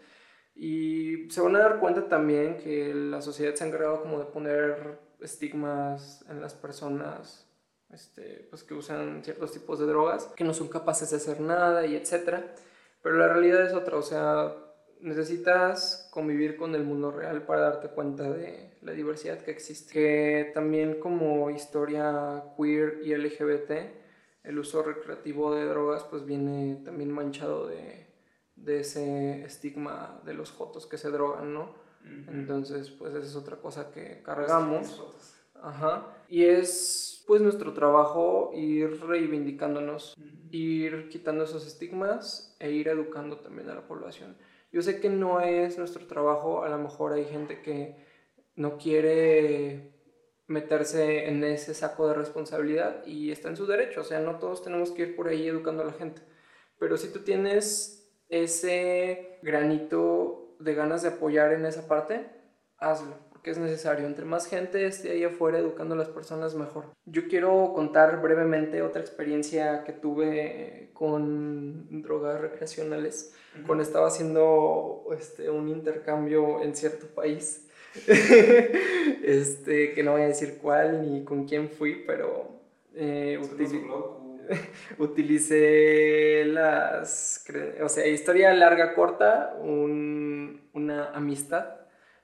Y 0.55 1.29
se 1.31 1.43
van 1.43 1.57
a 1.57 1.59
dar 1.59 1.81
cuenta 1.81 2.09
también 2.09 2.57
que 2.57 2.95
la 2.95 3.21
sociedad 3.21 3.55
se 3.55 3.65
ha 3.65 3.67
encargado 3.67 4.01
como 4.01 4.21
de 4.21 4.25
poner 4.25 4.99
estigmas 5.21 6.25
en 6.31 6.41
las 6.41 6.55
personas 6.55 7.47
este, 7.91 8.47
pues 8.49 8.63
que 8.65 8.73
usan 8.73 9.23
ciertos 9.23 9.53
tipos 9.53 9.79
de 9.81 9.85
drogas, 9.85 10.29
que 10.35 10.45
no 10.45 10.55
son 10.55 10.69
capaces 10.69 11.11
de 11.11 11.19
hacer 11.19 11.43
nada 11.43 11.85
y 11.85 11.95
etcétera. 11.95 12.55
Pero 13.03 13.17
la 13.19 13.29
realidad 13.29 13.67
es 13.67 13.75
otra, 13.75 13.99
o 13.99 14.03
sea, 14.03 14.57
necesitas 15.03 16.09
convivir 16.11 16.57
con 16.57 16.75
el 16.75 16.85
mundo 16.85 17.11
real 17.11 17.43
para 17.45 17.61
darte 17.61 17.89
cuenta 17.89 18.31
de 18.31 18.72
la 18.83 18.93
diversidad 18.93 19.39
que 19.39 19.51
existe. 19.51 19.93
Que 19.93 20.51
también 20.53 21.01
como 21.01 21.51
historia 21.51 22.45
queer 22.57 23.01
y 23.03 23.15
LGBT, 23.15 23.71
el 24.45 24.59
uso 24.59 24.83
recreativo 24.83 25.55
de 25.55 25.65
drogas 25.65 26.05
pues 26.05 26.25
viene 26.25 26.77
también 26.85 27.11
manchado 27.11 27.67
de, 27.67 28.07
de 28.57 28.81
ese 28.81 29.45
estigma 29.45 30.21
de 30.25 30.35
los 30.35 30.51
jotos 30.51 30.87
que 30.87 30.99
se 30.99 31.11
drogan, 31.11 31.55
¿no? 31.55 31.81
Entonces, 32.29 32.91
pues 32.91 33.15
esa 33.15 33.25
es 33.25 33.37
otra 33.37 33.57
cosa 33.59 33.93
que 33.93 34.23
cargamos. 34.23 35.01
Ajá. 35.63 36.17
Y 36.29 36.45
es 36.45 37.23
pues 37.27 37.41
nuestro 37.41 37.73
trabajo 37.73 38.51
ir 38.55 39.01
reivindicándonos, 39.03 40.17
ir 40.51 41.09
quitando 41.09 41.45
esos 41.45 41.65
estigmas 41.67 42.57
e 42.59 42.73
ir 42.73 42.89
educando 42.89 43.39
también 43.39 43.71
a 43.71 43.75
la 43.75 43.87
población. 43.87 44.37
Yo 44.73 44.83
sé 44.83 45.01
que 45.01 45.09
no 45.09 45.41
es 45.41 45.79
nuestro 45.79 46.07
trabajo, 46.07 46.65
a 46.65 46.69
lo 46.69 46.79
mejor 46.79 47.13
hay 47.13 47.27
gente 47.27 47.63
que 47.63 48.05
no 48.55 48.79
quiere 48.79 49.93
meterse 50.47 51.29
en 51.29 51.45
ese 51.45 51.75
saco 51.75 52.09
de 52.09 52.15
responsabilidad 52.15 53.07
y 53.07 53.31
está 53.31 53.49
en 53.49 53.57
su 53.57 53.67
derecho, 53.67 54.03
o 54.03 54.05
sea, 54.05 54.21
no 54.21 54.39
todos 54.39 54.63
tenemos 54.63 54.91
que 54.91 55.03
ir 55.03 55.17
por 55.17 55.29
ahí 55.29 55.49
educando 55.49 55.83
a 55.83 55.87
la 55.87 55.93
gente, 55.93 56.23
pero 56.79 56.97
si 56.97 57.09
tú 57.09 57.21
tienes 57.21 58.03
ese 58.29 59.39
granito 59.43 60.57
de 60.59 60.75
ganas 60.75 61.03
de 61.03 61.09
apoyar 61.09 61.53
en 61.53 61.67
esa 61.67 61.87
parte, 61.87 62.27
hazlo, 62.79 63.15
porque 63.31 63.51
es 63.51 63.59
necesario. 63.59 64.07
Entre 64.07 64.25
más 64.25 64.47
gente 64.47 64.87
esté 64.87 65.11
ahí 65.11 65.25
afuera 65.25 65.59
educando 65.59 65.95
a 65.95 65.99
las 65.99 66.09
personas, 66.09 66.55
mejor. 66.55 66.87
Yo 67.05 67.29
quiero 67.29 67.73
contar 67.75 68.23
brevemente 68.23 68.83
otra 68.83 69.01
experiencia 69.01 69.85
que 69.85 69.93
tuve 69.93 70.91
con 70.95 72.03
drogas 72.03 72.41
recreacionales 72.41 73.35
cuando 73.67 73.83
estaba 73.83 74.07
haciendo 74.07 75.05
este, 75.19 75.51
un 75.51 75.69
intercambio 75.69 76.63
en 76.63 76.75
cierto 76.75 77.07
país. 77.09 77.69
este, 79.23 79.93
que 79.93 80.03
no 80.03 80.13
voy 80.13 80.23
a 80.23 80.29
decir 80.29 80.59
cuál 80.61 81.03
ni 81.03 81.25
con 81.25 81.45
quién 81.47 81.69
fui, 81.69 82.03
pero 82.07 82.61
eh, 82.95 83.39
utili- 83.41 83.87
utilicé 84.99 86.45
las, 86.47 87.45
o 87.83 87.89
sea, 87.89 88.07
historia 88.07 88.53
larga, 88.55 88.95
corta, 88.95 89.57
un- 89.61 90.63
una 90.73 91.11
amistad 91.15 91.77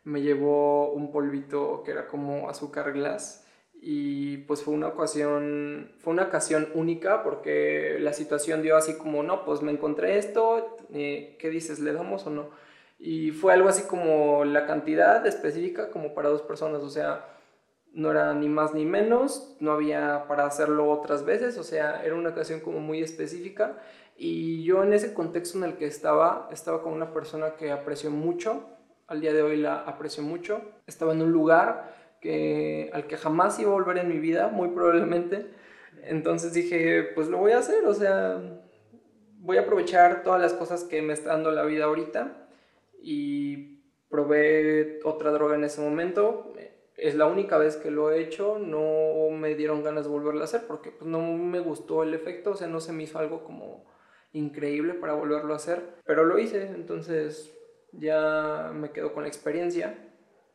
me 0.05 0.23
llevó 0.23 0.93
un 0.93 1.13
polvito 1.13 1.83
que 1.85 1.91
era 1.91 2.07
como 2.07 2.49
azúcar 2.49 2.93
glass 2.93 3.45
y 3.81 4.39
pues 4.39 4.63
fue 4.63 4.75
una 4.75 4.89
ocasión, 4.89 5.93
fue 5.99 6.13
una 6.15 6.25
ocasión 6.25 6.69
única 6.75 7.23
porque 7.23 7.99
la 8.01 8.13
situación 8.15 8.63
dio 8.63 8.77
así 8.77 8.97
como, 8.97 9.23
no, 9.23 9.45
pues 9.45 9.61
me 9.63 9.71
encontré 9.73 10.17
esto, 10.19 10.77
eh, 10.95 11.37
¿qué 11.39 11.51
dices? 11.51 11.79
¿Le 11.81 11.93
damos 11.93 12.27
o 12.27 12.31
no? 12.31 12.51
Y 12.99 13.31
fue 13.31 13.53
algo 13.53 13.69
así 13.69 13.85
como 13.85 14.45
la 14.45 14.67
cantidad 14.67 15.25
específica 15.25 15.91
como 15.91 16.15
para 16.15 16.31
dos 16.31 16.43
personas, 16.43 16.83
o 16.83 16.91
sea, 16.91 17.25
no 17.93 18.11
era 18.11 18.35
ni 18.35 18.49
más 18.49 18.75
ni 18.75 18.85
menos, 18.85 19.57
no 19.61 19.73
había 19.73 20.27
para 20.27 20.47
hacerlo 20.47 20.91
otras 20.91 21.25
veces, 21.25 21.59
o 21.59 21.63
sea, 21.63 22.03
era 22.05 22.17
una 22.17 22.31
ocasión 22.31 22.61
como 22.61 22.81
muy 22.81 23.01
específica. 23.01 23.79
Y 24.17 24.65
yo 24.65 24.83
en 24.83 24.93
ese 24.93 25.15
contexto 25.15 25.59
en 25.59 25.65
el 25.65 25.77
que 25.77 25.87
estaba, 25.87 26.49
estaba 26.51 26.83
con 26.83 26.93
una 26.93 27.13
persona 27.13 27.55
que 27.55 27.71
aprecio 27.71 28.11
mucho, 28.11 28.69
al 29.07 29.21
día 29.21 29.33
de 29.33 29.43
hoy 29.43 29.57
la 29.57 29.77
aprecio 29.77 30.25
mucho, 30.25 30.61
estaba 30.87 31.13
en 31.13 31.23
un 31.23 31.31
lugar 31.31 31.95
que, 32.21 32.91
al 32.93 33.07
que 33.07 33.17
jamás 33.17 33.61
iba 33.61 33.71
a 33.71 33.75
volver 33.75 33.99
en 33.99 34.09
mi 34.09 34.19
vida, 34.19 34.49
muy 34.49 34.71
probablemente, 34.71 35.51
entonces 36.03 36.53
dije, 36.53 37.05
pues 37.15 37.29
lo 37.29 37.39
voy 37.39 37.53
a 37.53 37.59
hacer, 37.59 37.85
o 37.87 37.95
sea, 37.95 38.43
voy 39.39 39.57
a 39.57 39.61
aprovechar 39.61 40.25
todas 40.25 40.41
las 40.41 40.53
cosas 40.53 40.83
que 40.83 41.01
me 41.01 41.13
está 41.13 41.31
dando 41.31 41.53
la 41.53 41.63
vida 41.63 41.85
ahorita 41.85 42.48
y 43.11 43.81
probé 44.11 45.01
otra 45.03 45.31
droga 45.31 45.55
en 45.55 45.65
ese 45.65 45.81
momento, 45.81 46.53
es 46.99 47.15
la 47.15 47.25
única 47.25 47.57
vez 47.57 47.77
que 47.77 47.91
lo 47.91 48.11
he 48.11 48.21
hecho, 48.21 48.59
no 48.59 49.31
me 49.35 49.55
dieron 49.55 49.83
ganas 49.83 50.05
de 50.05 50.11
volverlo 50.11 50.43
a 50.43 50.45
hacer 50.45 50.67
porque 50.67 50.91
pues, 50.91 51.09
no 51.09 51.21
me 51.23 51.59
gustó 51.61 52.03
el 52.03 52.13
efecto, 52.13 52.51
o 52.51 52.57
sea, 52.57 52.67
no 52.67 52.81
se 52.81 52.93
me 52.93 53.05
hizo 53.05 53.19
algo 53.19 53.45
como 53.45 53.87
increíble 54.33 54.93
para 54.93 55.15
volverlo 55.15 55.55
a 55.55 55.57
hacer, 55.57 55.83
pero 56.05 56.27
lo 56.27 56.39
hice, 56.39 56.67
entonces 56.67 57.57
ya 57.93 58.73
me 58.75 58.91
quedo 58.91 59.15
con 59.15 59.23
la 59.23 59.29
experiencia, 59.29 59.99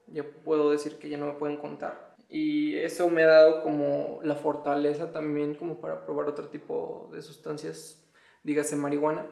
ya 0.06 0.24
puedo 0.24 0.70
decir 0.70 1.00
que 1.00 1.10
ya 1.10 1.18
no 1.18 1.26
me 1.26 1.40
pueden 1.40 1.58
contar. 1.58 2.16
Y 2.30 2.76
eso 2.78 3.10
me 3.10 3.24
ha 3.24 3.28
dado 3.28 3.64
como 3.64 4.20
la 4.22 4.36
fortaleza 4.36 5.12
también 5.12 5.56
como 5.56 5.82
para 5.82 6.06
probar 6.06 6.28
otro 6.28 6.50
tipo 6.50 7.10
de 7.14 7.24
sustancias, 7.24 8.08
dígase 8.44 8.76
marihuana. 8.76 9.26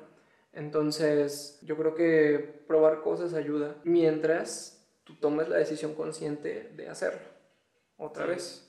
Entonces 0.54 1.60
yo 1.62 1.78
creo 1.78 1.95
que 1.95 2.64
probar 2.68 3.02
cosas 3.02 3.34
ayuda 3.34 3.76
mientras 3.84 4.86
tú 5.04 5.16
tomes 5.16 5.47
la 5.47 5.58
decisión 5.58 5.93
consciente 5.93 6.72
de 6.76 6.89
hacerlo. 6.89 7.22
Otra 7.97 8.26
vez. 8.26 8.68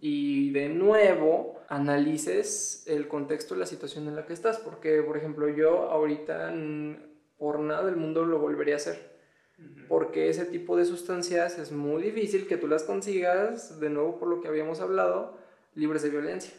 Y 0.00 0.52
de 0.52 0.68
nuevo, 0.68 1.60
analices 1.68 2.84
el 2.86 3.08
contexto 3.08 3.54
de 3.54 3.60
la 3.60 3.66
situación 3.66 4.06
en 4.06 4.14
la 4.14 4.24
que 4.24 4.32
estás, 4.32 4.58
porque, 4.58 5.02
por 5.02 5.16
ejemplo, 5.16 5.48
yo 5.48 5.90
ahorita 5.90 6.54
por 7.36 7.58
nada 7.58 7.84
del 7.84 7.96
mundo 7.96 8.24
lo 8.24 8.38
volvería 8.38 8.74
a 8.74 8.76
hacer, 8.76 9.18
porque 9.88 10.28
ese 10.28 10.44
tipo 10.44 10.76
de 10.76 10.84
sustancias 10.84 11.58
es 11.58 11.72
muy 11.72 12.02
difícil 12.02 12.46
que 12.46 12.56
tú 12.56 12.68
las 12.68 12.84
consigas, 12.84 13.80
de 13.80 13.90
nuevo 13.90 14.18
por 14.20 14.28
lo 14.28 14.40
que 14.40 14.46
habíamos 14.46 14.78
hablado, 14.80 15.36
libres 15.74 16.02
de 16.02 16.10
violencia, 16.10 16.54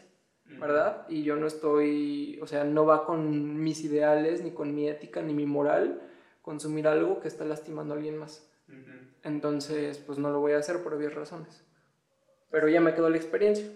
¿verdad? 0.58 1.06
Y 1.08 1.22
yo 1.22 1.36
no 1.36 1.46
estoy, 1.46 2.38
o 2.42 2.46
sea, 2.46 2.64
no 2.64 2.84
va 2.84 3.06
con 3.06 3.62
mis 3.62 3.82
ideales, 3.84 4.42
ni 4.42 4.50
con 4.50 4.74
mi 4.74 4.88
ética, 4.88 5.22
ni 5.22 5.32
mi 5.32 5.46
moral, 5.46 6.02
consumir 6.42 6.88
algo 6.88 7.20
que 7.20 7.28
está 7.28 7.44
lastimando 7.44 7.94
a 7.94 7.96
alguien 7.96 8.18
más. 8.18 8.46
Entonces, 9.22 9.98
pues 9.98 10.18
no 10.18 10.30
lo 10.30 10.40
voy 10.40 10.52
a 10.52 10.58
hacer 10.58 10.82
por 10.82 10.94
obvias 10.94 11.14
razones. 11.14 11.64
Pero 12.50 12.68
ya 12.68 12.80
me 12.80 12.94
quedó 12.94 13.08
la 13.10 13.16
experiencia. 13.16 13.70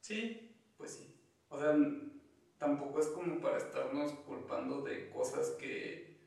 Sí, 0.00 0.56
pues 0.76 0.92
sí. 0.92 1.20
O 1.48 1.58
sea, 1.58 1.74
tampoco 2.58 3.00
es 3.00 3.06
como 3.08 3.40
para 3.40 3.56
estarnos 3.56 4.12
culpando 4.26 4.82
de 4.82 5.08
cosas 5.10 5.50
que, 5.58 6.18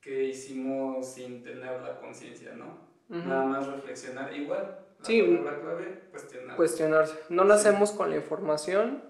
que 0.00 0.24
hicimos 0.24 1.06
sin 1.06 1.42
tener 1.42 1.80
la 1.82 2.00
conciencia, 2.00 2.54
¿no? 2.54 2.83
Nada 3.08 3.44
más 3.44 3.66
reflexionar 3.66 4.34
igual. 4.34 4.78
La 4.98 5.04
sí, 5.04 5.22
clave, 5.22 6.02
cuestionar. 6.10 6.56
cuestionarse. 6.56 7.18
No 7.28 7.44
nacemos 7.44 7.92
con 7.92 8.10
la 8.10 8.16
información, 8.16 9.02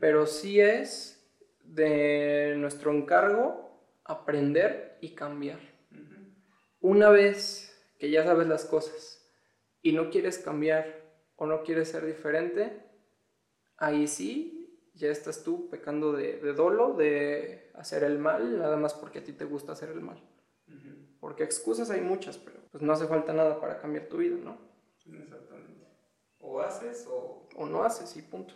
pero 0.00 0.26
sí 0.26 0.60
es 0.60 1.26
de 1.62 2.54
nuestro 2.56 2.92
encargo 2.92 3.80
aprender 4.04 4.98
y 5.00 5.14
cambiar. 5.14 5.60
Una 6.80 7.08
vez 7.10 7.70
que 7.98 8.10
ya 8.10 8.24
sabes 8.24 8.46
las 8.46 8.64
cosas, 8.64 9.24
y 9.84 9.92
no 9.92 10.10
quieres 10.10 10.38
cambiar 10.38 11.02
o 11.36 11.46
no 11.46 11.62
quieres 11.62 11.90
ser 11.90 12.06
diferente, 12.06 12.82
ahí 13.76 14.06
sí, 14.06 14.80
ya 14.94 15.10
estás 15.10 15.44
tú 15.44 15.68
pecando 15.68 16.12
de, 16.12 16.38
dolo, 16.54 16.94
de 16.94 17.70
hacer 17.74 18.02
el 18.02 18.18
mal, 18.18 18.58
nada 18.58 18.76
más 18.76 18.94
porque 18.94 19.18
a 19.18 19.24
ti 19.24 19.32
te 19.32 19.44
gusta 19.44 19.72
hacer 19.72 19.90
el 19.90 20.00
mal. 20.00 20.22
Porque 21.20 21.44
excusas 21.44 21.90
hay 21.90 22.00
muchas, 22.00 22.38
pero 22.38 22.63
pues 22.74 22.82
no 22.82 22.92
hace 22.92 23.06
falta 23.06 23.32
nada 23.32 23.60
para 23.60 23.78
cambiar 23.78 24.06
tu 24.06 24.16
vida, 24.16 24.34
¿no? 24.42 24.58
Exactamente. 25.06 25.86
O 26.40 26.60
haces 26.60 27.06
o... 27.08 27.46
O 27.54 27.66
no 27.66 27.84
haces 27.84 28.16
y 28.16 28.22
punto. 28.22 28.52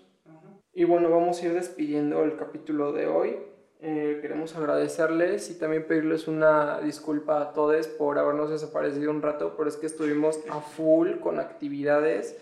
Y 0.72 0.82
bueno, 0.82 1.08
vamos 1.08 1.40
a 1.40 1.46
ir 1.46 1.52
despidiendo 1.52 2.24
el 2.24 2.36
capítulo 2.36 2.90
de 2.90 3.06
hoy. 3.06 3.36
Eh, 3.80 4.18
queremos 4.20 4.56
agradecerles 4.56 5.48
y 5.50 5.58
también 5.60 5.86
pedirles 5.86 6.26
una 6.26 6.80
disculpa 6.80 7.40
a 7.40 7.52
todos 7.52 7.86
por 7.86 8.18
habernos 8.18 8.50
desaparecido 8.50 9.12
un 9.12 9.22
rato, 9.22 9.54
pero 9.56 9.68
es 9.68 9.76
que 9.76 9.86
estuvimos 9.86 10.40
a 10.50 10.60
full 10.76 11.20
con 11.20 11.38
actividades. 11.38 12.36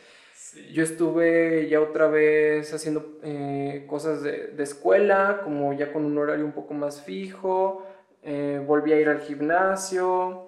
Yo 0.72 0.82
estuve 0.82 1.68
ya 1.68 1.82
otra 1.82 2.06
vez 2.06 2.72
haciendo 2.72 3.18
eh, 3.22 3.84
cosas 3.86 4.22
de, 4.22 4.46
de, 4.46 4.62
escuela, 4.62 5.42
como 5.44 5.74
ya 5.74 5.92
con 5.92 6.06
un 6.06 6.16
horario 6.16 6.46
un 6.46 6.52
poco 6.52 6.72
más 6.72 7.02
fijo. 7.02 7.86
Eh, 8.22 8.64
volví 8.66 8.94
a 8.94 8.98
ir 8.98 9.10
al 9.10 9.20
gimnasio. 9.20 10.45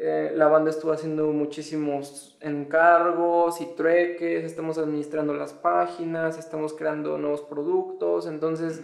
La 0.00 0.48
banda 0.48 0.70
estuvo 0.70 0.92
haciendo 0.92 1.26
muchísimos 1.26 2.38
encargos 2.40 3.60
y 3.60 3.66
trueques. 3.76 4.44
Estamos 4.44 4.78
administrando 4.78 5.34
las 5.34 5.52
páginas, 5.52 6.38
estamos 6.38 6.72
creando 6.72 7.18
nuevos 7.18 7.42
productos. 7.42 8.26
Entonces 8.26 8.80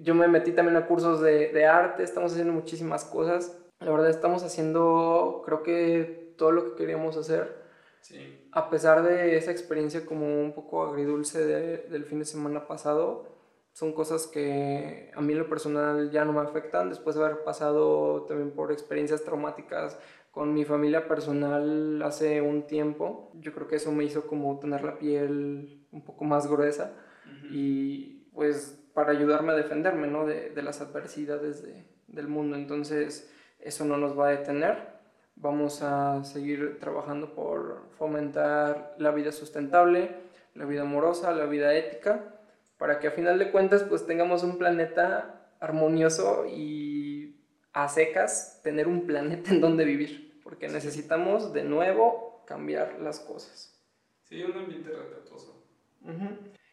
yo 0.00 0.14
me 0.14 0.28
metí 0.28 0.52
también 0.52 0.76
a 0.76 0.86
cursos 0.86 1.20
de, 1.20 1.48
de, 1.48 1.66
arte, 1.66 2.02
estamos 2.02 2.32
haciendo 2.32 2.52
muchísimas 2.52 3.04
cosas. 3.04 3.58
La 3.80 3.90
verdad 3.90 4.10
estamos 4.10 4.44
haciendo, 4.44 5.42
creo 5.44 5.62
que 5.62 6.34
todo 6.36 6.52
lo 6.52 6.64
que 6.66 6.76
queríamos 6.76 7.16
hacer. 7.16 7.62
Sí. 8.00 8.48
A 8.52 8.70
pesar 8.70 9.02
de 9.02 9.36
esa 9.36 9.50
experiencia 9.50 10.06
como 10.06 10.40
un 10.40 10.52
poco 10.52 10.84
agridulce 10.84 11.44
del 11.44 12.04
fin 12.04 12.18
de 12.18 12.24
semana 12.24 12.66
pasado, 12.66 13.26
son 13.72 13.92
cosas 13.92 14.26
que 14.26 15.10
a 15.14 15.20
mí 15.20 15.32
en 15.32 15.38
lo 15.38 15.48
personal 15.48 16.10
ya 16.10 16.24
no 16.24 16.32
me 16.32 16.40
afectan. 16.40 16.90
Después 16.90 17.16
de 17.16 17.24
haber 17.24 17.42
pasado 17.42 18.24
también 18.24 18.50
por 18.52 18.70
experiencias 18.70 19.22
traumáticas 19.24 19.98
con 20.30 20.54
mi 20.54 20.64
familia 20.64 21.08
personal 21.08 22.00
hace 22.02 22.40
un 22.40 22.66
tiempo, 22.66 23.30
yo 23.34 23.52
creo 23.52 23.68
que 23.68 23.76
eso 23.76 23.92
me 23.92 24.04
hizo 24.04 24.26
como 24.26 24.58
tener 24.58 24.82
la 24.82 24.98
piel 24.98 25.86
un 25.90 26.04
poco 26.04 26.24
más 26.24 26.46
gruesa. 26.46 26.94
Y 27.50 28.28
pues 28.34 28.78
para 28.94 29.12
ayudarme 29.12 29.52
a 29.52 29.56
defenderme 29.56 30.06
¿no? 30.06 30.26
de, 30.26 30.50
de 30.50 30.62
las 30.62 30.80
adversidades 30.80 31.62
de, 31.62 31.84
del 32.08 32.28
mundo. 32.28 32.56
Entonces, 32.56 33.30
eso 33.58 33.84
no 33.84 33.96
nos 33.96 34.18
va 34.18 34.28
a 34.28 34.30
detener. 34.30 34.92
Vamos 35.36 35.82
a 35.82 36.22
seguir 36.24 36.78
trabajando 36.78 37.34
por 37.34 37.88
fomentar 37.98 38.94
la 38.98 39.10
vida 39.10 39.32
sustentable, 39.32 40.14
la 40.54 40.66
vida 40.66 40.82
amorosa, 40.82 41.32
la 41.32 41.46
vida 41.46 41.74
ética, 41.74 42.41
para 42.82 42.98
que 42.98 43.06
a 43.06 43.12
final 43.12 43.38
de 43.38 43.52
cuentas 43.52 43.84
pues 43.84 44.04
tengamos 44.06 44.42
un 44.42 44.58
planeta 44.58 45.54
armonioso 45.60 46.46
y 46.48 47.36
a 47.72 47.88
secas 47.88 48.60
tener 48.64 48.88
un 48.88 49.06
planeta 49.06 49.52
en 49.52 49.60
donde 49.60 49.84
vivir, 49.84 50.40
porque 50.42 50.66
necesitamos 50.66 51.52
de 51.52 51.62
nuevo 51.62 52.42
cambiar 52.44 52.98
las 52.98 53.20
cosas. 53.20 53.80
Sí, 54.24 54.42
un 54.42 54.56
ambiente 54.56 54.90
respetuoso. 54.90 55.64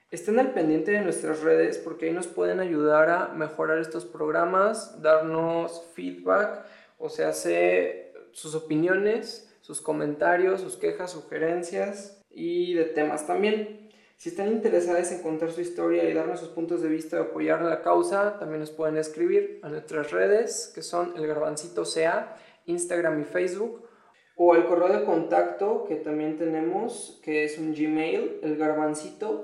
Estén 0.10 0.39
al 0.39 0.51
pendiente 0.51 0.89
de 0.89 1.01
nuestras 1.01 1.41
redes 1.41 1.78
porque 1.78 2.07
ahí 2.07 2.12
nos 2.12 2.26
pueden 2.26 2.60
ayudar 2.60 3.12
a 3.12 3.28
mejorar 3.28 3.78
estos 3.78 4.03
programas, 4.03 4.99
darnos 5.03 5.91
feedback, 5.93 6.66
o 6.97 7.10
sea, 7.10 7.30
hace 7.30 8.14
sus 8.32 8.55
opiniones, 8.55 9.55
sus 9.62 9.80
comentarios, 9.80 10.62
sus 10.62 10.76
quejas, 10.76 11.12
sugerencias 11.12 12.20
y 12.32 12.74
de 12.74 12.86
temas 12.86 13.28
también. 13.28 13.89
Si 14.20 14.28
están 14.28 14.51
interesados 14.51 15.13
en 15.13 15.22
contar 15.22 15.49
su 15.49 15.61
historia 15.61 16.03
y 16.03 16.13
darnos 16.13 16.41
sus 16.41 16.49
puntos 16.49 16.82
de 16.82 16.89
vista 16.89 17.15
y 17.15 17.22
apoyar 17.22 17.61
la 17.61 17.82
causa, 17.82 18.38
también 18.38 18.59
nos 18.59 18.70
pueden 18.70 18.97
escribir 18.97 19.61
a 19.63 19.70
nuestras 19.70 20.11
redes, 20.11 20.74
que 20.76 20.82
son 20.82 21.13
el 21.15 21.26
garbancito 21.26 21.86
CA, 21.86 22.36
Instagram 22.65 23.22
y 23.22 23.24
Facebook, 23.24 23.88
o 24.36 24.55
el 24.55 24.65
correo 24.65 24.89
de 24.89 25.05
contacto 25.05 25.86
que 25.88 25.95
también 25.95 26.38
tenemos, 26.38 27.22
que 27.24 27.45
es 27.45 27.57
un 27.57 27.74
Gmail, 27.74 28.41
el 28.43 28.57
garbancito 28.57 29.41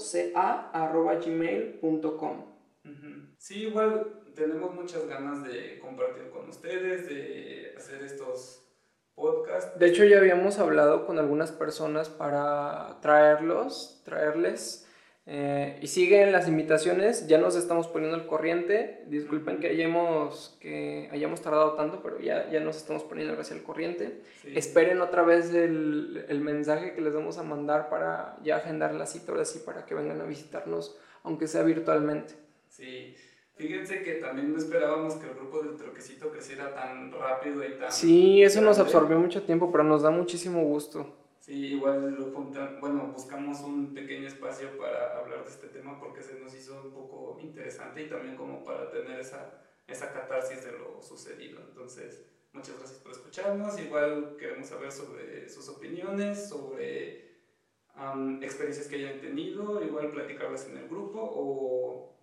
gmail.com. 1.25 2.45
Sí, 3.37 3.67
igual 3.67 4.23
tenemos 4.35 4.75
muchas 4.75 5.07
ganas 5.07 5.41
de 5.45 5.79
compartir 5.79 6.29
con 6.31 6.49
ustedes, 6.49 7.07
de 7.07 7.75
hacer 7.77 8.03
estos 8.03 8.64
podcasts. 9.15 9.79
De 9.79 9.87
hecho, 9.87 10.03
ya 10.03 10.17
habíamos 10.17 10.59
hablado 10.59 11.05
con 11.05 11.17
algunas 11.17 11.51
personas 11.51 12.09
para 12.09 12.97
traerlos, 13.01 14.01
traerles 14.05 14.85
Eh, 15.27 15.79
y 15.81 15.87
siguen 15.87 16.31
las 16.31 16.47
invitaciones, 16.47 17.25
ya 17.25 17.39
nos 17.39 17.55
estamos 17.55 17.87
poniendo 17.87 18.15
al 18.15 18.27
corriente. 18.27 19.03
Disculpen 19.07 19.59
que 19.59 19.69
hayamos, 19.69 20.55
que 20.59 21.09
hayamos 21.11 21.41
tardado 21.41 21.73
tanto, 21.73 22.01
pero 22.03 22.19
ya, 22.19 22.47
ya 22.51 22.59
nos 22.59 22.77
estamos 22.77 23.03
poniendo 23.03 23.39
hacia 23.39 23.55
el 23.55 23.63
corriente. 23.63 24.21
Esperen 24.43 25.01
otra 25.01 25.23
vez 25.23 25.51
el, 25.51 26.25
el, 26.29 26.41
mensaje 26.41 26.93
que 26.93 27.01
les 27.01 27.13
vamos 27.13 27.39
a 27.39 27.43
mandar 27.43 27.89
para 27.89 28.37
ya 28.43 28.57
agendar 28.57 28.93
la 28.93 29.07
cita 29.07 29.31
ahora 29.31 29.45
sí 29.45 29.63
para 29.65 29.85
que 29.87 29.95
vengan 29.95 30.21
a 30.21 30.25
visitarnos, 30.25 30.95
aunque 31.23 31.47
sea 31.47 31.63
virtualmente. 31.63 32.35
Sí, 32.69 33.15
fíjense 33.55 34.03
que 34.03 34.13
también 34.15 34.51
no 34.51 34.57
esperábamos 34.57 35.15
que 35.15 35.27
el 35.27 35.35
grupo 35.35 35.61
del 35.61 35.75
troquecito 35.75 36.31
creciera 36.31 36.73
tan 36.73 37.11
rápido 37.11 37.63
y 37.63 37.77
tan. 37.77 37.91
Sí, 37.91 38.43
eso 38.43 38.61
nos 38.61 38.79
absorbió 38.79 39.17
mucho 39.17 39.43
tiempo, 39.43 39.71
pero 39.71 39.83
nos 39.83 40.01
da 40.01 40.11
muchísimo 40.11 40.63
gusto. 40.63 41.25
Sí, 41.39 41.73
igual 41.73 42.15
lo 42.15 42.31
bueno, 42.81 43.11
buscamos 43.13 43.61
un 43.61 43.93
pequeño 43.93 44.27
espacio 44.27 44.77
para 44.79 45.19
hablar 45.19 45.43
de 45.43 45.51
este 45.51 45.67
tema 45.67 45.99
porque 45.99 46.23
se 46.23 46.39
nos 46.39 46.55
hizo 46.55 46.81
un 46.83 46.91
poco 46.91 47.37
interesante 47.39 48.01
y 48.01 48.09
también 48.09 48.35
como 48.35 48.63
para 48.63 48.89
tener 48.89 49.19
esa, 49.19 49.61
esa 49.85 50.11
catarsis 50.11 50.65
de 50.65 50.71
lo 50.71 51.01
sucedido. 51.03 51.59
Entonces, 51.67 52.25
muchas 52.51 52.79
gracias 52.79 52.99
por 52.99 53.11
escucharnos. 53.11 53.79
Igual 53.79 54.37
queremos 54.39 54.67
saber 54.67 54.91
sobre 54.91 55.47
sus 55.47 55.69
opiniones, 55.69 56.49
sobre 56.49 57.25
experiencias 58.41 58.87
que 58.87 58.95
hayan 58.95 59.21
tenido, 59.21 59.83
igual 59.83 60.09
platicarlas 60.09 60.67
en 60.67 60.77
el 60.77 60.87
grupo 60.87 61.19
o, 61.21 62.14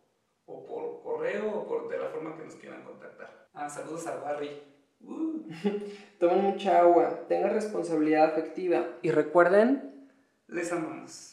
o 0.52 0.64
por 0.66 1.02
correo 1.02 1.50
o 1.50 1.66
por 1.66 1.88
de 1.88 1.98
la 1.98 2.08
forma 2.08 2.36
que 2.36 2.44
nos 2.44 2.54
quieran 2.56 2.82
contactar. 2.82 3.48
Ah, 3.54 3.68
saludos 3.68 4.06
a 4.06 4.16
Barry. 4.16 4.62
Uh. 5.00 5.42
Tomen 6.18 6.42
mucha 6.42 6.78
agua, 6.78 7.26
tengan 7.28 7.54
responsabilidad 7.54 8.24
afectiva 8.24 8.86
y 9.02 9.10
recuerden, 9.10 10.08
les 10.46 10.72
amamos. 10.72 11.30